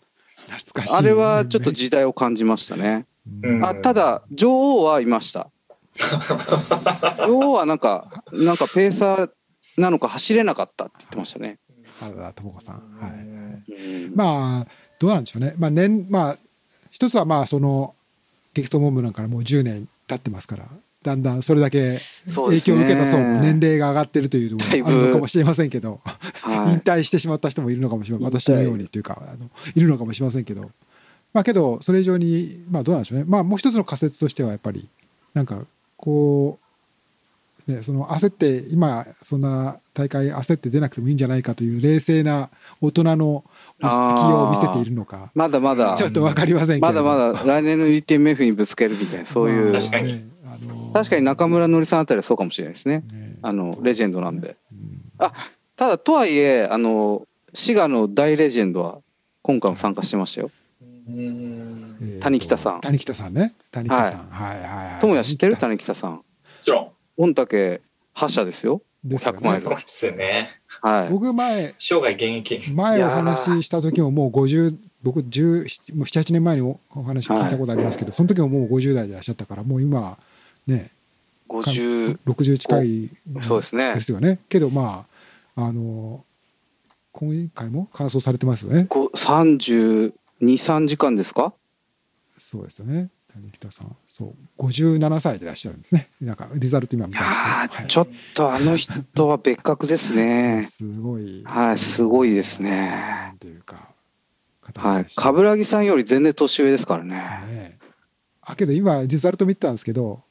[0.48, 3.06] 懐かしいあれはちょっと時代を感じましたね。
[3.44, 5.50] うんあ、ただ、女王はいました。
[7.28, 9.30] 女王はなんか、なんかペーサー
[9.78, 11.60] なのか走れなかったって言ってましたね。
[12.00, 13.12] 原田智子さんはい
[13.72, 14.68] うんまあ
[15.00, 16.38] どうなんでしょうねまあ年まあ
[16.92, 17.96] 一つはまあその
[18.54, 20.66] 激闘モンブランからもう10年経ってますから
[21.08, 21.98] だんだんそれだけ
[22.36, 26.74] 影響を受けた層も年齢が上がってるというのもあるのかもしれませんけどはい。
[26.74, 28.40] 引退してしまった人もいるのかもしれない引退。
[28.42, 30.70] 私のようにというかあのいるのかもしれませんけど。
[31.34, 33.26] まあけどそれ以上にまあどうなんでしょうね。
[33.28, 34.90] まあもう一つの仮説としてはやっぱり
[35.34, 35.62] なんか
[35.96, 36.60] こ
[37.68, 42.50] う、ね、その焦って今そんな大会焦って出なくてもいいんじゃないかという冷静な
[42.82, 43.44] 大人の
[43.82, 45.96] 落ち着きを見せているのかまだまだ。
[45.96, 46.88] ちょっと分かりませんけど。
[46.88, 50.24] まだまだ来年の UTMF にぶつけるみたいなそういう、確かに
[50.94, 53.04] 確かに中村のりさんあたりはそうかもしれないですね。
[53.12, 54.56] ねあのレジェンドなんで。
[54.72, 55.02] うん。
[55.76, 59.00] ただとはいえあの滋賀の大レジェンドは
[59.42, 60.52] 今回も参加してましたよ。
[62.20, 62.82] 谷北さん。
[62.82, 63.54] 谷北さんね。
[63.72, 64.28] 谷北さん。
[64.30, 64.58] はい。
[64.60, 65.54] はいはい友也知ってる？
[65.54, 66.12] 谷谷北さん。
[66.14, 66.24] も
[66.64, 66.92] ちろん。
[67.18, 67.82] 御嶽
[68.14, 68.82] 覇者ですよ。
[69.04, 69.40] ですよね。
[69.40, 70.50] 100マイルそうですよね。
[70.82, 71.10] はい。
[71.10, 72.72] 僕前生涯現役。
[72.72, 80.18] 前お話しした時ももう50僕10もう78年前におお話聞いたことありますけど、その時ももう50代でいらっしゃったからもう今
[80.68, 80.92] ね。
[81.50, 83.10] 50 60近い
[83.42, 83.94] そうですね。
[83.94, 84.40] ですよね。
[84.50, 85.06] けどま
[85.56, 86.24] ああの
[87.14, 88.88] 今回も完走されてますよね。
[88.90, 91.54] 323時間ですか？
[92.40, 93.10] そうですよね。
[93.34, 93.96] 谷北さん。
[94.08, 94.36] そう。
[94.64, 96.10] 57歳でいらっしゃるんですね。
[96.22, 100.68] なんかリザルト今見いたやんですけど、ーちょっとあの人は別格ですね。
[100.72, 101.44] すごい。
[101.46, 103.90] はいすごいですなねんていうか
[104.76, 105.04] はい。
[105.06, 107.16] 方冠城さんより全然年上ですからね。
[107.16, 107.78] ね
[108.42, 110.22] あけど今リザルト見てたんですけど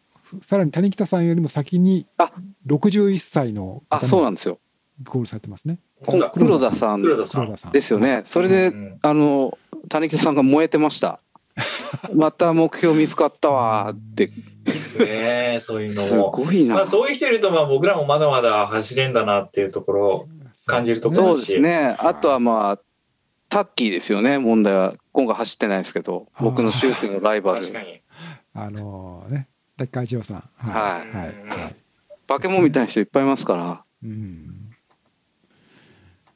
[0.43, 2.33] さらに谷北さんよりも先にあ。
[2.67, 4.59] 61歳のあそうなんですよ。
[5.05, 5.79] ゴールされてますね。
[6.05, 7.01] こん黒田さん。
[7.03, 7.45] 黒田さん。
[7.45, 7.73] 黒田さん。
[7.73, 8.25] ですよね。
[8.27, 9.57] それでうんあの
[9.89, 11.21] 谷北さんが燃えてました。
[12.15, 14.25] また目標見つかったわーって。
[14.25, 14.27] い
[14.71, 15.59] いっすね。
[15.61, 16.31] そういうのすも。
[16.31, 16.75] ごいな。
[16.75, 20.29] まあそういう人いると、まあ僕らもまだまだ走れんだなっていうところを
[20.67, 21.97] 感じるところそうですね。
[21.99, 22.79] あとはまあ
[23.49, 24.39] タッキーですよね。
[24.39, 24.95] 問題は。
[25.13, 27.61] 今回走ってないですけど僕のシュートのライバル。
[27.61, 28.03] 確かに。
[28.53, 30.51] あのね滝川一郎さん。
[30.57, 31.17] はい。
[31.17, 31.27] はい。
[31.27, 31.31] は
[31.69, 31.77] い。
[32.27, 33.85] 化け物みたいな人いっぱいいますから。
[34.03, 34.73] うん。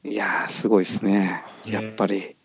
[0.03, 1.43] いやーすごいですね。
[1.65, 2.35] やっぱり。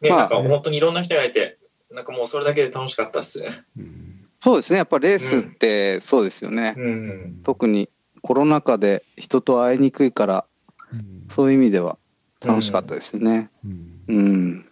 [0.00, 0.18] ね、まあ。
[0.20, 1.58] なんか本当にいろんな人がいて、
[1.90, 3.40] なんかもうそれだけで楽しかったっす。
[3.40, 3.48] ね。
[3.78, 4.10] うん
[4.44, 4.76] そうですね。
[4.76, 6.74] やっぱレースってそうですよね。
[6.76, 7.40] うん。
[7.44, 7.88] 特に
[8.20, 10.44] コロナ禍で人と会いにくいから
[10.92, 11.26] うん。
[11.30, 11.96] そういう意味では
[12.44, 13.48] 楽しかったですよね。
[13.64, 14.02] うん。
[14.06, 14.66] うん。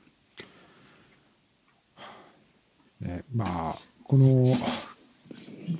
[3.00, 3.74] ねまあ
[4.04, 4.44] この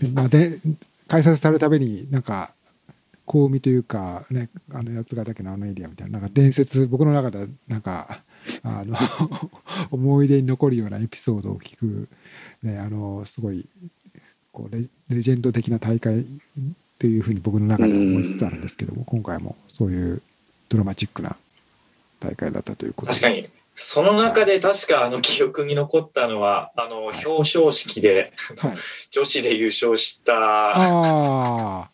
[0.09, 0.59] まあで
[1.09, 2.53] 開催されるたびになんか
[3.27, 8.23] 香味というかねあの八ヶ岳のあのエリアみたいななんか伝説僕の中でなんか
[8.63, 8.97] あの
[9.91, 12.09] 思い出に残るようなエピソードを聞く、
[12.63, 13.67] ね、あのすごい
[14.51, 16.25] こうレレジェンド的な大会
[16.99, 20.23] というふうに僕の中では思いつつあるんですけども今回もそういう
[20.69, 21.37] ドラマチックな
[22.21, 23.62] 大会だったということで確かに。
[23.75, 28.77] その中で確かあの記憶に残ったのは、あの表彰式ではい、
[29.11, 31.91] 女子で優勝した。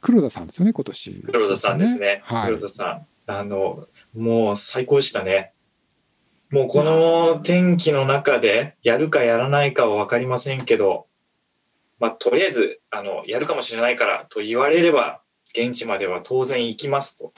[0.00, 1.24] 黒田さんですよね今年。
[1.30, 2.22] 黒田さんですね。
[2.24, 2.46] はい。
[2.48, 5.52] 黒田さあの、もう最高でしたね。
[6.50, 11.06] もうこの天気の中でやるかやらないかは分かりませんけど、
[11.98, 15.22] まあ、とりあえず、あの、やるかもしれないからと言われれば、
[15.56, 17.32] 現地までは当然行きますと。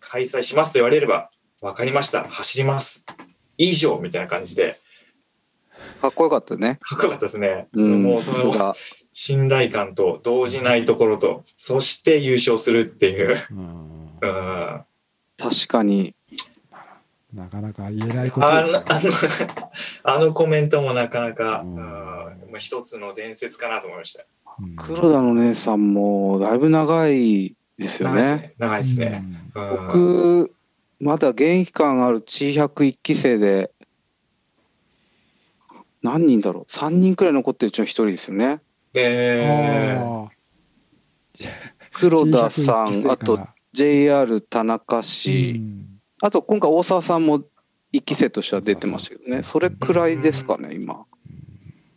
[0.00, 1.30] 開催しますと言われれば、
[1.60, 2.24] 分かりました。
[2.24, 3.06] 走ります。
[3.56, 4.78] 以上みたいな感じで、
[6.00, 6.78] かっこよかったね。
[6.80, 7.66] かっこよかったですね。
[7.72, 8.02] うん。
[8.02, 8.74] もうそのが
[9.12, 13.36] 信頼感と動じないところと、そして優勝するっていう。
[13.50, 14.80] うんうん
[15.36, 16.14] 確かに。
[17.32, 18.72] なかなか言えないことあので
[19.10, 19.48] すよ
[20.02, 24.24] あのあのコメントもなかなか、ううんんまあ、一つの伝説かなと思いました。
[24.60, 28.54] うん黒田の姉さんもだいぶ長いですよね。
[28.58, 29.12] 長いですね。
[29.14, 29.24] 長いですね。
[29.54, 30.52] うん僕、
[31.00, 33.72] まだ現役感ある地101期生で、
[36.02, 38.60] 何人だろう ?3 人くらい残ってるうちの一人ですよね。
[38.92, 40.28] で、あ
[41.92, 43.38] 黒田あさん、あと
[43.72, 45.60] JR 田中氏、
[46.20, 47.44] あと今回大沢さんも
[47.92, 49.42] 一期生としては出てましたけどね。
[49.42, 51.04] それくらいですかね、今。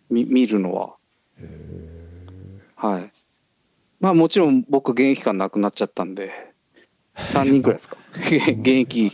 [0.10, 0.96] み見るのは。
[2.76, 3.12] はい。
[4.00, 6.54] まあもちろん僕現役感なくなっちゃったんで、
[7.16, 7.98] 3人くらいですか。
[8.20, 9.12] 現役。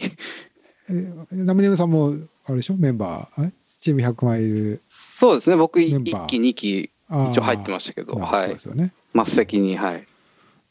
[0.90, 2.16] えラムネムさんも
[2.46, 2.76] あれでしょ？
[2.76, 3.52] メンバーえ？
[3.80, 6.92] チーム100マイルそうですね、僕メンバー1期、2期
[7.32, 8.60] 一応入ってましたけど、まあはいそうで。
[8.60, 10.08] すよね末席に、はい。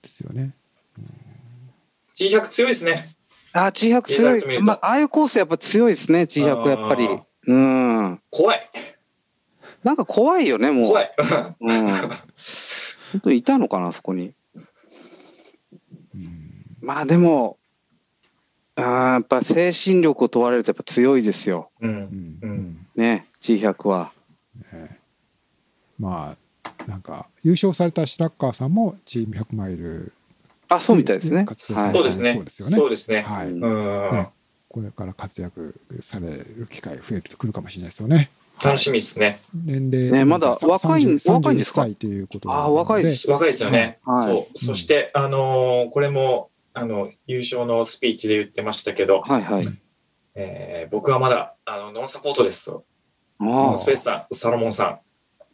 [0.02, 0.54] ですよね
[2.18, 3.08] T100 強いですね。
[3.52, 4.62] あ、千百強い。
[4.62, 7.08] まあ、ああいうコースやっぱ強いですね、千百やっぱり。
[7.46, 8.20] うん。
[8.30, 8.70] 怖い。
[9.84, 10.84] なんか怖いよね、もう。
[10.84, 11.14] 怖い。
[11.60, 11.86] うん。
[11.86, 14.32] 本当にいたのかな、そこに。
[16.80, 17.58] まあでも、
[18.76, 21.70] あーやっぱ精神力を問われるとやっぱ強いですよ。
[21.80, 21.88] う。
[21.88, 24.12] うんんうんね、G100 は。
[25.98, 30.12] まあなんか優勝された白川さんもチーム100マイル
[30.68, 31.44] あ、そうみたいですね。
[31.44, 33.22] 活躍はいそうですねそうですよねそうですね。
[33.22, 34.30] はい、ね
[34.68, 38.28] これから活躍される機会増えてくるかもしれないですよね
[38.62, 39.38] 楽しみですね。
[39.54, 43.98] 年齢ねまださ若い30若いんですか？31歳ということあー若いでです若いですよね。
[44.04, 44.58] はいそう。
[44.58, 49.64] そして、あのーこれも、あの、優勝のスピーチで言ってましたけど、はいはい。
[50.34, 52.84] えー僕はまだ、あの、ノンサポートですと。
[53.40, 54.98] スペースさん、サロモンさん、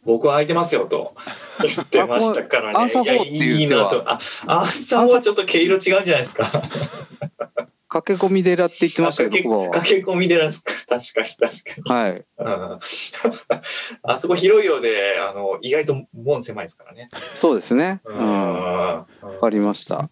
[0.05, 1.15] 僕は空いてますよと
[1.63, 2.91] 言ってましたからね。
[2.91, 4.03] いや、いういいなと。
[4.05, 6.45] あ、アンサーはちょっと毛色違うんじゃないですか。
[7.87, 10.99] 駆け込み寺って言ってましたけど、駆け込みでなんですか。
[10.99, 11.93] 確かに、確かに。
[11.93, 12.03] は。
[12.03, 12.25] はい。
[12.37, 12.79] うん
[14.03, 17.09] あそこ広いようで、あの、意外と門狭いですからね。
[17.13, 18.01] そうですね。
[18.03, 18.23] ううんん。
[18.23, 19.05] わ
[19.39, 20.09] かりました。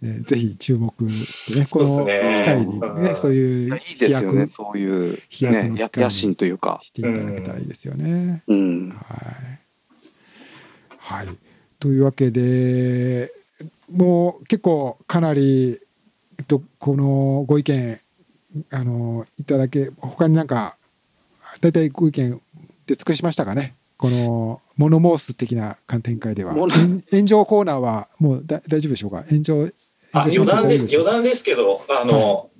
[0.00, 6.80] ねぜひ注目してねこのそうですね機会にねうんそういいやういいですよね、飛躍そういう、飛躍の野心というか。
[6.82, 8.42] していただけたらいいですよね。
[8.46, 8.90] うん。
[8.90, 8.94] は
[11.22, 11.28] い、はい、
[11.78, 13.32] というわけで
[13.90, 15.78] もう結構かなり、
[16.38, 18.00] えっと、このご意見
[18.70, 20.76] あのいただけ他になんか
[21.60, 22.40] 大体ご意見
[22.86, 23.74] で尽くしましたかね？
[24.02, 26.68] このモノモース的な展開では炎
[27.08, 29.22] 炎上コーナーはもうだ大丈夫でしょうか？
[29.30, 29.68] 炎上
[30.12, 32.50] あ余談で、余談談ですけど、あの、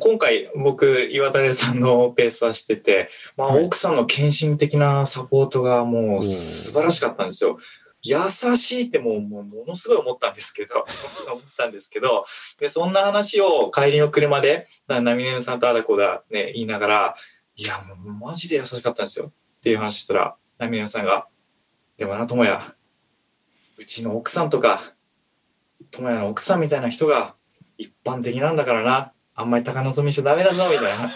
[0.00, 3.64] 今回僕、岩垂さんのペースはしてて、まあ、はい。
[3.66, 7.58] 奥さんの献身的なサポートがもう素晴らしかったんですよ。
[8.02, 8.16] 優
[8.56, 12.24] しいってもうものすごい思ったんですけど、ものすごい思ったんですけど、
[12.58, 17.14] で、そんな話を帰りの車で、なナミネムさんとあだこだね、言いながら、
[17.54, 19.32] いや、もうマジで優しかったんですよ。
[19.58, 21.26] っていう話したら、ナミネムさんが、
[21.96, 22.62] でもな、ともや、
[23.76, 24.80] うちの奥さんとか、
[25.90, 27.34] ともやの奥さんみたいな人が
[27.76, 29.12] 一般的なんだからな。
[29.40, 31.08] あんまり高望みしちゃダメだぞ、みたいな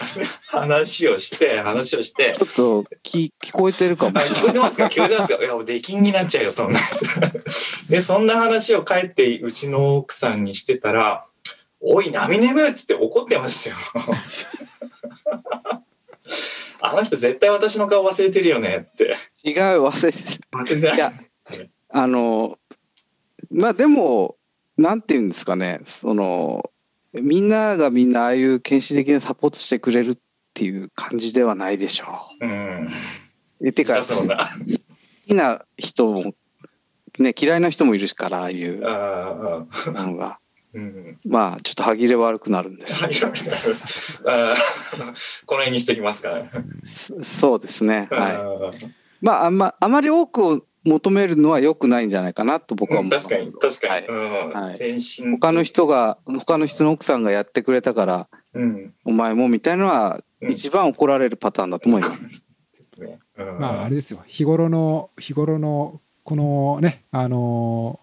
[0.47, 4.21] 話をして、話をして、ちょっと聞聞こえてるかもあ。
[4.21, 4.85] 聞こえてますか？
[4.85, 6.79] 聞こえてますかいや、もう出禁になっちゃうよ、そんな。
[7.89, 11.25] で、そんな話を帰って、うちの奥さんにしてたら、
[11.81, 13.75] おい、ナミネムって言って怒ってましたよ。
[16.85, 19.15] あの人絶対私の顔忘れてるよねって。
[19.45, 20.17] 違う、忘れて
[20.51, 20.95] 忘れてない？
[20.95, 21.13] いや
[21.89, 22.59] あの、
[23.49, 24.35] まあでも、
[24.77, 26.69] なんていうんですかね、その、
[27.13, 30.17] みんながみんなああいう献身的なサポートしてくれるっ
[30.53, 32.05] ていう感じではないでしょ
[32.41, 32.85] うん。
[32.85, 32.87] う。
[33.65, 34.37] えてか、そうな。
[35.25, 36.33] きな人も、
[37.17, 40.39] ね、嫌いな人もいるから、ああいうのが。
[40.73, 41.19] うん。
[41.25, 43.01] まあ、ちょっと歯切れ悪くなるんです。
[45.45, 46.51] この辺にしときますからね。
[46.87, 48.07] そそうですね。
[48.11, 48.85] はい。
[48.85, 48.89] い。
[49.21, 54.07] まあ、あんま、あまり多くを求めるのは良くないんじゃないかなと僕は思います確かに、確かに。
[54.07, 55.01] はい。
[55.39, 58.93] 他の人が、他の人の奥さんがやってくれたから、うん。
[59.05, 62.43] お前もみたいなのはうん一番怒られるパターンだと思います。
[62.77, 63.19] ですね。
[63.37, 67.99] うんまああれですよ日頃の日頃のこのねあの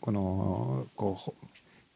[0.00, 1.34] このこうほ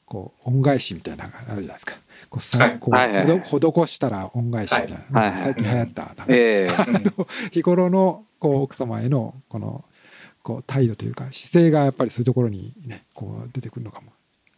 [0.08, 1.94] こう恩返しみたいなのがあるじゃないですか。
[2.30, 2.78] こうさはい。
[2.78, 5.30] こうはいはいほど施したら恩返しみたいな、はい。
[5.30, 6.70] はい最近流行った、ええ。
[7.52, 9.84] 日頃のこう奥様へのこの
[10.42, 14.12] こう態度というか姿勢がやっぱりそういうところにねこう出てくるのかも。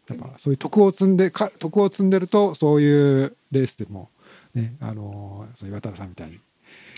[0.09, 4.09] やっぱそういう徳を積んでか徳を積んでるとそういうレースでも
[4.55, 6.41] ねあのそういう渡さんみたいに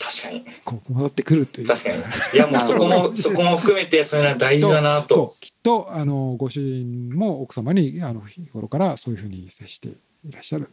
[0.03, 0.45] 確かに。
[0.89, 1.97] 戻ってくるという確かに。
[2.35, 5.37] いや、もうそこも、 そこも含めて、それは大事だなと。
[5.41, 10.69] きっとあのご主人も奥様にあの日頃からそういうふうに接していらっしゃる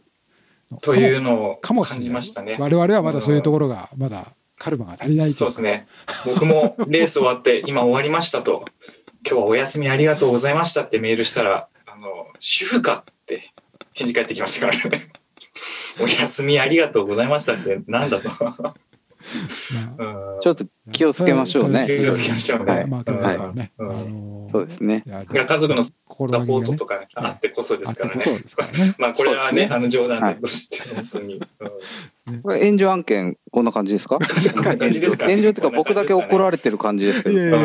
[0.72, 2.56] のというのを感じましたね。
[2.58, 5.86] 我々はまだそういうところがまだカルマが足りないとそうですね。
[6.24, 8.64] 僕もレース終わって、今終わりましたと、
[9.24, 13.52] 今日はお休みありがとうございましたってメールしたら、あの、主婦かって
[13.92, 14.98] 返事返ってきましたからね。
[16.02, 18.30] お休みありがとうございましたってなんだと。
[20.42, 21.86] ちょっと気をつけましょうね。
[21.86, 22.72] 気をつけましょうね。
[22.72, 22.86] はい。
[22.86, 23.36] まあ、はい。
[23.36, 25.04] あのそうですね。
[25.06, 28.24] やいや家族のサ心ポートとかねあってこそですからね。
[28.98, 30.34] まあこれはね、あの冗談はい。
[30.34, 31.40] で本当に。
[32.26, 32.42] うん。
[32.42, 34.18] これ炎上案件、こんな感じですか？
[34.18, 34.24] こ
[34.62, 37.56] んな感じですか炎上っていうか僕だけ怒れられてる感じですけど。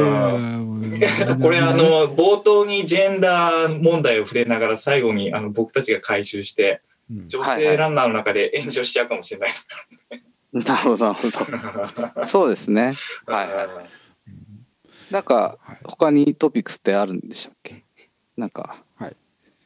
[1.41, 7.27] これあの冒頭にジェンダー問題を触れながら最後にあの僕たちが回収してうん。
[7.27, 9.67] 女性ランナーの中で炎上しちゃうかもしれないです。
[10.63, 12.27] なるほど、なるほど。
[12.27, 12.93] そうですね。
[13.27, 15.13] はいはい。
[15.13, 17.83] なんか、はい他にトピックスってあるんでしたっけ？
[18.37, 18.81] なんか、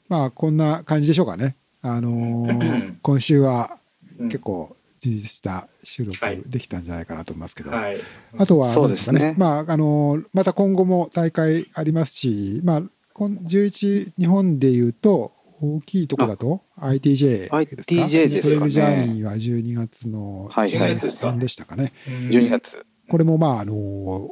[0.08, 1.56] まあこんな感じでしょうかね。
[1.82, 3.78] あのー 今週は
[4.18, 7.98] うん結構充実した収録はいできたんじゃないかなと思いますけど、はい。
[8.38, 12.84] あとはそう何ですかねまああのーまた今後も大会ありますし、まあ
[13.14, 21.94] こん11日本でいうと大きいところだと？ITJ ですか？ITJ ですかねトレイルジャーニーは12月のはいはい3でしたかね。
[22.08, 22.86] 12月。
[23.10, 24.30] これもまああのー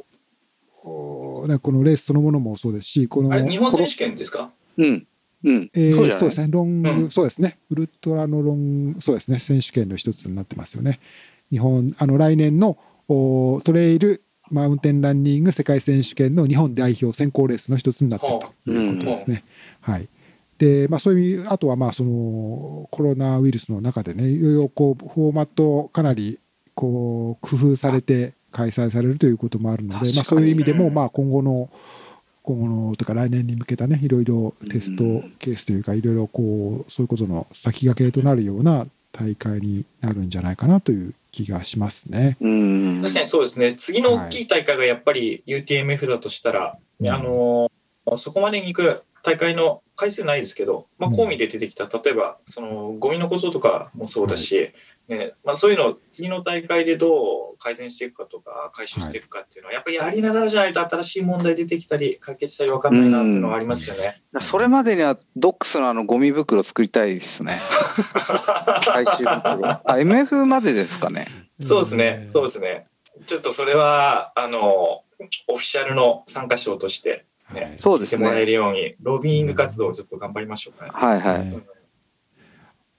[0.84, 4.50] おねこのレースそのものもそうですしこのあれ日本選手権ですか？
[4.76, 5.06] うん。
[5.44, 5.70] うん。
[5.76, 10.98] えーそうですね、ロング、うんそうですね、ウルトラのロング、そうですね、選手権の一つになってますよね。
[11.50, 12.76] 日本、あの来年の
[13.08, 19.44] おトレイルマウンテンランニング世界選手権の日本代表選考レースの一つになっているということですね。
[19.80, 20.08] はい。
[20.58, 26.38] で、まあ、そういう、あとはまあそのコロナウイルスの中でね、いろいろこうフォーマットをかなり
[26.74, 31.68] こう工夫されて開催されるということもあるので、まあ、そういう意味でも、まあ、今後の
[32.42, 35.04] 今後のというか来年に向けたねいろいろテスト
[35.38, 42.36] ケースというかいろいろこうそういうことの先駆けとなるような大会になるんじゃないかなという気がしますね。
[42.40, 43.00] うん。
[43.02, 43.74] 確かにそうですね。
[43.74, 47.70] 次の大きい大会がやっぱり UTMF だとしたら、うんあの
[48.14, 54.70] そこまでに行く大会の回数ないですけど、まあ、うん込みで出てきた、例えばそのゴミのこととかもそうだし、
[55.08, 64.22] ねまあ、そういうのを次の大会でどう改善していくかとか回収していくかっていうのは、やっぱりやりながらじゃないと新しい問題出てきたり解決したり分かんないなっていうのはありますよね。
[64.40, 67.58] それまでにはドックスのあのゴミ袋作りたいですね。
[68.86, 69.26] 回収袋。
[69.26, 71.26] あ、MF までですかね。
[71.60, 72.86] そうですね、そうですね。
[73.26, 75.02] ちょっとそれはあの
[75.48, 78.46] オフィシャルの参加賞としてねはいそうですしてもらえね。
[78.46, 80.90] るように、ロビーイング活動をちょっと頑張りましょうかね。
[80.94, 81.46] はいはい。
[81.50, 81.60] ね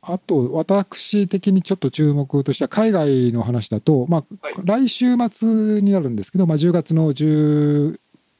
[0.01, 7.99] あと私的にちょっと注目としては海外の話だと、まあはい来週末になるんですけど、まあ、10月の10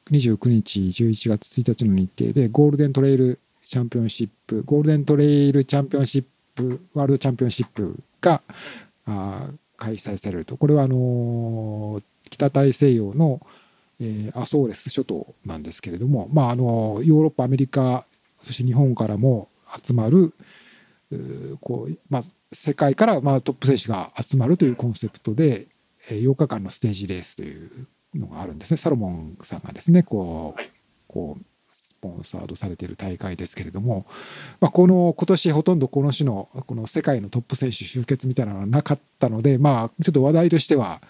[0.10, 6.24] 29日11月1日の日程でゴールデントレイルチャンピオンシップゴールデントレイルチャンピオンシッ
[6.56, 8.42] プワールドチャンピオンシップが
[9.06, 13.42] あー開催されるとこれはあのー北大西洋の、
[14.00, 18.06] えーアソーレス諸島なんですけれども、まあ、あのヨーロッパアメリカ
[18.44, 19.50] そして日本からも
[19.84, 20.34] 集まる
[21.62, 22.24] こうまあ、
[22.54, 25.68] 世界からまあトップ選手が集まるというコンセプトで、
[26.12, 28.78] えー8日間のステージレースというのがあるんですね。
[28.78, 30.70] サロモンさんがですねこう,、はい。
[31.08, 31.44] こう
[31.74, 34.06] スポンサードされている大会ですけれども、
[34.62, 41.02] まあ、この今年ほとんどこの種のこの世界のトップ選手集結みたいなのはなかったので、まあ、ちょっと話題としては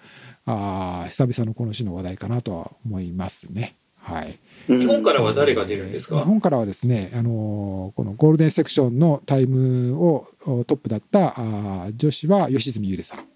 [0.52, 3.76] あー久々のこの種の話題かなとは思いますね。
[4.02, 6.18] はい、日本からは誰が出るんですか？
[6.18, 13.28] 日本からはですね、あのーこのゴールデンセクションのタイムをおトップだったあー女子は吉住優里さん、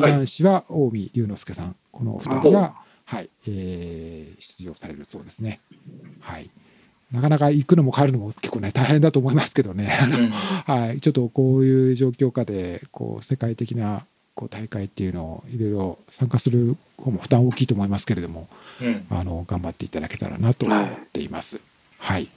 [0.00, 5.60] 男子は近江龍之介さん、このお二人が、はいえー出場されるそうですね。
[6.20, 6.48] はい、
[7.10, 10.28] なかなか行くのも帰るのも結構ね大変だと思いますけどね、うん。
[10.76, 18.48] はい、ちょっとこういう状況下でこう世界的なこう大会っていうのをいろいろ参加する方も負担大きいと思いますけれども、
[18.80, 21.60] うんあの頑張っていただけたらなと思っています。
[21.98, 22.28] はい。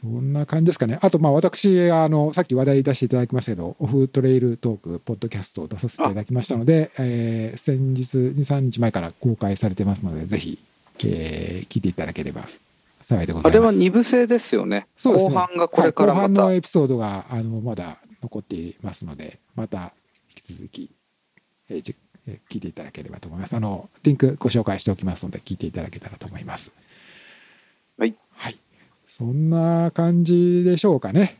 [0.00, 0.98] そんな感じですかね。
[1.00, 10.58] あと、まあ、私、あの、さっき話題出していただきましたけど、オフトレイルトーク、ポッドキャストを出させていただきましたので、えー先日、2、3日前から公開されてますので、ぜひ、
[11.02, 12.46] えー聞いていただければ
[13.02, 13.58] 幸いでございます。
[13.58, 14.86] あれは2部制ですよね。
[14.98, 16.42] そうですね後半がこれからはい、後また。
[16.42, 19.92] 半のエピソードがあのまだ残っていますので、また
[20.28, 20.90] 引き続き、
[21.68, 21.94] えーじ
[22.26, 23.54] えー聞いていただければと思います。
[23.54, 26.72] あのリンクご紹介しておきますので、聞いていただけたらと思います。
[27.96, 28.14] はい。
[28.32, 28.58] はい。
[29.06, 31.38] そんな感じでしょうかね。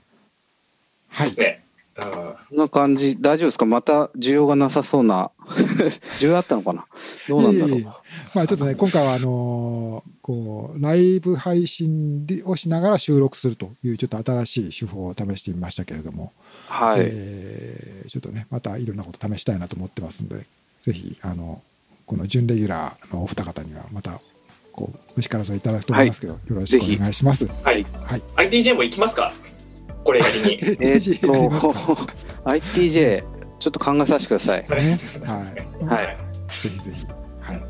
[1.09, 1.27] はい。
[1.29, 1.63] ですね。
[1.99, 3.65] うんな感じ、大丈夫ですか？
[3.67, 5.31] また需要がなさそうな。
[6.21, 6.87] 需要あったのかな？
[7.27, 7.87] どうなんだろいえいえう。
[8.35, 16.33] まあちょっとね、今回はあのーこう、ライブ配信でをしながら収録するという、ちょっと新しい手法を試してみましたけれども、
[16.67, 17.01] はい。
[17.03, 20.47] えーちょっとね、またいろんなこと試したいなと思ってますので、
[20.81, 21.61] ぜひ、あの、
[22.07, 24.21] この準レギュラーのお二方には、また、
[24.73, 27.47] こう、お力添えいただくと思いますけど、よろしくお願いします。
[27.47, 27.83] はい。
[28.05, 29.33] はい ITJ も行きますか？
[30.05, 30.55] これやりに。
[30.81, 32.09] えーっ
[32.45, 33.25] ITJ、
[33.59, 34.65] ちょっと考えさせてください。
[34.69, 34.81] はい
[35.87, 36.17] はい。
[36.49, 37.07] ぜひぜひ。
[37.41, 37.63] はい。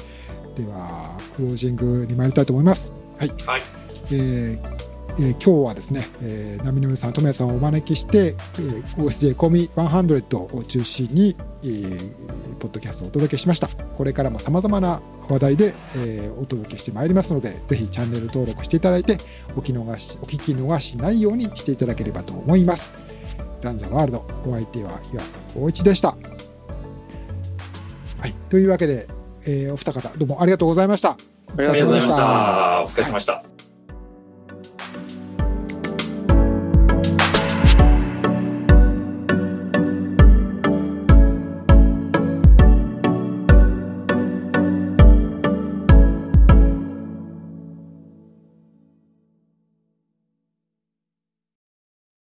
[0.60, 2.92] では、クロージングに参りたいと思います。
[3.18, 3.28] はい。
[3.46, 3.62] はい
[4.12, 4.85] えー
[5.18, 12.12] えー今日はですね、えー、波の上さん、富谷さんをお招きして、えー OSJ コミ100を中心に、えー
[12.58, 13.68] ポッドキャストをお届けしました。
[13.68, 19.18] これからも様々な話題で、えーお届けしてまいりますので、ぜひチャンネル登録していただいて、
[19.56, 22.94] お聞き逃しお聞き逃しないようにしていただければと思います。
[23.62, 26.08] ランザワールド、お相手は岩佐光一でした。
[26.08, 26.16] は
[28.26, 29.08] い、というわけで、
[29.46, 31.10] えーお二方どうもありがとうございました。
[31.12, 31.16] あ
[31.58, 32.82] りがとうございましお疲れ様でた。
[32.82, 33.55] お疲れ様でした。